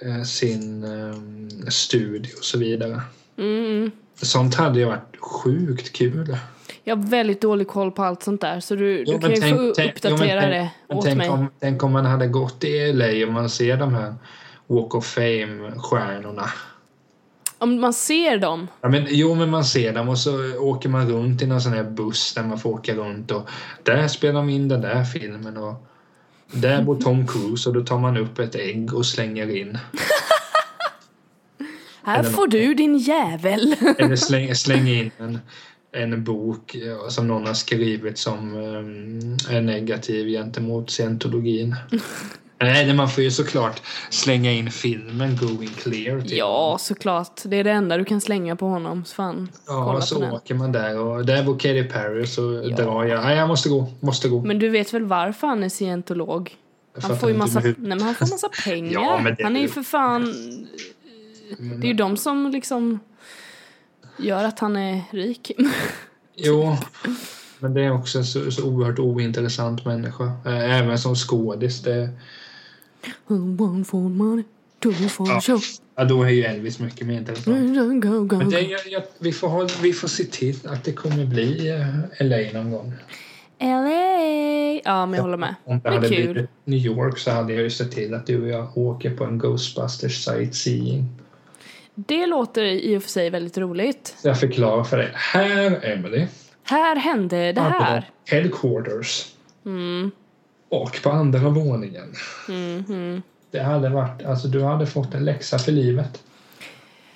eh, 0.01 0.23
sin 0.23 0.83
ehm, 0.83 1.49
studio 1.71 2.31
och 2.37 2.43
så 2.43 2.57
vidare. 2.57 3.01
Mm. 3.37 3.91
Sånt 4.21 4.55
hade 4.55 4.79
ju 4.79 4.85
varit 4.85 5.17
sjukt 5.19 5.93
kul. 5.93 6.37
Jag 6.83 6.95
har 6.95 7.03
väldigt 7.03 7.41
dålig 7.41 7.67
koll 7.67 7.91
på 7.91 8.03
allt 8.03 8.23
sånt 8.23 8.41
där 8.41 8.59
så 8.59 8.75
du, 8.75 9.03
Jo, 9.07 9.13
du 9.13 9.19
kan 9.19 9.29
ju 9.29 9.35
tänk- 9.35 9.57
få 9.57 9.73
tänk- 9.75 9.93
jo, 10.03 10.09
men 10.09 10.13
uppdatera 10.13 10.41
tänk- 10.41 10.51
det 10.53 10.69
men 10.87 10.97
åt 10.97 11.05
tänk 11.05 11.17
mig. 11.17 11.29
Om, 11.29 11.47
tänk 11.59 11.83
om 11.83 11.91
man 11.91 12.05
hade 12.05 12.27
gått 12.27 12.63
i 12.63 12.93
LA 12.93 13.27
och 13.27 13.33
man 13.33 13.49
ser 13.49 13.77
de 13.77 13.93
här 13.93 14.15
Walk 14.67 14.95
of 14.95 15.05
Fame-stjärnorna. 15.05 16.49
Om 17.59 17.81
man 17.81 17.93
ser 17.93 18.37
dem. 18.37 18.67
Ja, 18.81 18.89
men, 18.89 19.05
jo, 19.09 19.35
men 19.35 19.49
man 19.49 19.65
ser 19.65 19.93
dem 19.93 20.09
och 20.09 20.17
så 20.17 20.57
åker 20.59 20.89
man 20.89 21.09
runt 21.09 21.41
i 21.41 21.47
någon 21.47 21.61
sån 21.61 21.73
här 21.73 21.83
buss 21.83 22.33
där 22.33 22.43
man 22.43 22.59
får 22.59 22.69
åka 22.69 22.95
runt 22.95 23.31
och 23.31 23.49
där 23.83 24.07
spelar 24.07 24.33
de 24.33 24.49
in 24.49 24.67
den 24.67 24.81
där 24.81 25.03
filmen 25.03 25.57
och 25.57 25.85
där 26.51 26.81
bor 26.83 27.01
Tom 27.01 27.27
Cruise 27.27 27.69
och 27.69 27.75
då 27.75 27.81
tar 27.81 27.99
man 27.99 28.17
upp 28.17 28.39
ett 28.39 28.55
ägg 28.55 28.93
och 28.93 29.05
slänger 29.05 29.55
in. 29.55 29.77
Här 32.03 32.23
får 32.23 32.47
du 32.47 32.73
din 32.73 32.97
jävel. 32.97 33.75
Eller 33.97 34.15
släng, 34.15 34.55
släng 34.55 34.87
in 34.87 35.11
en, 35.17 35.39
en 35.91 36.23
bok 36.23 36.75
som 37.09 37.27
någon 37.27 37.47
har 37.47 37.53
skrivit 37.53 38.17
som 38.17 38.55
um, 38.55 39.37
är 39.49 39.61
negativ 39.61 40.27
gentemot 40.27 40.89
scientologin. 40.89 41.75
Nej, 42.61 42.93
man 42.93 43.09
får 43.09 43.23
ju 43.23 43.31
såklart 43.31 43.81
slänga 44.09 44.51
in 44.51 44.71
filmen 44.71 45.35
Going 45.41 45.69
Clear. 45.69 46.21
till 46.21 46.37
ja, 46.37 46.77
såklart. 46.79 47.41
Det 47.45 47.57
är 47.57 47.63
det 47.63 47.71
enda 47.71 47.97
du 47.97 48.05
kan 48.05 48.21
slänga 48.21 48.55
på 48.55 48.65
honom. 48.67 49.05
Så 49.05 49.15
fan, 49.15 49.49
Ja, 49.67 49.85
kolla 49.85 50.01
så 50.01 50.15
på 50.15 50.21
den. 50.21 50.31
åker 50.33 50.55
man 50.55 50.71
där 50.71 50.99
och 50.99 51.25
där 51.25 51.43
bor 51.43 51.59
Katy 51.59 51.83
Perry 51.83 52.27
så 52.27 52.61
Ja. 52.69 52.75
drar 52.75 53.03
jag. 53.05 53.23
Nej, 53.23 53.37
jag 53.37 53.47
måste 53.47 53.69
gå, 53.69 53.93
måste 53.99 54.29
gå. 54.29 54.41
Men 54.41 54.59
du 54.59 54.69
vet 54.69 54.93
väl 54.93 55.03
varför 55.05 55.47
han 55.47 55.63
är 55.63 55.69
scientolog? 55.69 56.55
Han 57.01 57.19
får 57.19 57.29
ju 57.29 57.37
massa, 57.37 57.59
nej, 57.59 57.75
men 57.77 58.01
han 58.01 58.15
får 58.15 58.25
massa 58.29 58.49
pengar. 58.63 58.91
Ja, 58.93 59.21
Han 59.43 59.55
är 59.55 59.61
ju 59.61 59.67
för 59.67 59.83
fan... 59.83 60.33
Det 61.59 61.87
är 61.87 61.89
ju 61.89 61.93
de 61.93 62.17
som 62.17 62.51
liksom 62.51 62.99
gör 64.17 64.43
att 64.43 64.59
han 64.59 64.75
är 64.77 65.01
rik. 65.11 65.51
Jo, 66.35 66.75
men 67.59 67.73
det 67.73 67.81
är 67.81 67.91
också 67.93 68.23
så, 68.23 68.51
så 68.51 68.63
oerhört 68.63 68.99
ointressant 68.99 69.85
människa. 69.85 70.31
Även 70.45 70.99
som 70.99 71.15
skådis. 71.15 71.81
Det, 71.81 72.09
One 73.59 73.85
for 73.85 73.99
money, 74.09 74.43
two 74.79 74.91
for 74.91 75.27
Ja. 75.27 75.41
show. 75.41 75.59
ja, 75.95 76.03
då 76.03 76.23
är 76.23 76.29
ju 76.29 76.43
Elvis 76.43 76.79
mycket 76.79 77.07
mer 77.07 77.17
intressant. 77.17 77.75
Go, 78.03 78.23
go, 78.23 78.37
Men 78.37 78.49
det, 78.49 78.61
jag, 78.61 78.81
jag, 78.87 79.03
vi, 79.19 79.31
får 79.31 79.47
ha, 79.47 79.67
vi 79.81 79.93
får 79.93 80.07
se 80.07 80.23
till 80.23 80.55
att 80.67 80.83
det 80.83 80.93
kommer 80.93 81.25
bli 81.25 81.69
eh, 81.69 82.25
LA 82.27 82.37
någon 82.59 82.71
gång. 82.71 82.93
LA! 83.61 84.81
Ja, 84.83 85.05
men 85.05 85.13
jag 85.13 85.21
håller 85.21 85.37
med. 85.37 85.55
Om 85.65 85.75
det 85.75 85.81
Men 85.83 85.93
hade 85.93 86.07
kul. 86.09 86.33
blivit 86.33 86.49
New 86.65 86.79
York 86.79 87.17
så 87.19 87.31
hade 87.31 87.53
jag 87.53 87.61
ju 87.63 87.69
sett 87.69 87.91
till 87.91 88.13
att 88.13 88.27
du 88.27 88.41
och 88.41 88.47
jag 88.49 88.77
åker 88.77 89.15
på 89.17 89.23
en 89.23 89.37
Ghostbusters 89.37 90.23
sightseeing. 90.25 91.05
Det 91.95 92.25
låter 92.25 92.63
i 92.63 92.97
och 92.97 93.03
för 93.03 93.09
sig 93.09 93.29
väldigt 93.29 93.57
roligt. 93.57 94.15
Jag 94.23 94.39
förklarar 94.39 94.83
för 94.83 94.97
dig. 94.97 95.11
Här, 95.13 95.79
Emily. 95.85 96.27
Här 96.63 96.95
hände 96.95 97.51
det 97.51 97.61
här. 97.61 98.09
Headquarters. 98.25 99.25
Mm, 99.65 100.11
Och 100.69 100.99
på 101.03 101.09
andra 101.09 101.49
våningen. 101.49 102.13
mm, 102.49 102.85
mm. 102.89 103.21
Det 103.51 103.59
hade 103.63 103.89
varit, 103.89 104.25
alltså 104.25 104.47
du 104.47 104.63
hade 104.63 104.85
fått 104.87 105.13
en 105.13 105.25
läxa 105.25 105.59
för 105.59 105.71
livet. 105.71 106.23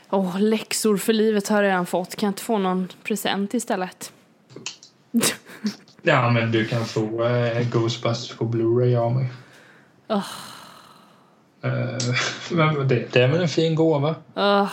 Åh, 0.09 0.39
läxor 0.39 0.97
för 0.97 1.13
livet 1.13 1.47
har 1.47 1.63
jag 1.63 1.69
redan 1.69 1.85
fått. 1.85 2.15
Kan 2.15 2.27
jag 2.27 2.31
inte 2.31 2.43
få 2.43 2.57
någon 2.57 2.87
present 3.03 3.53
istället? 3.53 4.11
Ja, 6.01 6.29
men 6.29 6.51
du 6.51 6.65
kan 6.65 6.85
få 6.85 7.25
eh, 7.25 7.69
Ghostbusters 7.69 8.37
på 8.37 8.45
Blu-ray 8.45 8.97
av 8.97 9.15
mig. 9.15 9.29
Men 12.51 12.87
det, 12.87 13.13
det 13.13 13.21
är 13.21 13.27
väl 13.27 13.41
en 13.41 13.47
fin 13.49 13.75
gåva? 13.75 14.15
Ugh. 14.35 14.71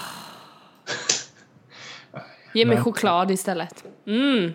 Ge 2.54 2.64
mig 2.64 2.76
Men- 2.76 2.84
choklad 2.84 3.30
istället. 3.30 3.84
Mm. 4.06 4.52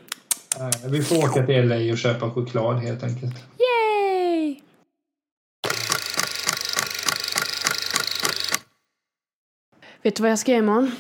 Vi 0.85 1.03
får 1.03 1.17
åka 1.17 1.45
till 1.45 1.67
LA 1.67 1.91
och 1.91 1.97
köpa 1.97 2.31
choklad 2.31 2.77
helt 2.79 3.03
enkelt. 3.03 3.35
Vet 10.06 10.15
du 10.15 10.22
vad 10.22 10.32
jag 10.32 10.39
ska 10.39 10.52
göra 10.52 10.63
imorgon? 10.63 10.91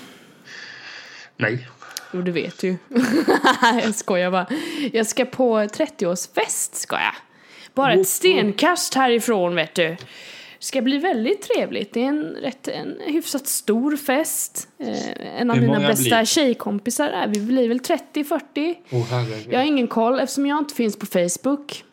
Nej. 1.37 1.67
Jo, 2.13 2.21
du 2.21 2.31
vet 2.31 2.63
ju. 2.63 2.75
jag 3.83 3.95
skojar 3.95 4.31
bara. 4.31 4.47
Jag 4.93 5.07
ska 5.07 5.25
på 5.25 5.59
30-årsfest, 5.59 6.73
ska 6.73 6.95
jag. 6.95 7.13
Bara 7.73 7.93
ett 7.93 8.07
stenkast 8.07 8.93
härifrån, 8.93 9.55
vet 9.55 9.75
du. 9.75 9.87
Det 9.87 9.97
ska 10.59 10.81
bli 10.81 10.97
väldigt 10.97 11.41
trevligt. 11.41 11.93
Det 11.93 12.03
är 12.03 12.07
en, 12.07 12.23
rätt, 12.23 12.67
en 12.67 12.95
hyfsat 13.05 13.47
stor 13.47 13.97
fest. 13.97 14.67
Eh, 14.79 15.41
en 15.41 15.51
av 15.51 15.57
mina 15.57 15.79
bästa 15.79 16.17
blir? 16.17 16.25
tjejkompisar 16.25 17.09
är 17.09 17.27
vi 17.27 17.39
blir 17.39 17.67
väl 17.67 17.79
30-40. 17.79 18.75
Åh 18.91 19.05
herregud. 19.09 19.53
Jag 19.53 19.59
har 19.59 19.65
ingen 19.65 19.87
koll 19.87 20.19
eftersom 20.19 20.45
jag 20.45 20.57
inte 20.57 20.75
finns 20.75 20.99
på 20.99 21.05
Facebook, 21.05 21.83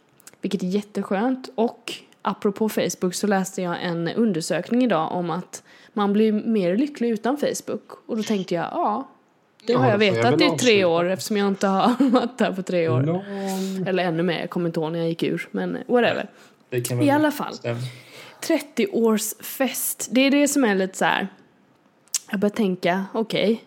vilket 0.40 0.62
är 0.62 0.66
jätteskönt. 0.66 1.48
Och 1.54 1.94
apropå 2.22 2.68
Facebook 2.68 3.14
så 3.14 3.26
läste 3.26 3.62
jag 3.62 3.82
en 3.82 4.08
undersökning 4.08 4.84
idag 4.84 5.12
om 5.12 5.30
att 5.30 5.62
man 5.92 6.12
blir 6.12 6.32
mer 6.32 6.76
lycklig 6.76 7.10
utan 7.10 7.36
Facebook. 7.36 7.82
Och 8.06 8.16
då 8.16 8.22
tänkte 8.22 8.54
jag, 8.54 8.64
ja, 8.64 9.08
det 9.66 9.72
Ja, 9.72 9.78
har 9.78 9.84
får 9.84 10.04
jag 10.04 10.12
vetat 10.12 10.40
i 10.40 10.50
tre 10.58 10.84
år 10.84 11.10
eftersom 11.10 11.36
jag 11.36 11.48
inte 11.48 11.66
har 11.66 11.94
varit 12.10 12.38
där 12.38 12.52
på 12.52 12.62
tre 12.62 12.88
år. 12.88 13.02
Lång- 13.02 13.88
Eller 13.88 14.04
ännu 14.04 14.22
mer, 14.22 14.40
jag 14.40 14.50
kommer 14.50 14.66
inte 14.66 14.80
ihåg 14.80 14.92
när 14.92 14.98
jag 14.98 15.08
gick 15.08 15.22
ur, 15.22 15.48
men 15.50 15.78
whatever. 15.86 16.30
I 17.02 17.10
alla 17.10 17.30
fall. 17.30 17.54
Stämmer. 17.54 17.82
30-årsfest, 18.76 20.08
det 20.10 20.20
är 20.20 20.30
det 20.30 20.48
som 20.48 20.64
är 20.64 20.74
lite 20.74 20.98
så 20.98 21.04
här. 21.04 21.28
Jag 22.30 22.40
börjar 22.40 22.50
tänka, 22.54 23.04
okej. 23.12 23.64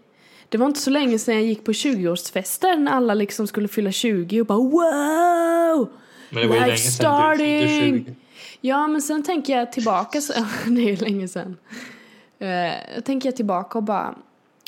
det 0.49 0.57
var 0.57 0.65
inte 0.67 0.79
så 0.79 0.89
länge 0.89 1.19
sedan 1.19 1.35
jag 1.35 1.43
gick 1.43 1.63
på 1.65 1.71
20-årsfester 1.71 2.77
när 2.77 2.91
alla 2.91 3.13
liksom 3.13 3.47
skulle 3.47 3.67
fylla 3.67 3.91
20 3.91 4.41
och 4.41 4.45
bara 4.47 4.57
wow! 4.59 5.89
Men 6.29 6.41
det 6.41 6.47
var 6.47 6.55
ju 6.55 6.61
länge 6.61 6.77
sedan 6.77 7.31
du 7.31 7.37
fyllde 7.37 7.67
starting! 7.69 8.05
20. 8.05 8.15
Ja, 8.61 8.87
men 8.87 9.01
sen 9.01 9.23
tänker 9.23 9.57
jag 9.57 9.71
tillbaka, 9.71 10.21
så, 10.21 10.33
det 10.65 10.81
är 10.81 10.89
ju 10.89 10.95
länge 10.95 11.27
sedan. 11.27 11.57
Jag 12.37 13.05
tänker 13.05 13.29
jag 13.29 13.35
tillbaka 13.35 13.77
och 13.77 13.83
bara, 13.83 14.15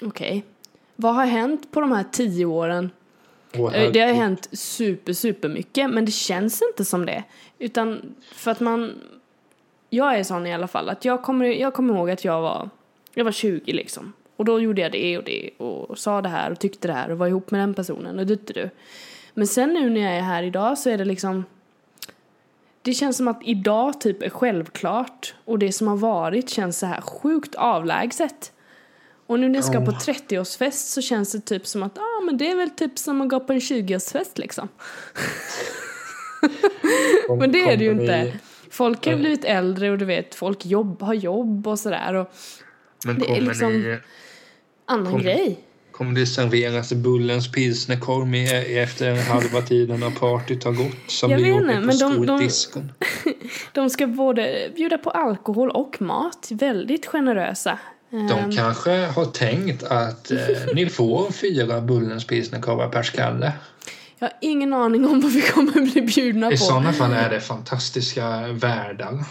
okej, 0.04 0.44
vad 0.96 1.16
har 1.16 1.26
hänt 1.26 1.72
på 1.72 1.82
de 1.82 1.92
här 1.92 2.06
tio 2.12 2.46
åren? 2.46 2.92
Eh, 3.74 3.92
Det 3.92 4.00
har 4.00 4.14
hänt 4.14 4.50
super, 4.52 5.14
super 5.14 5.50
mycket, 5.50 5.90
men 5.90 6.06
det 6.06 6.12
känns 6.12 6.62
inte 6.72 6.86
som 6.86 7.06
det. 7.06 7.24
Utan 7.60 8.16
för 8.34 8.52
att 8.52 8.60
man... 8.60 8.94
Jag 9.90 10.20
är 10.20 10.24
sån 10.24 10.48
i 10.48 10.54
alla 10.54 10.68
fall 10.68 10.90
att 10.90 11.06
jag 11.06 11.24
kommer, 11.24 11.46
jag 11.46 11.74
kommer 11.74 11.94
ihåg 11.94 12.10
att 12.10 12.26
jag 12.26 12.42
var, 12.42 12.70
jag 13.14 13.26
var 13.26 13.32
20 13.32 13.74
liksom. 13.74 14.14
Och 14.36 14.46
då 14.46 14.60
gjorde 14.60 14.82
jag 14.82 14.92
det 14.92 15.18
och 15.18 15.24
det 15.24 15.50
och 15.58 15.98
sa 15.98 16.22
det 16.22 16.30
här 16.30 16.52
och 16.52 16.60
tyckte 16.60 16.88
det 16.88 16.94
här 16.94 17.12
och 17.12 17.18
var 17.18 17.28
ihop 17.28 17.52
med 17.52 17.62
den 17.62 17.74
personen 17.74 18.20
och 18.20 18.26
du, 18.26 18.36
du. 18.36 18.70
Men 19.34 19.48
sen 19.48 19.74
nu 19.74 19.90
när 19.90 20.02
jag 20.02 20.14
är 20.14 20.22
här 20.22 20.44
idag 20.44 20.78
så 20.78 20.90
är 20.90 20.98
det 20.98 21.06
liksom... 21.06 21.46
Det 22.88 22.94
känns 22.94 23.18
som 23.18 23.28
att 23.28 23.40
idag 23.44 24.02
typ 24.02 24.22
är 24.24 24.30
självklart 24.30 25.36
och 25.46 25.60
det 25.60 25.72
som 25.72 25.88
har 25.88 25.98
varit 25.98 26.50
känns 26.50 26.80
så 26.80 26.86
här 26.86 27.02
sjukt 27.02 27.56
avlägset. 27.56 28.52
Och 29.26 29.40
nu 29.40 29.50
när 29.50 29.56
jag 29.56 29.66
ska 29.66 29.82
på 29.86 29.92
Ja. 29.92 29.98
30-årsfest 30.14 30.94
så 30.94 31.02
känns 31.02 31.32
det 31.32 31.40
typ 31.40 31.68
som 31.68 31.84
att 31.84 31.98
ah, 31.98 32.22
men 32.26 32.38
det 32.38 32.52
är 32.52 32.56
väl 32.56 32.70
typ 32.70 33.00
som 33.00 33.22
att 33.22 33.30
gå 33.30 33.40
på 33.40 33.54
en 33.54 33.60
20-årsfest 33.60 34.32
liksom. 34.40 34.68
Men 37.40 37.52
det 37.52 37.62
är 37.62 37.78
det 37.78 37.84
ju 37.84 37.92
inte. 37.92 38.40
Folk 38.72 39.06
har 39.06 39.14
ju 39.14 39.20
blivit 39.20 39.46
äldre 39.46 39.92
och 39.92 39.98
du 39.98 40.06
vet, 40.06 40.36
folk 40.36 40.66
jobb, 40.66 41.02
har 41.02 41.14
jobb 41.14 41.68
och 41.68 41.80
sådär 41.80 42.14
och 42.14 42.34
Men 43.06 43.20
det 43.20 43.38
är 43.38 43.42
liksom- 43.42 43.74
ni... 43.74 43.98
annan 44.86 45.12
Kom- 45.12 45.22
grej. 45.22 45.60
Kommer 45.98 46.12
det 46.12 46.26
serveras 46.26 46.94
Bullens 46.94 47.52
pilsnerkorv 47.52 48.36
efter 48.78 49.16
halva 49.16 49.62
tiden 49.62 50.00
när 50.00 50.10
partyt 50.12 50.64
har 50.64 50.72
gått? 50.72 50.96
Som 51.08 51.32
Jag 51.32 51.40
det 51.40 51.48
gjorde 51.48 51.76
på 51.76 51.82
men 51.82 51.98
de- 51.98 52.26
de-? 52.26 52.50
De 53.74 53.90
ska 53.90 54.08
både 54.08 54.72
bjuda 54.76 54.98
på 54.98 55.10
alkohol 55.10 55.70
och 55.70 56.02
mat, 56.02 56.48
väldigt 56.52 57.06
generösa. 57.06 57.80
De 58.10 58.18
Ehm, 58.32 58.52
kanske 58.52 58.92
har 58.92 59.26
tänkt 59.26 59.84
att 59.84 60.32
eh, 60.32 60.38
ni 60.74 60.90
får 60.90 61.32
fyra 61.32 61.82
Bullens 61.82 62.26
pilsnerkorvar 62.28 62.90
per 62.90 63.04
skalle. 63.04 63.52
Jag 64.20 64.28
har 64.28 64.34
ingen 64.42 64.74
aning 64.74 65.06
om 65.06 65.22
vad 65.22 65.32
vi 65.32 65.42
kommer 65.42 65.92
bli 65.92 66.02
bjudna 66.02 66.48
I 66.48 66.52
på. 66.52 66.58
sådana 66.58 66.94
fall 66.94 67.14
är 67.14 67.30
det 67.30 67.42
fantastiska 67.42 68.48
världar. 68.48 69.24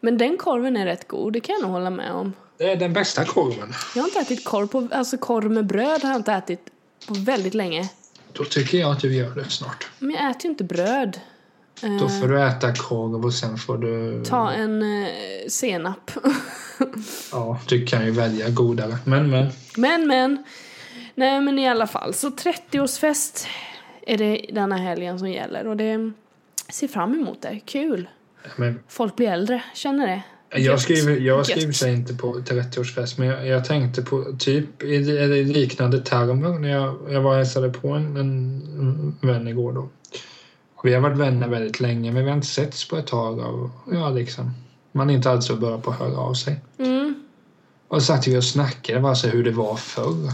Men 0.00 0.18
den 0.18 0.36
korven 0.36 0.76
är 0.76 0.86
rätt 0.86 1.08
god, 1.08 1.32
det 1.32 1.40
kan 1.40 1.52
jag 1.54 1.62
nog 1.62 1.70
hålla 1.70 1.90
med 1.90 2.12
om. 2.12 2.32
Det 2.62 2.72
är 2.72 2.76
den 2.76 2.92
bästa 2.92 3.24
korven. 3.24 3.74
Jag 3.94 4.02
har 4.02 4.08
inte 4.08 4.20
ätit 4.20 4.44
korv 4.44 4.66
på, 4.66 4.88
alltså 4.92 5.18
korv 5.18 5.50
med 5.50 5.66
bröd 5.66 6.02
har 6.02 6.10
jag 6.10 6.18
inte 6.18 6.32
ätit 6.32 6.60
på 7.08 7.14
väldigt 7.14 7.54
länge. 7.54 7.88
Då 8.32 8.44
tycker 8.44 8.78
jag 8.78 8.90
att 8.92 9.00
du 9.00 9.14
gör 9.14 9.34
det 9.34 9.44
snart. 9.50 9.90
Men 9.98 10.10
jag 10.10 10.30
äter 10.30 10.44
ju 10.44 10.50
inte 10.50 10.64
bröd. 10.64 11.20
Eh, 11.82 11.96
Då 11.96 12.08
får 12.08 12.28
du 12.28 12.42
äta 12.42 12.74
korv 12.74 13.24
och 13.24 13.34
sen 13.34 13.58
får 13.58 13.78
du... 13.78 14.24
Ta 14.24 14.50
en 14.52 14.82
eh, 15.02 15.08
senap. 15.48 16.10
Ja, 17.32 17.60
du 17.68 17.86
kan 17.86 18.04
ju 18.04 18.10
välja 18.10 18.48
godare. 18.50 18.98
Men, 19.04 19.30
men. 19.30 19.50
men 19.76 20.06
men. 20.06 20.44
Nej 21.14 21.40
men 21.40 21.58
i 21.58 21.68
alla 21.68 21.86
fall. 21.86 22.14
Så 22.14 22.28
30-årsfest 22.30 23.46
är 24.06 24.18
det 24.18 24.46
denna 24.52 24.76
helgen 24.76 25.18
som 25.18 25.30
gäller. 25.30 25.66
Och 25.66 25.76
det 25.76 26.12
ser 26.68 26.88
fram 26.88 27.14
emot 27.14 27.42
det. 27.42 27.60
Kul. 27.64 28.08
men 28.56 28.80
Folk 28.88 29.16
blir 29.16 29.28
äldre. 29.28 29.62
Känner 29.74 30.06
det. 30.06 30.22
Jag 30.54 30.80
skriver, 30.80 31.20
jag 31.20 31.46
skriver 31.46 31.72
sig 31.72 31.92
inte 31.92 32.14
på 32.14 32.34
30-årsfest 32.34 33.14
men 33.16 33.28
jag, 33.28 33.46
jag 33.46 33.64
tänkte 33.64 34.02
på 34.02 34.36
typ 34.38 34.82
i, 34.82 34.94
i 34.94 35.44
liknande 35.44 36.00
termer 36.00 36.58
när 36.58 36.68
jag, 36.68 36.96
jag 37.10 37.20
var 37.20 37.30
och 37.30 37.36
hälsade 37.36 37.70
på 37.70 37.88
en, 37.88 38.16
en 38.16 39.16
vän 39.20 39.48
igår 39.48 39.72
då. 39.72 39.88
Vi 40.84 40.94
har 40.94 41.00
varit 41.00 41.18
vänner 41.18 41.48
väldigt 41.48 41.80
länge 41.80 42.12
men 42.12 42.24
vi 42.24 42.30
har 42.30 42.36
inte 42.36 42.48
setts 42.48 42.88
på 42.88 42.96
ett 42.96 43.06
tag 43.06 43.38
och 43.38 43.70
ja 43.92 44.10
liksom 44.10 44.50
man 44.92 45.10
är 45.10 45.14
inte 45.14 45.30
alls 45.30 45.46
så 45.46 45.56
bra 45.56 45.80
på 45.80 45.90
att 45.90 45.98
höra 45.98 46.16
av 46.16 46.34
sig. 46.34 46.60
Mm. 46.78 47.14
Och 47.88 48.02
så 48.02 48.06
satt 48.06 48.26
vi 48.26 48.38
och 48.38 48.44
snackade 48.44 49.00
bara 49.00 49.14
så 49.14 49.28
hur 49.28 49.44
det 49.44 49.50
var 49.50 49.76
förr. 49.76 50.32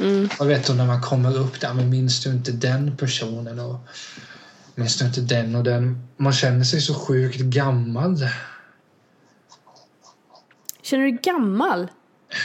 Mm. 0.00 0.28
Och 0.38 0.50
vet 0.50 0.66
du 0.66 0.74
när 0.74 0.86
man 0.86 1.02
kommer 1.02 1.38
upp 1.38 1.60
där, 1.60 1.74
men 1.74 1.90
minns 1.90 2.20
du 2.20 2.30
inte 2.30 2.52
den 2.52 2.96
personen 2.96 3.60
och 3.60 3.76
minns 4.74 4.98
du 4.98 5.06
inte 5.06 5.20
den 5.20 5.56
och 5.56 5.64
den? 5.64 6.08
Man 6.16 6.32
känner 6.32 6.64
sig 6.64 6.80
så 6.80 6.94
sjukt 6.94 7.40
gammal. 7.40 8.28
Känner 10.90 11.04
du 11.04 11.10
dig 11.10 11.20
gammal? 11.22 11.88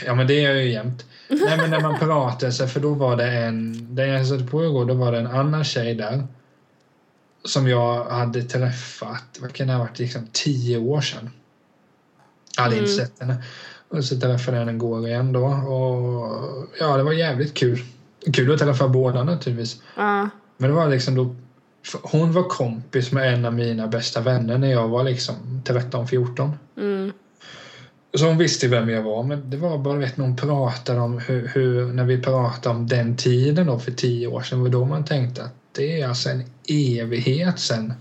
Ja 0.06 0.14
men 0.14 0.26
det 0.26 0.44
är 0.44 0.50
jag 0.50 0.62
ju 0.64 0.70
jämt. 0.72 1.04
Nej 1.28 1.56
men 1.56 1.70
när 1.70 1.80
man 1.80 1.98
pratar 1.98 2.50
så 2.50 2.66
för 2.66 2.80
då 2.80 2.94
var 2.94 3.16
det 3.16 3.30
en, 3.32 3.86
den 3.94 4.08
jag 4.08 4.18
hälsade 4.18 4.44
på 4.46 4.64
igår, 4.64 4.84
då 4.84 4.94
var 4.94 5.12
det 5.12 5.18
en 5.18 5.26
annan 5.26 5.64
tjej 5.64 5.94
där. 5.94 6.26
Som 7.44 7.68
jag 7.68 8.04
hade 8.04 8.42
träffat, 8.42 9.38
vad 9.40 9.52
kan 9.52 9.66
det 9.66 9.72
ha 9.72 9.80
varit, 9.80 9.98
liksom 9.98 10.28
tio 10.32 10.78
år 10.78 11.00
sedan. 11.00 11.30
Jag 12.56 12.62
hade 12.62 12.76
inte 12.78 12.92
Mm. 12.92 13.06
sett 13.06 13.20
henne. 13.20 13.42
Och 13.88 14.04
så 14.04 14.20
träffade 14.20 14.56
jag 14.56 14.64
henne 14.66 14.76
igår 14.76 15.06
igen 15.08 15.32
då 15.32 15.44
och 15.46 16.68
ja 16.80 16.96
det 16.96 17.02
var 17.02 17.12
jävligt 17.12 17.54
kul. 17.54 17.78
Kul 18.32 18.52
att 18.52 18.60
träffa 18.60 18.88
båda 18.88 19.24
naturligtvis. 19.24 19.82
Ja. 19.96 20.28
Men 20.56 20.70
det 20.70 20.76
var 20.76 20.88
liksom 20.88 21.14
då 21.14 21.34
hon 22.02 22.32
var 22.32 22.42
kompis 22.42 23.12
med 23.12 23.34
en 23.34 23.44
av 23.44 23.54
mina 23.54 23.86
bästa 23.86 24.20
vänner 24.20 24.58
när 24.58 24.70
jag 24.70 24.88
var 24.88 25.04
liksom 25.04 25.62
13-14. 25.64 26.50
Mm. 26.76 27.12
Så 28.14 28.26
hon 28.26 28.38
visste 28.38 28.68
vem 28.68 28.88
jag 28.88 29.02
var, 29.02 29.22
men 29.22 29.50
det 29.50 29.56
var 29.56 29.78
bara 29.78 29.98
vet, 29.98 30.16
när 30.16 30.24
hon 30.24 30.36
pratade 30.36 31.00
om 31.00 31.18
hur, 31.18 31.50
hur, 31.54 31.86
när 31.86 32.04
vi 32.04 32.22
pratade 32.22 32.76
om 32.76 32.86
den 32.86 33.16
tiden 33.16 33.66
då 33.66 33.78
för 33.78 33.90
tio 33.92 34.26
år 34.26 34.42
sedan, 34.42 34.62
var 34.62 34.68
då 34.68 34.84
man 34.84 35.04
tänkte 35.04 35.42
att 35.42 35.54
det 35.72 36.00
är 36.00 36.08
alltså 36.08 36.30
en 36.30 36.44
evighet 36.68 37.58
sedan. 37.58 37.94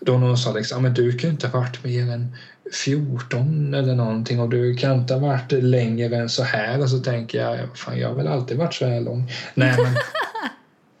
Då 0.00 0.18
någon 0.18 0.38
sa 0.38 0.52
liksom, 0.52 0.82
men 0.82 0.94
du 0.94 1.12
kan 1.12 1.30
ju 1.30 1.34
inte 1.34 1.48
ha 1.48 1.60
varit 1.60 1.84
mer 1.84 2.12
än 2.12 2.36
14 2.84 3.74
eller 3.74 3.94
någonting 3.94 4.40
och 4.40 4.48
du 4.48 4.76
kan 4.76 4.98
inte 4.98 5.14
ha 5.14 5.20
varit 5.20 5.52
längre 5.52 6.16
än 6.16 6.28
så 6.28 6.42
här 6.42 6.82
och 6.82 6.90
så 6.90 6.98
tänker 6.98 7.38
jag, 7.38 7.58
fan 7.74 7.98
jag 7.98 8.08
har 8.08 8.14
väl 8.14 8.28
alltid 8.28 8.56
varit 8.56 8.74
så 8.74 8.86
här 8.86 9.00
lång. 9.00 9.32
Nej 9.54 9.76
men 9.82 9.96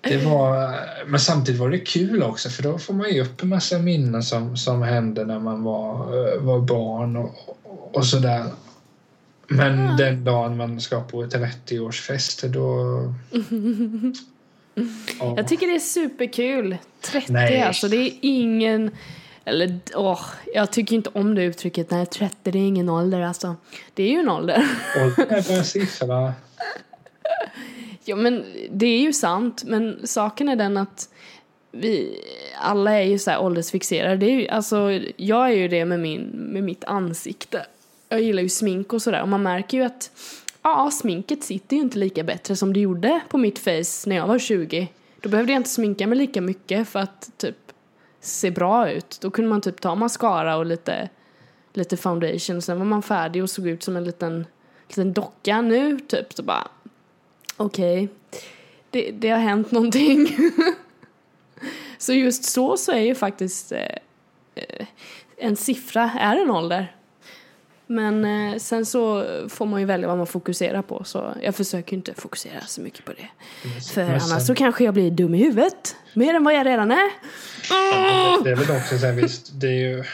det 0.12 0.24
var, 0.24 0.74
men 1.06 1.20
samtidigt 1.20 1.60
var 1.60 1.70
det 1.70 1.78
kul 1.78 2.22
också 2.22 2.48
för 2.48 2.62
då 2.62 2.78
får 2.78 2.94
man 2.94 3.10
ju 3.10 3.22
upp 3.22 3.42
en 3.42 3.48
massa 3.48 3.78
minnen 3.78 4.22
som, 4.22 4.56
som 4.56 4.82
hände 4.82 5.24
när 5.24 5.38
man 5.38 5.62
var, 5.62 5.94
eh, 5.94 6.40
var 6.42 6.60
barn 6.60 7.16
och, 7.16 7.55
och, 7.96 8.06
sådär. 8.06 8.44
Men 9.48 9.96
den 9.96 10.24
dagen 10.24 10.56
man 10.56 10.80
ska 10.80 11.00
på 11.00 11.22
ett 11.22 11.34
30-årsfest 11.34 12.48
då... 12.48 13.14
Ja. 15.18 15.34
Jag 15.36 15.48
tycker 15.48 15.66
det 15.66 15.74
är 15.74 15.78
superkul. 15.78 16.76
30 17.00 17.32
Nej. 17.32 17.62
alltså, 17.62 17.88
det 17.88 17.96
är 17.96 18.12
ingen... 18.20 18.90
Eller 19.44 19.78
åh, 19.94 20.20
jag 20.54 20.72
tycker 20.72 20.96
inte 20.96 21.10
om 21.12 21.34
det 21.34 21.42
uttrycket. 21.42 21.90
Nej, 21.90 22.06
30 22.06 22.50
det 22.50 22.58
är 22.58 22.66
ingen 22.68 22.88
ålder 22.88 23.20
alltså. 23.20 23.56
Det 23.94 24.02
är 24.02 24.08
ju 24.08 24.18
en 24.18 24.28
ålder. 24.28 24.56
Åldern 24.96 25.30
är 25.30 25.48
bara 25.48 25.58
en 25.58 25.64
siffra. 25.64 26.32
Ja 28.04 28.16
men 28.16 28.44
det 28.70 28.86
är 28.86 29.00
ju 29.00 29.12
sant, 29.12 29.64
men 29.66 30.00
saken 30.04 30.48
är 30.48 30.56
den 30.56 30.76
att 30.76 31.08
vi 31.70 32.22
alla 32.60 32.92
är 32.92 33.04
ju 33.04 33.18
så 33.18 33.30
här 33.30 33.40
åldersfixerade. 33.40 34.16
Det 34.16 34.26
är 34.26 34.40
ju, 34.40 34.48
alltså, 34.48 35.00
jag 35.16 35.46
är 35.46 35.54
ju 35.54 35.68
det 35.68 35.84
med, 35.84 36.00
min, 36.00 36.22
med 36.22 36.64
mitt 36.64 36.84
ansikte. 36.84 37.66
Jag 38.08 38.20
gillar 38.20 38.42
ju 38.42 38.48
smink 38.48 38.92
och 38.92 39.02
sådär 39.02 39.22
och 39.22 39.28
man 39.28 39.42
märker 39.42 39.78
ju 39.78 39.84
att 39.84 40.10
ja, 40.62 40.90
sminket 40.90 41.42
sitter 41.42 41.76
ju 41.76 41.82
inte 41.82 41.98
lika 41.98 42.24
bättre 42.24 42.56
som 42.56 42.72
det 42.72 42.80
gjorde 42.80 43.20
på 43.28 43.38
mitt 43.38 43.58
face 43.58 44.06
när 44.08 44.16
jag 44.16 44.26
var 44.26 44.38
20. 44.38 44.88
Då 45.20 45.28
behövde 45.28 45.52
jag 45.52 45.60
inte 45.60 45.70
sminka 45.70 46.06
mig 46.06 46.18
lika 46.18 46.40
mycket 46.40 46.88
för 46.88 47.00
att 47.00 47.30
typ 47.36 47.56
se 48.20 48.50
bra 48.50 48.90
ut. 48.90 49.18
Då 49.20 49.30
kunde 49.30 49.48
man 49.48 49.60
typ 49.60 49.80
ta 49.80 49.94
mascara 49.94 50.56
och 50.56 50.66
lite, 50.66 51.08
lite 51.72 51.96
foundation, 51.96 52.62
sen 52.62 52.78
var 52.78 52.86
man 52.86 53.02
färdig 53.02 53.42
och 53.42 53.50
såg 53.50 53.68
ut 53.68 53.82
som 53.82 53.96
en 53.96 54.04
liten, 54.04 54.46
liten 54.88 55.12
docka 55.12 55.60
nu 55.60 56.00
typ. 56.00 56.32
Så 56.32 56.42
bara 56.42 56.68
okej, 57.56 58.08
det, 58.90 59.10
det 59.10 59.30
har 59.30 59.38
hänt 59.38 59.70
någonting. 59.70 60.28
så 61.98 62.12
just 62.12 62.44
så 62.44 62.76
så 62.76 62.92
är 62.92 63.00
ju 63.00 63.14
faktiskt 63.14 63.72
eh, 63.72 63.80
eh 64.54 64.86
en 65.38 65.56
siffra 65.56 66.10
är 66.18 66.36
en 66.36 66.50
ålder. 66.50 66.96
Men 67.86 68.24
eh, 68.24 68.58
sen 68.58 68.86
så 68.86 69.24
får 69.48 69.66
man 69.66 69.80
ju 69.80 69.86
välja 69.86 70.08
vad 70.08 70.16
man 70.16 70.26
fokuserar 70.26 70.82
på 70.82 71.04
så 71.04 71.34
jag 71.42 71.54
försöker 71.54 71.96
inte 71.96 72.14
fokusera 72.14 72.60
så 72.66 72.80
mycket 72.80 73.04
på 73.04 73.12
det. 73.12 73.28
För 73.94 74.00
Men 74.04 74.10
annars 74.10 74.28
sen- 74.28 74.40
så 74.40 74.54
kanske 74.54 74.84
jag 74.84 74.94
blir 74.94 75.10
dum 75.10 75.34
i 75.34 75.38
huvudet. 75.38 75.96
Mer 76.14 76.34
än 76.34 76.44
vad 76.44 76.54
jag 76.54 76.66
redan 76.66 76.90
är. 76.90 77.10
Ja, 77.70 78.40
det, 78.44 78.50
är 78.50 78.56
väl 78.56 78.76
också 78.76 78.98
så 78.98 79.06
här, 79.06 79.12
visst, 79.12 79.60
det 79.60 79.66
är 79.66 79.88
ju... 79.88 80.04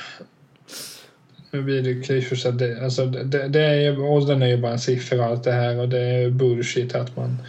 Nu 1.51 1.63
blir 1.63 1.83
det 1.83 2.03
klyschor 2.03 2.37
så 2.37 2.49
att 2.49 2.59
det, 2.59 2.85
alltså, 2.85 3.07
det, 3.07 3.49
det 3.49 3.61
är 3.61 3.75
ju, 3.75 3.99
åldern 3.99 4.43
är 4.43 4.47
ju 4.47 4.57
bara 4.57 4.73
en 4.73 4.79
siffra 4.79 5.27
allt 5.27 5.45
det 5.45 5.53
här 5.53 5.79
och 5.79 5.89
det 5.89 6.01
är 6.01 6.31
bullshit 6.31 6.95
att 6.95 7.17
man... 7.17 7.43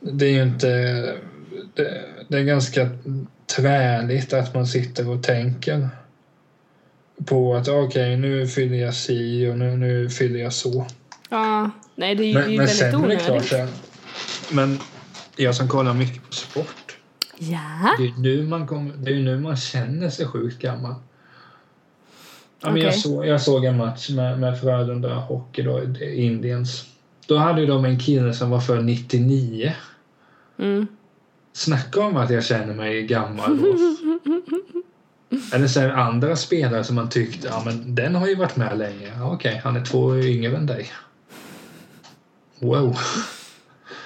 Det 0.00 0.26
är 0.26 0.30
ju 0.30 0.42
inte... 0.42 0.68
Det, 1.74 2.02
det 2.28 2.38
är 2.38 2.42
ganska 2.42 2.88
träligt 3.56 4.32
att 4.32 4.54
man 4.54 4.66
sitter 4.66 5.08
och 5.08 5.22
tänker 5.22 5.88
på 7.24 7.54
att 7.54 7.68
okej, 7.68 8.16
nu 8.16 8.46
fyller 8.46 8.76
jag 8.76 8.94
si 8.94 9.48
och 9.50 9.58
nu, 9.58 9.76
nu 9.76 10.10
fyller 10.10 10.40
jag 10.40 10.52
så. 10.52 10.86
Ja, 11.28 11.70
nej 11.94 12.14
det 12.14 12.22
är 12.22 12.26
ju, 12.26 12.34
Men, 12.34 12.58
väldigt 12.58 12.76
sen 12.76 13.04
är 13.04 13.08
det 13.08 13.16
klart, 13.16 13.30
onödigt. 13.30 13.74
så 14.48 14.54
Men 14.54 14.78
jag 15.36 15.54
som 15.54 15.68
kollar 15.68 15.94
mycket 15.94 16.26
på 16.26 16.32
sport. 16.32 16.96
Ja. 17.38 17.94
Det 17.98 18.04
är 18.04 18.18
nu 18.18 18.42
man, 18.42 18.66
kommer, 18.66 18.94
det 18.96 19.10
är 19.10 19.20
nu 19.20 19.40
man 19.40 19.56
känner 19.56 20.10
sig 20.10 20.26
sjukt 20.26 20.62
gammal. 20.62 20.94
Ja, 22.60 22.70
men 22.70 22.82
jag, 22.82 22.88
Okej. 22.88 23.00
såg, 23.00 23.26
jag 23.26 23.42
såg 23.42 23.64
en 23.64 23.76
match 23.76 24.10
med, 24.10 24.40
med 24.40 24.60
Frölunda 24.60 25.14
Hockey, 25.14 25.62
då, 25.62 25.82
Indiens. 26.02 26.84
Då 27.26 27.36
hade 27.36 27.66
de 27.66 27.84
en 27.84 27.98
kille 27.98 28.34
som 28.34 28.50
var 28.50 28.60
för 28.60 28.80
99. 28.80 29.72
Mm. 30.58 30.86
Snacka 31.52 32.00
om 32.00 32.16
att 32.16 32.30
jag 32.30 32.44
känner 32.44 32.74
mig 32.74 33.02
gammal 33.02 33.58
då. 33.62 33.66
Eller 35.52 35.66
så 35.66 35.80
det 35.80 35.94
andra 35.94 36.36
spelare 36.36 36.84
som 36.84 36.96
man 36.96 37.08
tyckte, 37.08 37.48
ja 37.48 37.62
men 37.64 37.94
den 37.94 38.14
har 38.14 38.26
ju 38.26 38.34
varit 38.34 38.56
med 38.56 38.78
länge. 38.78 39.12
Ja, 39.18 39.32
Okej, 39.32 39.60
han 39.64 39.76
är 39.76 39.84
två 39.84 39.98
år 39.98 40.26
yngre 40.26 40.56
än 40.56 40.66
dig. 40.66 40.86
Wow. 42.58 42.98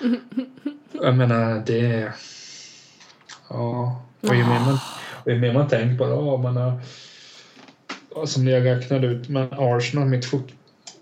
Jag 0.92 1.14
menar, 1.16 1.62
det. 1.66 2.12
Ja, 3.48 4.02
och 4.20 4.34
ju 4.34 4.44
mer 4.44 4.60
man, 4.60 4.78
och 5.24 5.32
ju 5.32 5.38
mer 5.38 5.52
man 5.52 5.68
tänker 5.68 5.98
på 5.98 6.04
det, 6.04 6.10
ja, 6.10 6.36
man 6.36 6.56
har... 6.56 6.80
Som 8.26 8.48
jag 8.48 8.64
räknade 8.64 9.06
ut, 9.06 9.28
men 9.28 9.48
Arsenal, 9.52 10.06
mitt 10.08 10.24
fot, 10.24 10.48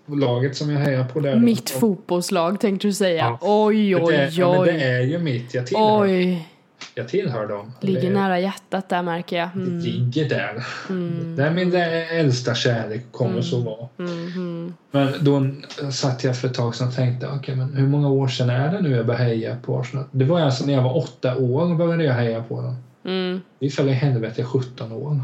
laget 0.05 0.55
som 0.57 0.69
jag 0.69 0.79
hejar 0.79 1.05
på 1.07 1.19
där. 1.19 1.35
Mitt 1.35 1.69
fotbollslag 1.69 2.59
tänkte 2.59 2.87
du 2.87 2.93
säga. 2.93 3.23
Ja. 3.23 3.37
Oj, 3.41 3.89
det, 3.93 3.99
är- 3.99 4.27
oj, 4.27 4.29
ja, 4.39 4.51
men 4.51 4.63
det 4.65 4.73
oj. 4.73 4.81
är 4.81 5.01
ju 5.01 5.17
mitt, 5.19 5.53
jag 5.53 5.67
tillhör, 5.67 6.01
Oj. 6.01 6.47
Jag 6.95 7.07
tillhör 7.07 7.47
dem. 7.47 7.71
Ligger 7.81 8.01
det, 8.01 8.09
nära 8.09 8.39
hjärtat 8.39 8.89
där 8.89 9.03
märker 9.03 9.37
jag. 9.37 9.49
det 9.53 9.61
Mm. 9.61 9.79
ligger 9.79 10.29
där. 10.29 10.65
Mm. 10.89 11.35
Det 11.35 11.43
är 11.43 11.51
min 11.51 11.75
äldsta 12.19 12.55
kärlek, 12.55 13.11
kommer 13.11 13.41
så 13.41 13.59
vara. 13.59 13.87
Mm. 13.99 14.27
Mm. 14.27 14.73
Men 14.91 15.13
då 15.21 15.47
satt 15.91 16.23
jag 16.23 16.37
för 16.37 16.47
ett 16.47 16.53
tag 16.53 16.75
sedan 16.75 16.87
och 16.87 16.95
tänkte, 16.95 17.27
okej 17.27 17.55
men 17.55 17.73
hur 17.73 17.87
många 17.87 18.09
år 18.09 18.27
sedan 18.27 18.49
är 18.49 18.71
det 18.71 18.81
nu 18.81 18.95
jag 18.95 19.05
började 19.05 19.23
heja 19.25 19.57
på 19.65 19.79
Arsenal? 19.79 20.05
Det 20.11 20.25
var 20.25 20.39
alltså 20.39 20.65
när 20.65 20.73
jag 20.73 20.83
var 20.83 20.97
åtta 20.97 21.37
år 21.37 21.75
började 21.75 22.03
jag 22.03 22.13
heja 22.13 22.43
på 22.43 22.61
dem. 22.61 22.75
Mm. 23.05 23.41
Det 23.59 23.69
för 23.69 23.87
i 23.87 23.91
helvete 23.91 24.41
är 24.41 24.45
17 24.45 24.91
år. 24.91 25.21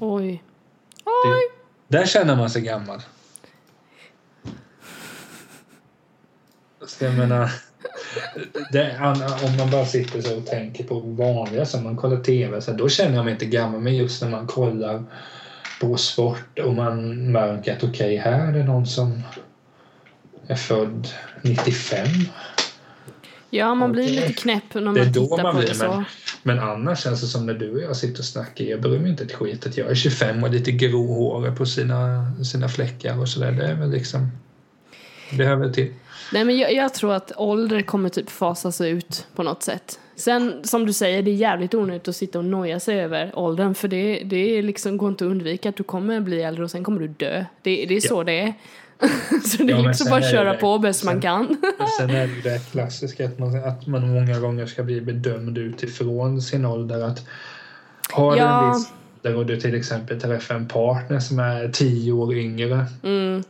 Oj. 0.00 0.42
Det, 1.04 1.98
där 1.98 2.06
känner 2.06 2.36
man 2.36 2.50
sig 2.50 2.62
gammal. 2.62 3.00
Så 6.86 7.04
jag 7.04 7.14
menar, 7.14 7.50
det, 8.72 8.96
om 9.44 9.56
man 9.56 9.70
bara 9.70 9.86
sitter 9.86 10.22
så 10.22 10.36
och 10.36 10.46
tänker 10.46 10.84
på 10.84 11.00
vanliga 11.00 11.66
som 11.66 11.84
man 11.84 11.96
kollar 11.96 12.20
TV, 12.20 12.60
så 12.60 12.70
här, 12.70 12.78
då 12.78 12.88
känner 12.88 13.16
jag 13.16 13.24
mig 13.24 13.32
inte 13.32 13.46
gammal. 13.46 13.80
Men 13.80 13.96
just 13.96 14.22
när 14.22 14.28
man 14.30 14.46
kollar 14.46 15.04
på 15.80 15.96
sport 15.96 16.58
och 16.58 16.74
man 16.74 17.16
märker 17.32 17.76
att 17.76 17.84
okej, 17.84 18.16
här 18.16 18.48
är 18.48 18.52
det 18.52 18.64
någon 18.64 18.86
som 18.86 19.22
är 20.46 20.54
född 20.54 21.08
95. 21.42 22.06
Ja, 23.50 23.74
man 23.74 23.92
blir 23.92 24.08
lite 24.08 24.32
knäpp 24.32 24.74
när 24.74 24.82
man 24.82 24.94
Det 24.94 25.00
är 25.00 25.06
då 25.06 25.26
tittar 25.26 25.42
man 25.42 25.52
på 25.54 25.58
blir, 25.58 25.68
det 25.68 25.74
så. 25.74 25.84
men, 25.84 26.04
men 26.42 26.58
annars 26.58 27.02
känns 27.02 27.20
det 27.20 27.26
som 27.26 27.46
när 27.46 27.54
du 27.54 27.74
och 27.74 27.82
jag 27.82 27.96
sitter 27.96 28.18
och 28.18 28.24
snackar, 28.24 28.64
jag 28.64 28.80
bryr 28.80 28.98
mig 28.98 29.10
inte 29.10 29.24
ett 29.24 29.32
skit 29.32 29.66
att 29.66 29.76
jag 29.76 29.90
är 29.90 29.94
25 29.94 30.44
och 30.44 30.50
lite 30.50 30.72
grå 30.72 31.06
hår 31.06 31.50
på 31.50 31.66
sina, 31.66 32.32
sina 32.44 32.68
fläckar 32.68 33.20
och 33.20 33.28
sådär. 33.28 33.52
Det 33.52 33.66
är 33.66 33.74
väl 33.74 33.90
liksom, 33.90 34.30
det 35.30 35.44
hör 35.44 35.56
väl 35.56 35.74
till. 35.74 35.94
Nej, 36.32 36.44
men 36.44 36.58
jag, 36.58 36.72
jag 36.74 36.94
tror 36.94 37.12
att 37.14 37.32
ålder 37.36 37.80
kommer 37.82 38.08
typ 38.08 38.30
fasas 38.30 38.80
ut 38.80 39.26
på 39.34 39.42
något 39.42 39.62
sätt. 39.62 39.98
Sen, 40.16 40.60
som 40.64 40.86
du 40.86 40.92
säger, 40.92 41.22
det 41.22 41.30
är 41.30 41.34
jävligt 41.34 41.74
onödigt 41.74 42.08
att 42.08 42.16
sitta 42.16 42.38
och 42.38 42.44
noja 42.44 42.80
sig 42.80 43.00
över 43.00 43.38
åldern 43.38 43.74
för 43.74 43.88
det, 43.88 44.22
det 44.24 44.58
är 44.58 44.62
liksom, 44.62 44.96
går 44.96 45.08
inte 45.08 45.24
att 45.24 45.30
undvika 45.30 45.68
att 45.68 45.76
du 45.76 45.82
kommer 45.82 46.20
bli 46.20 46.42
äldre 46.42 46.64
och 46.64 46.70
sen 46.70 46.84
kommer 46.84 47.00
du 47.00 47.08
dö. 47.08 47.44
Det, 47.62 47.84
det 47.86 47.96
är 47.96 48.00
så 48.00 48.22
det 48.22 48.40
är. 48.40 48.54
så 49.48 49.62
det 49.62 49.72
Ja, 49.72 49.78
är 49.78 49.88
liksom 49.88 50.10
bara 50.10 50.20
att 50.20 50.30
köra 50.30 50.52
det. 50.52 50.58
på 50.58 50.78
bäst 50.78 51.04
man 51.04 51.14
Sen- 51.14 51.20
kan. 51.22 51.56
Men 51.78 51.88
sen 51.98 52.10
är 52.10 52.26
det 52.26 52.32
ju 52.34 52.40
det 52.40 52.70
klassiska 52.72 53.24
att 53.24 53.38
man, 53.38 53.64
att 53.64 53.86
man 53.86 54.08
många 54.14 54.38
gånger 54.40 54.66
ska 54.66 54.82
bli 54.82 55.00
bedömd 55.00 55.58
utifrån 55.58 56.42
sin 56.42 56.64
ålder. 56.64 57.00
Att 57.00 57.26
har 58.12 58.32
du 58.32 58.38
Ja. 58.38 58.64
en 58.66 58.72
viss 58.78 58.92
ålder 59.24 59.36
och 59.38 59.46
du 59.46 59.60
till 59.60 59.74
exempel 59.74 60.20
träffar 60.20 60.54
en 60.54 60.68
partner 60.68 61.20
som 61.20 61.38
är 61.38 61.68
10 61.68 62.12
år 62.12 62.34
yngre 62.34 62.86
Mm, 63.02 63.42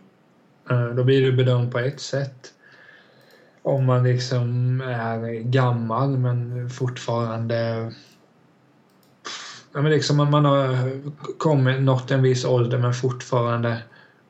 Eh, 0.70 0.85
Då 0.87 1.05
blir 1.05 1.22
du 1.22 1.33
bedömd 1.33 1.72
på 1.72 1.78
ett 1.78 2.01
sätt. 2.01 2.53
Om 3.63 3.85
man 3.87 4.05
liksom 4.05 4.81
är 4.81 5.33
gammal 5.41 6.19
men 6.19 6.71
fortfarande... 6.71 7.93
Ja, 9.73 9.83
men 9.83 9.93
liksom 9.93 10.21
om 10.21 10.31
man 10.31 10.45
har 10.45 10.91
kommit, 11.39 11.83
nått 11.83 12.11
en 12.11 12.23
viss 12.23 12.45
ålder 12.45 12.79
men 12.79 12.95
fortfarande 12.95 13.79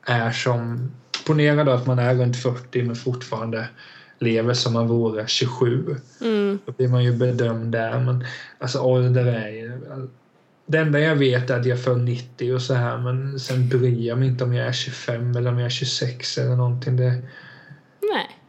är 0.05 0.31
som... 0.31 0.91
Ponera 1.27 1.63
då 1.63 1.71
att 1.71 1.87
man 1.87 1.99
är 1.99 2.15
runt 2.15 2.37
40 2.37 2.83
men 2.83 2.95
fortfarande 2.95 3.67
lever 4.19 4.53
som 4.53 4.73
man 4.73 4.87
vore 4.87 5.27
27. 5.27 5.95
mm, 6.21 6.59
Då 6.65 6.71
blir 6.71 6.87
man 6.87 7.03
ju 7.03 7.13
bedömd 7.13 7.71
där. 7.71 7.99
Men 7.99 8.25
alltså 8.59 8.79
ålder 8.79 9.25
är 9.25 9.49
ju... 9.49 9.81
Det 10.65 10.77
enda 10.77 10.99
jag 10.99 11.15
vet 11.15 11.49
är 11.49 11.59
att 11.59 11.65
jag 11.65 11.77
är 11.77 11.81
född 11.81 12.01
90 12.01 12.53
och 12.53 12.61
så 12.61 12.73
här 12.73 12.97
men 12.97 13.39
sen 13.39 13.69
bryr 13.69 14.07
jag 14.07 14.17
mig 14.17 14.27
inte 14.27 14.43
om 14.43 14.53
jag 14.53 14.67
är 14.67 14.71
25 14.71 15.35
eller 15.35 15.51
om 15.51 15.57
jag 15.57 15.65
är 15.65 15.69
26 15.69 16.37
eller 16.37 16.55
någonting. 16.55 16.97
Det, 16.97 17.21
nej, 18.01 18.40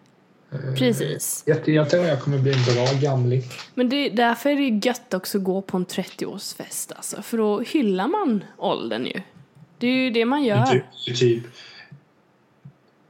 precis. 0.78 1.42
Jag, 1.46 1.68
jag 1.68 1.90
tror 1.90 2.04
jag 2.04 2.20
kommer 2.20 2.38
bli 2.38 2.52
en 2.52 2.74
bra 2.74 2.86
gamling. 3.00 3.42
Men 3.74 3.88
det, 3.88 4.08
därför 4.08 4.50
är 4.50 4.56
det 4.56 4.86
gött 4.86 5.14
också 5.14 5.38
att 5.38 5.44
gå 5.44 5.62
på 5.62 5.76
en 5.76 5.86
30-årsfest 5.86 6.92
alltså. 6.96 7.22
För 7.22 7.38
då 7.38 7.60
hyllar 7.60 8.08
man 8.08 8.44
åldern 8.58 9.06
ju. 9.06 9.20
Det 9.78 9.86
är 9.86 9.96
ju 9.96 10.10
det 10.10 10.24
man 10.24 10.44
gör. 10.44 10.82
Du, 11.06 11.14
typ, 11.14 11.42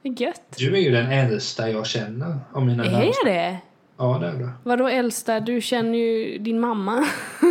Det 0.03 0.09
är 0.09 0.23
gött. 0.23 0.55
du 0.59 0.75
är 0.77 0.81
ju 0.81 0.91
den 0.91 1.13
äldsta 1.13 1.71
jag 1.71 1.87
känner 1.87 2.39
av 2.53 2.67
mina 2.67 2.85
Är 2.85 3.25
det? 3.25 3.57
Ja, 3.97 4.19
det 4.21 4.27
är 4.27 4.33
du. 4.33 4.51
Vadå 4.63 4.89
äldsta? 4.89 5.41
Du 5.41 5.61
känner 5.61 5.99
ju 5.99 6.39
din 6.39 6.61
mamma. 6.61 7.05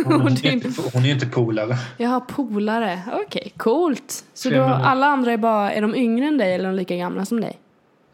Hon, 0.04 0.26
är 0.26 0.30
din... 0.42 0.52
inte, 0.52 0.68
hon 0.92 1.04
är 1.04 1.10
inte 1.10 1.26
polare. 1.26 1.76
Jag 1.96 2.08
har 2.08 2.20
polare. 2.20 3.00
Okej, 3.26 3.52
coolt. 3.56 4.24
Så 4.34 4.50
då, 4.50 4.62
alla 4.62 5.06
andra 5.06 5.32
är 5.32 5.36
bara, 5.36 5.72
är 5.72 5.82
de 5.82 5.94
yngre 5.94 6.26
än 6.26 6.38
dig 6.38 6.54
eller 6.54 6.64
är 6.64 6.68
de 6.68 6.76
lika 6.76 6.96
gamla 6.96 7.24
som 7.24 7.40
dig? 7.40 7.58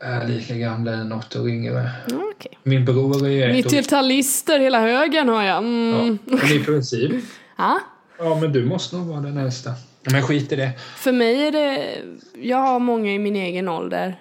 Är 0.00 0.28
lika 0.28 0.54
gamla 0.54 0.92
eller 0.92 1.04
något 1.04 1.36
år 1.36 1.48
yngre. 1.48 1.90
Mm, 2.10 2.22
Okej. 2.36 2.58
Min 2.62 2.84
bror 2.84 3.26
är 3.28 3.48
ett 3.48 3.66
år... 3.66 3.70
90-talister 3.70 4.58
hela 4.58 4.80
högen 4.80 5.28
har 5.28 5.42
jag. 5.42 5.54
Ja, 5.54 5.58
Mm. 5.58 6.18
men 6.24 6.52
i 6.52 6.64
princip. 6.64 7.12
Ja. 7.56 7.80
Ja, 8.18 8.38
men 8.40 8.52
du 8.52 8.64
måste 8.64 8.96
nog 8.96 9.06
vara 9.06 9.20
den 9.20 9.36
äldsta. 9.36 9.70
Men 10.12 10.22
skit 10.22 10.52
i 10.52 10.56
det. 10.56 10.70
För 10.96 11.12
mig 11.12 11.46
är 11.46 11.52
det, 11.52 11.96
jag 12.42 12.56
har 12.56 12.78
många 12.80 13.12
i 13.12 13.18
min 13.18 13.36
egen 13.36 13.68
ålder. 13.68 14.20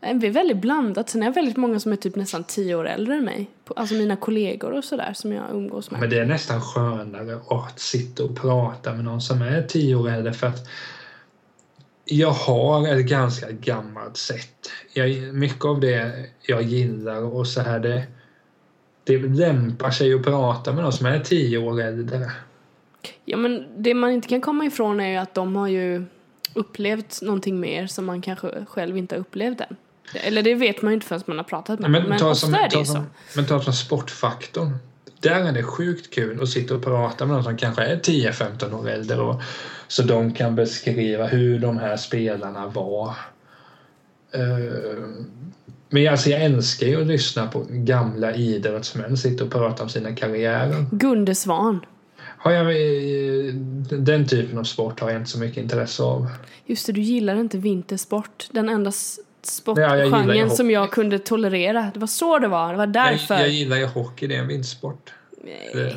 Det 0.00 0.26
är 0.26 0.30
väldigt 0.30 0.56
blandat. 0.56 1.08
Sen 1.08 1.22
är 1.22 1.26
det 1.26 1.32
väldigt 1.32 1.56
många 1.56 1.80
som 1.80 1.92
är 1.92 1.96
typ 1.96 2.16
nästan 2.16 2.44
tio 2.44 2.74
år 2.74 2.88
äldre 2.88 3.14
än 3.14 3.24
mig. 3.24 3.50
Alltså 3.76 3.94
mina 3.94 4.16
kollegor 4.16 4.72
och 4.72 4.84
sådär 4.84 5.12
som 5.14 5.32
jag 5.32 5.44
umgås 5.52 5.90
med. 5.90 6.00
Men 6.00 6.10
det 6.10 6.18
är 6.18 6.24
nästan 6.26 6.60
skönare 6.60 7.38
att 7.50 7.80
sitta 7.80 8.24
och 8.24 8.36
prata 8.36 8.92
med 8.94 9.04
någon 9.04 9.20
som 9.20 9.42
är 9.42 9.62
tio 9.62 9.94
år 9.94 10.10
äldre 10.10 10.32
för 10.32 10.46
att 10.46 10.68
jag 12.08 12.30
har 12.30 12.88
ett 12.88 13.06
ganska 13.06 13.50
gammalt 13.50 14.16
sätt. 14.16 14.70
Jag, 14.92 15.34
mycket 15.34 15.64
av 15.64 15.80
det 15.80 16.12
jag 16.42 16.62
gillar 16.62 17.22
och 17.22 17.46
så 17.46 17.60
här 17.60 17.78
det, 17.78 18.06
det 19.04 19.18
lämpar 19.18 19.90
sig 19.90 20.14
att 20.14 20.22
prata 20.22 20.72
med 20.72 20.82
någon 20.82 20.92
som 20.92 21.06
är 21.06 21.20
tio 21.20 21.58
år 21.58 21.80
äldre. 21.80 22.30
Ja 23.24 23.36
men 23.36 23.66
det 23.76 23.94
man 23.94 24.10
inte 24.10 24.28
kan 24.28 24.40
komma 24.40 24.64
ifrån 24.64 25.00
är 25.00 25.08
ju 25.08 25.16
att 25.16 25.34
de 25.34 25.56
har 25.56 25.68
ju 25.68 26.04
upplevt 26.54 27.22
någonting 27.22 27.60
mer 27.60 27.86
som 27.86 28.04
man 28.04 28.22
kanske 28.22 28.64
själv 28.68 28.96
inte 28.96 29.14
har 29.14 29.20
upplevt 29.20 29.60
än. 29.60 29.76
Eller 30.14 30.42
det 30.42 30.54
vet 30.54 30.82
man 30.82 30.92
ju 30.92 30.94
inte 30.94 31.06
förrän 31.06 31.22
man 31.26 31.36
har 31.36 31.44
pratat 31.44 31.80
med 31.80 31.90
Men, 31.90 32.00
dem. 32.02 32.10
Men 32.10 32.18
ta 32.18 32.30
ofta 32.30 32.46
som, 32.46 32.68
ta 32.70 32.84
som, 32.84 33.06
men 33.36 33.46
ta 33.46 33.60
som 33.60 33.72
sportfaktorn. 33.72 34.78
Där 35.26 35.44
är 35.44 35.52
det 35.52 35.62
sjukt 35.62 36.14
kul 36.14 36.42
att 36.42 36.48
sitta 36.48 36.74
och 36.74 36.82
prata 36.82 37.26
med 37.26 37.34
någon 37.34 37.44
som 37.44 37.56
kanske 37.56 37.82
är 37.82 37.96
10-15 37.96 38.74
år 38.74 38.88
äldre 38.88 39.20
och, 39.20 39.42
så 39.88 40.02
de 40.02 40.32
kan 40.32 40.54
beskriva 40.54 41.26
hur 41.26 41.58
de 41.58 41.78
här 41.78 41.96
spelarna 41.96 42.66
var. 42.66 43.14
Eh, 44.32 44.40
men 45.88 46.08
alltså 46.08 46.30
jag 46.30 46.42
älskar 46.44 46.86
ju 46.86 47.00
att 47.00 47.06
lyssna 47.06 47.46
på 47.46 47.66
gamla 47.70 48.34
idrottsmän 48.34 49.16
sitta 49.16 49.44
och 49.44 49.50
prata 49.50 49.82
om 49.82 49.88
sina 49.88 50.14
karriärer. 50.14 50.86
Gunde 50.90 51.34
Svan. 51.34 51.80
Har 52.18 52.52
jag, 52.52 52.66
eh, 52.66 53.54
den 53.90 54.26
typen 54.26 54.58
av 54.58 54.64
sport 54.64 55.00
har 55.00 55.10
jag 55.10 55.20
inte 55.20 55.30
så 55.30 55.38
mycket 55.38 55.62
intresse 55.62 56.02
av. 56.02 56.26
Just 56.66 56.86
det, 56.86 56.92
du 56.92 57.00
gillar 57.00 57.36
inte 57.36 57.58
vintersport. 57.58 58.48
Den 58.52 58.68
enda 58.68 58.92
Ja, 59.76 59.96
jag 59.96 60.08
sportgenren 60.08 60.50
som 60.50 60.70
jag 60.70 60.90
kunde 60.90 61.18
tolerera. 61.18 61.90
Det 61.94 62.00
var 62.00 62.06
så 62.06 62.38
det 62.38 62.48
var. 62.48 62.70
Det 62.70 62.76
var 62.76 62.84
Jag, 62.84 62.92
därför. 62.92 63.34
jag 63.34 63.48
gillar 63.48 63.76
ju 63.76 63.86
hockey, 63.86 64.26
det 64.26 64.34
är 64.36 64.40
en 64.40 64.48
vinstsport. 64.48 65.12
Nej. 65.46 65.94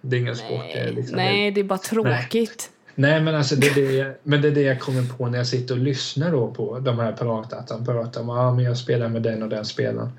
Det, 0.00 0.16
är 0.16 0.20
ingen 0.20 0.36
sport. 0.36 0.64
Är 0.74 0.92
liksom 0.92 1.16
Nej, 1.16 1.50
det 1.50 1.60
är 1.60 1.64
bara 1.64 1.78
tråkigt. 1.78 2.70
Nej, 2.94 3.20
men 3.20 3.34
alltså 3.34 3.56
det 3.56 3.66
är 3.66 3.74
det, 3.74 3.92
jag- 3.92 4.14
men 4.22 4.42
det 4.42 4.48
är 4.48 4.52
det 4.52 4.62
jag 4.62 4.80
kommer 4.80 5.02
på 5.02 5.26
när 5.26 5.38
jag 5.38 5.46
sitter 5.46 5.74
och 5.74 5.80
lyssnar 5.80 6.30
då 6.32 6.50
på 6.50 6.78
de 6.78 6.98
här 6.98 7.12
prata, 7.12 7.56
att 7.56 7.68
de 7.68 7.84
pratar 7.86 8.20
om 8.20 8.30
ah, 8.30 8.52
men 8.54 8.64
jag 8.64 8.76
spelar 8.78 9.08
med 9.08 9.22
den 9.22 9.42
och 9.42 9.48
den 9.48 9.64
spelaren. 9.64 10.12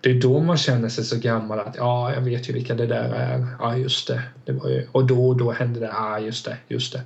Det 0.00 0.10
är 0.10 0.14
då 0.20 0.40
man 0.40 0.56
känner 0.56 0.88
sig 0.88 1.04
så 1.04 1.18
gammal 1.18 1.60
att 1.60 1.76
ja, 1.76 2.14
jag 2.14 2.20
vet 2.20 2.48
ju 2.48 2.52
vilka 2.52 2.74
det 2.74 2.86
där 2.86 3.12
är. 3.14 3.46
Ja, 3.60 3.76
just 3.76 4.08
det. 4.08 4.22
det 4.44 4.52
var 4.52 4.68
ju, 4.68 4.86
och 4.92 5.06
då 5.06 5.28
och 5.28 5.36
då 5.36 5.52
hände 5.52 5.80
det. 5.80 5.86
Ja, 5.86 6.18
just 6.18 6.44
det, 6.44 6.56
just 6.68 6.92
det. 6.92 7.00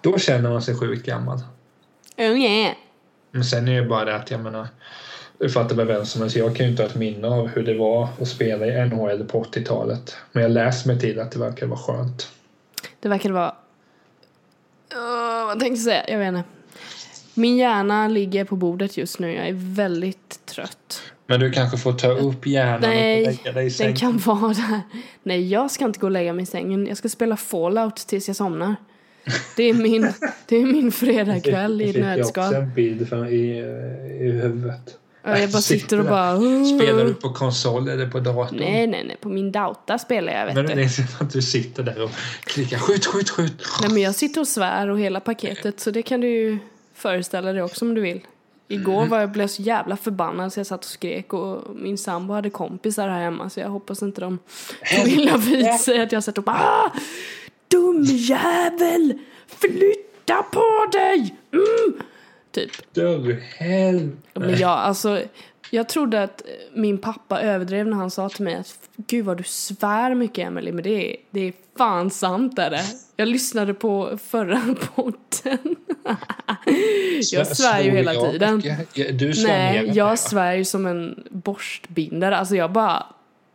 Då 0.00 0.18
känner 0.18 0.50
man 0.50 0.62
sig 0.62 0.74
sjukt 0.74 1.06
gammal. 1.06 1.38
Oh 2.18 2.24
yeah. 2.38 2.74
Men 3.30 3.44
sen 3.44 3.68
är 3.68 3.80
det 3.82 3.88
bara 3.88 4.04
det 4.04 4.16
att 4.16 4.30
jag 4.30 4.40
menar, 4.40 4.68
Du 5.38 5.50
fattar 5.50 5.76
väl 5.76 5.86
vem 5.86 6.06
som 6.06 6.20
helst. 6.22 6.36
Jag 6.36 6.56
kan 6.56 6.66
ju 6.66 6.70
inte 6.70 6.82
ha 6.82 6.88
ett 6.88 6.94
minne 6.94 7.28
av 7.28 7.48
hur 7.48 7.62
det 7.62 7.74
var 7.74 8.08
att 8.20 8.28
spela 8.28 8.66
i 8.66 8.88
NHL 8.88 9.24
på 9.24 9.44
80-talet. 9.44 10.16
Men 10.32 10.42
jag 10.42 10.52
läste 10.52 10.88
mig 10.88 11.00
till 11.00 11.20
att 11.20 11.30
det 11.30 11.38
verkar 11.38 11.66
vara 11.66 11.78
skönt. 11.78 12.28
Det 13.00 13.08
verkar 13.08 13.30
vara... 13.30 13.54
Uh, 14.94 15.46
vad 15.46 15.60
tänkte 15.60 15.78
jag 15.78 15.78
säga? 15.78 16.04
Jag 16.08 16.18
vet 16.18 16.28
inte. 16.28 16.48
Min 17.34 17.56
hjärna 17.56 18.08
ligger 18.08 18.44
på 18.44 18.56
bordet 18.56 18.96
just 18.96 19.18
nu. 19.18 19.34
Jag 19.34 19.48
är 19.48 19.74
väldigt 19.74 20.46
trött. 20.46 21.02
Men 21.26 21.40
du 21.40 21.50
kanske 21.50 21.78
får 21.78 21.92
ta 21.92 22.08
upp 22.08 22.46
hjärnan 22.46 22.80
Nej, 22.80 23.26
och 23.26 23.26
lägga 23.26 23.52
dig 23.52 23.62
i 23.62 23.68
den 23.68 23.70
sängen. 23.70 23.96
kan 23.96 24.18
vara 24.18 24.52
där. 24.52 24.80
Nej, 25.22 25.48
jag 25.48 25.70
ska 25.70 25.84
inte 25.84 25.98
gå 25.98 26.06
och 26.06 26.10
lägga 26.10 26.32
mig 26.32 26.42
i 26.42 26.46
sängen. 26.46 26.86
Jag 26.86 26.96
ska 26.96 27.08
spela 27.08 27.36
Fallout 27.36 27.96
tills 27.96 28.28
jag 28.28 28.36
somnar. 28.36 28.76
Det 29.56 29.62
är 29.62 29.74
min, 29.74 30.12
det 30.48 30.56
är 30.56 30.66
min 30.66 30.92
fredagkväll 30.92 31.80
i 31.80 31.84
ett 31.84 31.94
fick 31.94 32.04
jag 32.04 32.16
nötskal. 32.16 32.44
också 32.44 32.56
en 32.56 32.74
bild 32.74 33.08
för, 33.08 33.28
i, 33.28 33.58
i 34.20 34.30
huvudet. 34.30 34.98
Ja, 35.22 35.38
jag 35.38 35.50
bara 35.50 35.62
sitter 35.62 35.98
och 35.98 36.04
bara... 36.04 36.36
Spelar 36.64 37.04
du 37.04 37.14
på 37.14 37.32
konsol 37.32 37.88
eller 37.88 38.06
på 38.06 38.20
datorn? 38.20 38.58
Nej, 38.58 38.86
nej, 38.86 39.04
nej. 39.04 39.16
På 39.20 39.28
min 39.28 39.52
dauta 39.52 39.98
spelar 39.98 40.32
jag, 40.32 40.46
vet 40.46 40.54
Men 40.54 40.76
du. 40.76 40.88
som 40.88 41.04
att 41.20 41.32
du 41.32 41.42
sitter 41.42 41.82
där 41.82 42.02
och 42.02 42.10
klickar 42.44 42.78
skjut, 42.78 43.06
skjut, 43.06 43.30
skjut. 43.30 43.62
Nej, 43.80 43.90
men 43.90 44.02
jag 44.02 44.14
sitter 44.14 44.40
och 44.40 44.48
svär 44.48 44.88
och 44.88 45.00
hela 45.00 45.20
paketet. 45.20 45.80
Så 45.80 45.90
det 45.90 46.02
kan 46.02 46.20
du 46.20 46.28
ju 46.28 46.58
föreställa 46.94 47.52
dig 47.52 47.62
också 47.62 47.84
om 47.84 47.94
du 47.94 48.00
vill. 48.00 48.20
Igår 48.68 49.06
var 49.06 49.20
jag 49.20 49.30
blev 49.30 49.46
så 49.46 49.62
jävla 49.62 49.96
förbannad 49.96 50.52
så 50.52 50.60
jag 50.60 50.66
satt 50.66 50.84
och 50.84 50.90
skrek 50.90 51.32
och 51.32 51.76
min 51.76 51.98
sambo 51.98 52.34
hade 52.34 52.50
kompisar 52.50 53.08
här 53.08 53.20
hemma 53.20 53.50
så 53.50 53.60
jag 53.60 53.68
hoppas 53.68 54.02
inte 54.02 54.20
de 54.20 54.38
tog 54.96 55.08
illa 55.08 55.36
vid 55.36 55.74
sig 55.74 56.02
att 56.02 56.12
jag 56.12 56.24
satt 56.24 56.38
och 56.38 56.44
bara 56.44 56.56
ah, 56.56 56.92
Dum 57.68 58.02
jävel! 58.04 59.18
Flytta 59.46 60.42
på 60.42 60.88
dig! 60.92 61.34
Mm! 61.52 62.02
Typ. 62.52 62.70
Du 62.92 63.42
helvete. 63.56 64.16
Men 64.34 64.56
jag, 64.58 64.70
alltså, 64.70 65.20
jag 65.70 65.88
trodde 65.88 66.22
att 66.22 66.42
min 66.74 66.98
pappa 66.98 67.40
överdrev 67.40 67.86
när 67.86 67.96
han 67.96 68.10
sa 68.10 68.28
till 68.28 68.44
mig 68.44 68.54
att 68.54 68.78
Gud 68.96 69.24
vad 69.24 69.36
du 69.36 69.44
svär 69.44 70.14
mycket 70.14 70.46
Emily 70.46 70.72
men 70.72 70.84
det 70.84 71.12
är, 71.12 71.16
det 71.30 71.40
är 71.40 71.52
fan 71.78 72.10
sant 72.10 72.58
är 72.58 72.70
det. 72.70 72.82
Jag 73.16 73.28
lyssnade 73.28 73.74
på 73.74 74.18
förra 74.24 74.62
podden. 74.94 75.76
jag 77.32 77.46
svär 77.46 77.80
ju 77.82 77.90
hela 77.90 78.14
tiden. 78.14 78.62
Du 79.18 79.32
svär 79.34 79.48
Nej, 79.48 79.90
jag 79.94 80.18
svär 80.18 80.52
ju 80.52 80.64
som 80.64 80.86
en 80.86 81.24
borstbindare. 81.30 82.36
Alltså 82.36 82.56
jag 82.56 82.72
bara 82.72 83.06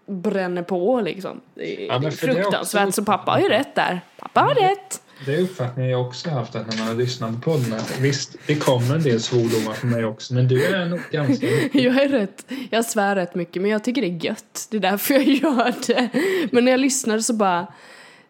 bränner 0.08 0.62
på 0.64 1.02
liksom. 1.02 1.42
Det 1.56 1.84
är, 1.84 1.88
Ja, 1.88 2.00
det 2.00 2.12
fruktansvärt. 2.12 2.88
också- 2.88 3.02
Så 3.02 3.06
pappa 3.06 3.32
har 3.32 3.40
ju 3.40 3.50
rätt 3.50 3.76
där. 3.76 4.02
Pappa 4.18 4.40
har 4.42 4.56
rätt. 4.56 5.02
Det 5.26 5.36
är 5.36 5.42
uppfattningen 5.42 5.92
jag 5.92 6.02
också 6.02 6.30
haft 6.30 6.56
att 6.56 6.68
när 6.68 6.78
man 6.78 6.88
har 6.88 6.96
lyssnat 6.96 7.36
på 7.36 7.52
podden. 7.52 7.80
Visst, 8.02 8.36
det 8.48 8.56
kommer 8.56 8.96
en 8.96 9.04
del 9.04 9.20
svordomar 9.20 9.74
för 9.74 9.88
mig 9.88 10.06
också. 10.06 10.34
Men 10.34 10.48
du 10.48 10.66
är 10.66 10.86
nog 10.86 11.00
ganska. 11.12 11.48
Jag 11.72 11.96
är 12.04 12.10
rätt. 12.10 12.46
Jag 12.70 12.86
svär 12.86 13.16
rätt 13.16 13.36
mycket 13.36 13.62
men 13.62 13.72
jag 13.72 13.84
tycker 13.84 14.02
det 14.02 14.08
är 14.08 14.26
gött. 14.26 14.68
Det 14.72 14.78
är 14.78 14.82
därför 14.82 15.14
jag 15.14 15.24
gör 15.28 15.74
det. 15.88 16.10
Men 16.52 16.66
när 16.66 16.72
jag 16.72 16.80
lyssnade 16.80 17.24
så 17.24 17.34
bara 17.34 17.68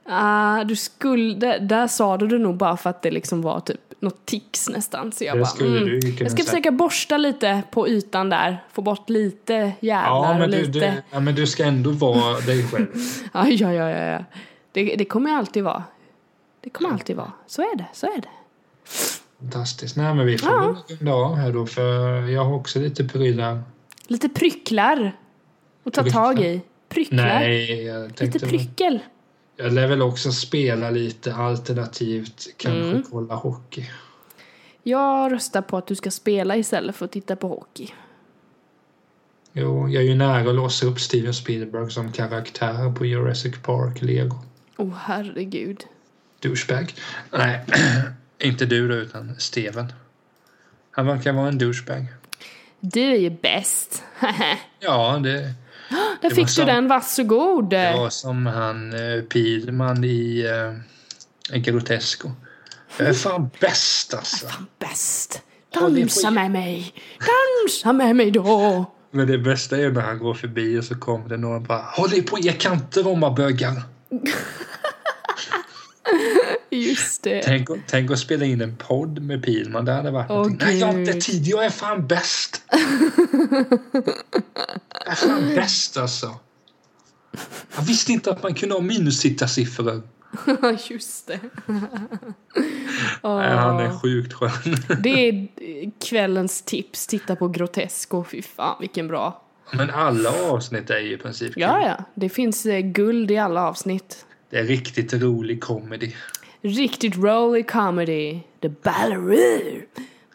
ah, 0.07 0.63
du 0.63 0.75
skulle, 0.75 1.59
där, 1.59 1.87
sa 1.87 2.17
du 2.17 2.27
det 2.27 2.37
nog 2.37 2.57
bara 2.57 2.77
för 2.77 2.89
att 2.89 3.01
det 3.01 3.11
liksom 3.11 3.41
var 3.41 3.59
typ 3.59 3.79
något 3.99 4.25
tics 4.25 4.69
nästan. 4.69 5.11
Så 5.11 5.23
jag 5.23 5.35
Det 5.35 5.39
bara, 5.39 5.47
skulle 5.47 5.81
mm, 5.81 5.99
jag 6.19 6.31
ska 6.31 6.43
försöka 6.43 6.71
borsta 6.71 7.17
lite 7.17 7.63
på 7.71 7.87
ytan 7.87 8.29
där. 8.29 8.63
Få 8.73 8.81
bort 8.81 9.09
lite 9.09 9.71
jävlar 9.79 10.33
Ja 10.33 10.37
men 10.39 10.51
du, 10.51 10.57
lite. 10.57 10.79
du, 10.79 10.91
ja, 11.11 11.19
men 11.19 11.35
du 11.35 11.47
ska 11.47 11.63
ändå 11.63 11.91
vara 11.91 12.39
dig 12.39 12.63
själv. 12.63 12.87
Ja, 13.33 13.47
ja, 13.47 13.73
ja, 13.73 13.89
ja. 13.89 14.05
ja. 14.05 14.23
Det, 14.71 14.95
det 14.95 15.05
kommer 15.05 15.29
jag 15.29 15.37
alltid 15.37 15.63
vara. 15.63 15.83
Det 16.67 16.71
kommer 16.71 16.91
alltid 16.91 17.15
vara. 17.15 17.31
Så 17.47 17.61
är 17.61 17.77
det, 17.77 17.85
så 17.93 18.05
är 18.05 18.21
det. 18.21 18.27
Fantastiskt. 19.39 19.95
Nej 19.95 20.13
men 20.13 20.25
vi 20.25 20.37
får 20.37 20.49
Ja. 20.49 20.75
väl 20.99 21.07
av 21.07 21.35
här 21.35 21.53
då 21.53 21.65
för 21.65 22.21
jag 22.27 22.43
har 22.45 22.53
också 22.55 22.79
lite 22.79 23.03
prylar. 23.03 23.63
Lite 24.07 24.29
prycklar. 24.29 25.17
att 25.83 25.93
ta 25.93 26.03
tag 26.03 26.39
i. 26.39 26.61
Prycklar. 26.89 27.25
Nej, 27.25 27.83
jag 27.83 28.15
tänkte 28.15 28.25
Lite 28.25 28.47
pryckel. 28.47 28.99
Jag 29.55 29.73
lär 29.73 29.87
väl 29.87 30.01
också 30.01 30.31
spela 30.31 30.89
lite 30.89 31.35
alternativt, 31.35 32.47
kanske 32.57 32.89
Mm. 32.89 33.03
kolla 33.11 33.35
hockey. 33.35 33.89
Jag 34.83 35.31
röstar 35.31 35.61
på 35.61 35.77
att 35.77 35.87
du 35.87 35.95
ska 35.95 36.11
spela 36.11 36.55
istället 36.57 36.95
för 36.95 37.05
att 37.05 37.11
titta 37.11 37.35
på 37.35 37.47
hockey. 37.47 37.89
Jo, 39.53 39.89
jag 39.89 40.03
är 40.03 40.07
ju 40.07 40.15
nära 40.15 40.49
att 40.49 40.55
låsa 40.55 40.85
upp 40.85 40.99
Steven 40.99 41.33
Spielberg 41.33 41.91
som 41.91 42.11
karaktär 42.11 42.95
på 42.95 43.05
Jurassic 43.05 43.55
Park 43.63 44.01
Lego. 44.01 44.35
Åh 44.77 44.85
oh, 44.87 44.93
herregud. 44.95 45.83
Douchebag. 46.47 46.93
Nej, 47.31 47.65
inte 48.39 48.65
du 48.65 48.87
då 48.87 48.93
utan 48.95 49.35
Steven. 49.37 49.93
Han 50.91 51.07
verkar 51.07 51.33
vara 51.33 51.47
en 51.47 51.57
douchebag. 51.57 52.05
Du 52.79 53.01
är 53.01 53.17
ju 53.17 53.29
bäst. 53.29 54.03
Ja, 54.79 55.19
det, 55.23 55.29
Där 56.21 56.29
var 56.29 56.29
fick 56.29 56.55
du 56.55 56.65
den, 56.65 56.87
varsågod. 56.87 57.69
det 57.69 57.93
var 57.97 58.09
som 58.09 58.45
han 58.45 58.93
eh, 58.93 59.21
Pilman 59.21 60.03
i 60.03 60.45
eh, 61.51 61.57
Grotesco. 61.59 62.31
Jag 62.97 63.07
är 63.07 63.13
fan 63.13 63.49
bäst 63.59 64.13
alltså. 64.13 64.47
Bäst. 64.79 65.41
Håll 65.75 65.97
i 65.97 66.01
Dansa 66.01 66.27
på- 66.27 66.33
med 66.33 66.51
mig. 66.51 66.93
Dansa 67.19 67.93
med 67.93 68.15
mig 68.15 68.31
då. 68.31 68.85
Men 69.11 69.27
det 69.27 69.37
bästa 69.37 69.77
är 69.77 69.91
när 69.91 70.01
han 70.01 70.19
går 70.19 70.33
förbi 70.33 70.79
och 70.79 70.83
så 70.83 70.95
kommer 70.95 71.29
det 71.29 71.37
någon 71.37 71.55
och 71.55 71.61
bara 71.61 71.81
Håll 71.81 72.13
i 72.13 72.21
på 72.21 72.39
er 72.39 72.51
kanter 72.51 73.03
rommarbögar. 73.03 73.81
Just 76.77 77.23
det. 77.23 77.41
Tänk, 77.41 77.69
tänk 77.87 78.11
att 78.11 78.19
spela 78.19 78.45
in 78.45 78.61
en 78.61 78.75
podd 78.75 79.21
med 79.21 79.43
Pilman. 79.43 79.85
Det 79.85 79.91
hade 79.91 80.11
varit 80.11 80.29
någonting. 80.29 80.57
Nej, 80.61 80.79
jag 80.79 80.87
har 80.87 80.99
inte 80.99 81.13
tid. 81.13 81.47
Jag 81.47 81.65
är 81.65 81.69
fan 81.69 82.07
bäst. 82.07 82.61
jag 82.69 82.81
är 85.05 85.15
fan 85.15 85.55
bäst 85.55 85.97
alltså. 85.97 86.35
Jag 87.75 87.83
visste 87.83 88.11
inte 88.11 88.31
att 88.31 88.43
man 88.43 88.53
kunde 88.53 88.75
ha 88.75 88.81
minustittarsiffror. 88.81 90.01
Just 90.89 91.27
det. 91.27 91.39
Nej, 93.23 93.57
han 93.57 93.79
är 93.79 93.99
sjukt 93.99 94.33
skön. 94.33 94.51
Det 95.03 95.29
är 95.29 95.47
kvällens 96.09 96.61
tips. 96.61 97.07
Titta 97.07 97.35
på 97.35 97.47
Grotesco. 97.47 98.23
Fy 98.23 98.41
fan 98.41 98.75
vilken 98.79 99.07
bra. 99.07 99.43
Men 99.73 99.89
alla 99.89 100.29
avsnitt 100.51 100.89
är 100.89 100.99
ju 100.99 101.13
i 101.13 101.17
princip 101.17 101.53
kul. 101.53 101.61
Ja, 101.61 101.87
ja. 101.87 102.03
Det 102.15 102.29
finns 102.29 102.65
eh, 102.65 102.79
guld 102.79 103.31
i 103.31 103.37
alla 103.37 103.67
avsnitt. 103.67 104.25
Det 104.49 104.57
är 104.57 104.63
riktigt 104.63 105.13
rolig 105.13 105.63
comedy. 105.63 106.11
Riktigt 106.61 107.15
rolig 107.17 107.69
comedy. 107.71 108.39
The 108.61 108.69
Balleroo. 108.69 109.81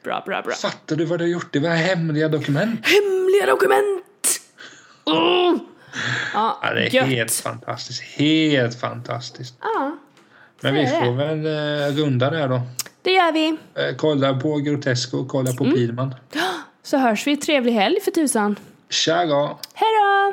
Bra, 0.05 0.23
bra, 0.27 0.43
bra. 0.43 0.55
Fattar 0.55 0.97
du 0.97 1.05
vad 1.05 1.19
du 1.19 1.25
har 1.25 1.29
gjort? 1.31 1.53
Det 1.53 1.61
var 1.61 1.69
hemliga 1.69 2.29
dokument. 2.29 2.81
Hemliga 2.87 3.47
dokument! 3.47 4.41
Mm. 5.07 5.59
Ja, 6.35 6.59
Ja, 6.63 6.75
det 6.75 6.81
är 6.87 6.95
gött. 6.95 7.07
helt 7.07 7.33
fantastiskt. 7.33 8.03
Helt 8.03 8.81
fantastiskt. 8.81 9.55
Ja, 9.61 9.97
Men 10.61 10.75
vi 10.75 10.87
får 10.87 11.13
väl 11.13 11.47
eh, 11.47 11.97
runda 11.97 12.31
där 12.31 12.49
då. 12.49 12.61
det 13.03 13.11
gör 13.13 13.33
vi. 13.33 13.49
Eh, 13.49 13.97
kolla 13.97 14.35
på 14.41 14.57
Grotesco, 14.57 15.25
kolla 15.29 15.53
på 15.53 15.65
Mm. 15.65 15.77
Pilman. 15.77 16.15
Så 16.83 16.97
hörs 16.99 17.27
vi. 17.27 17.37
Trevlig 17.37 17.73
helg 17.73 18.01
för 18.01 18.11
tusan. 18.11 18.57
Tja 18.91 19.25
då! 19.27 19.59
Hej 19.75 19.89
då! 20.01 20.33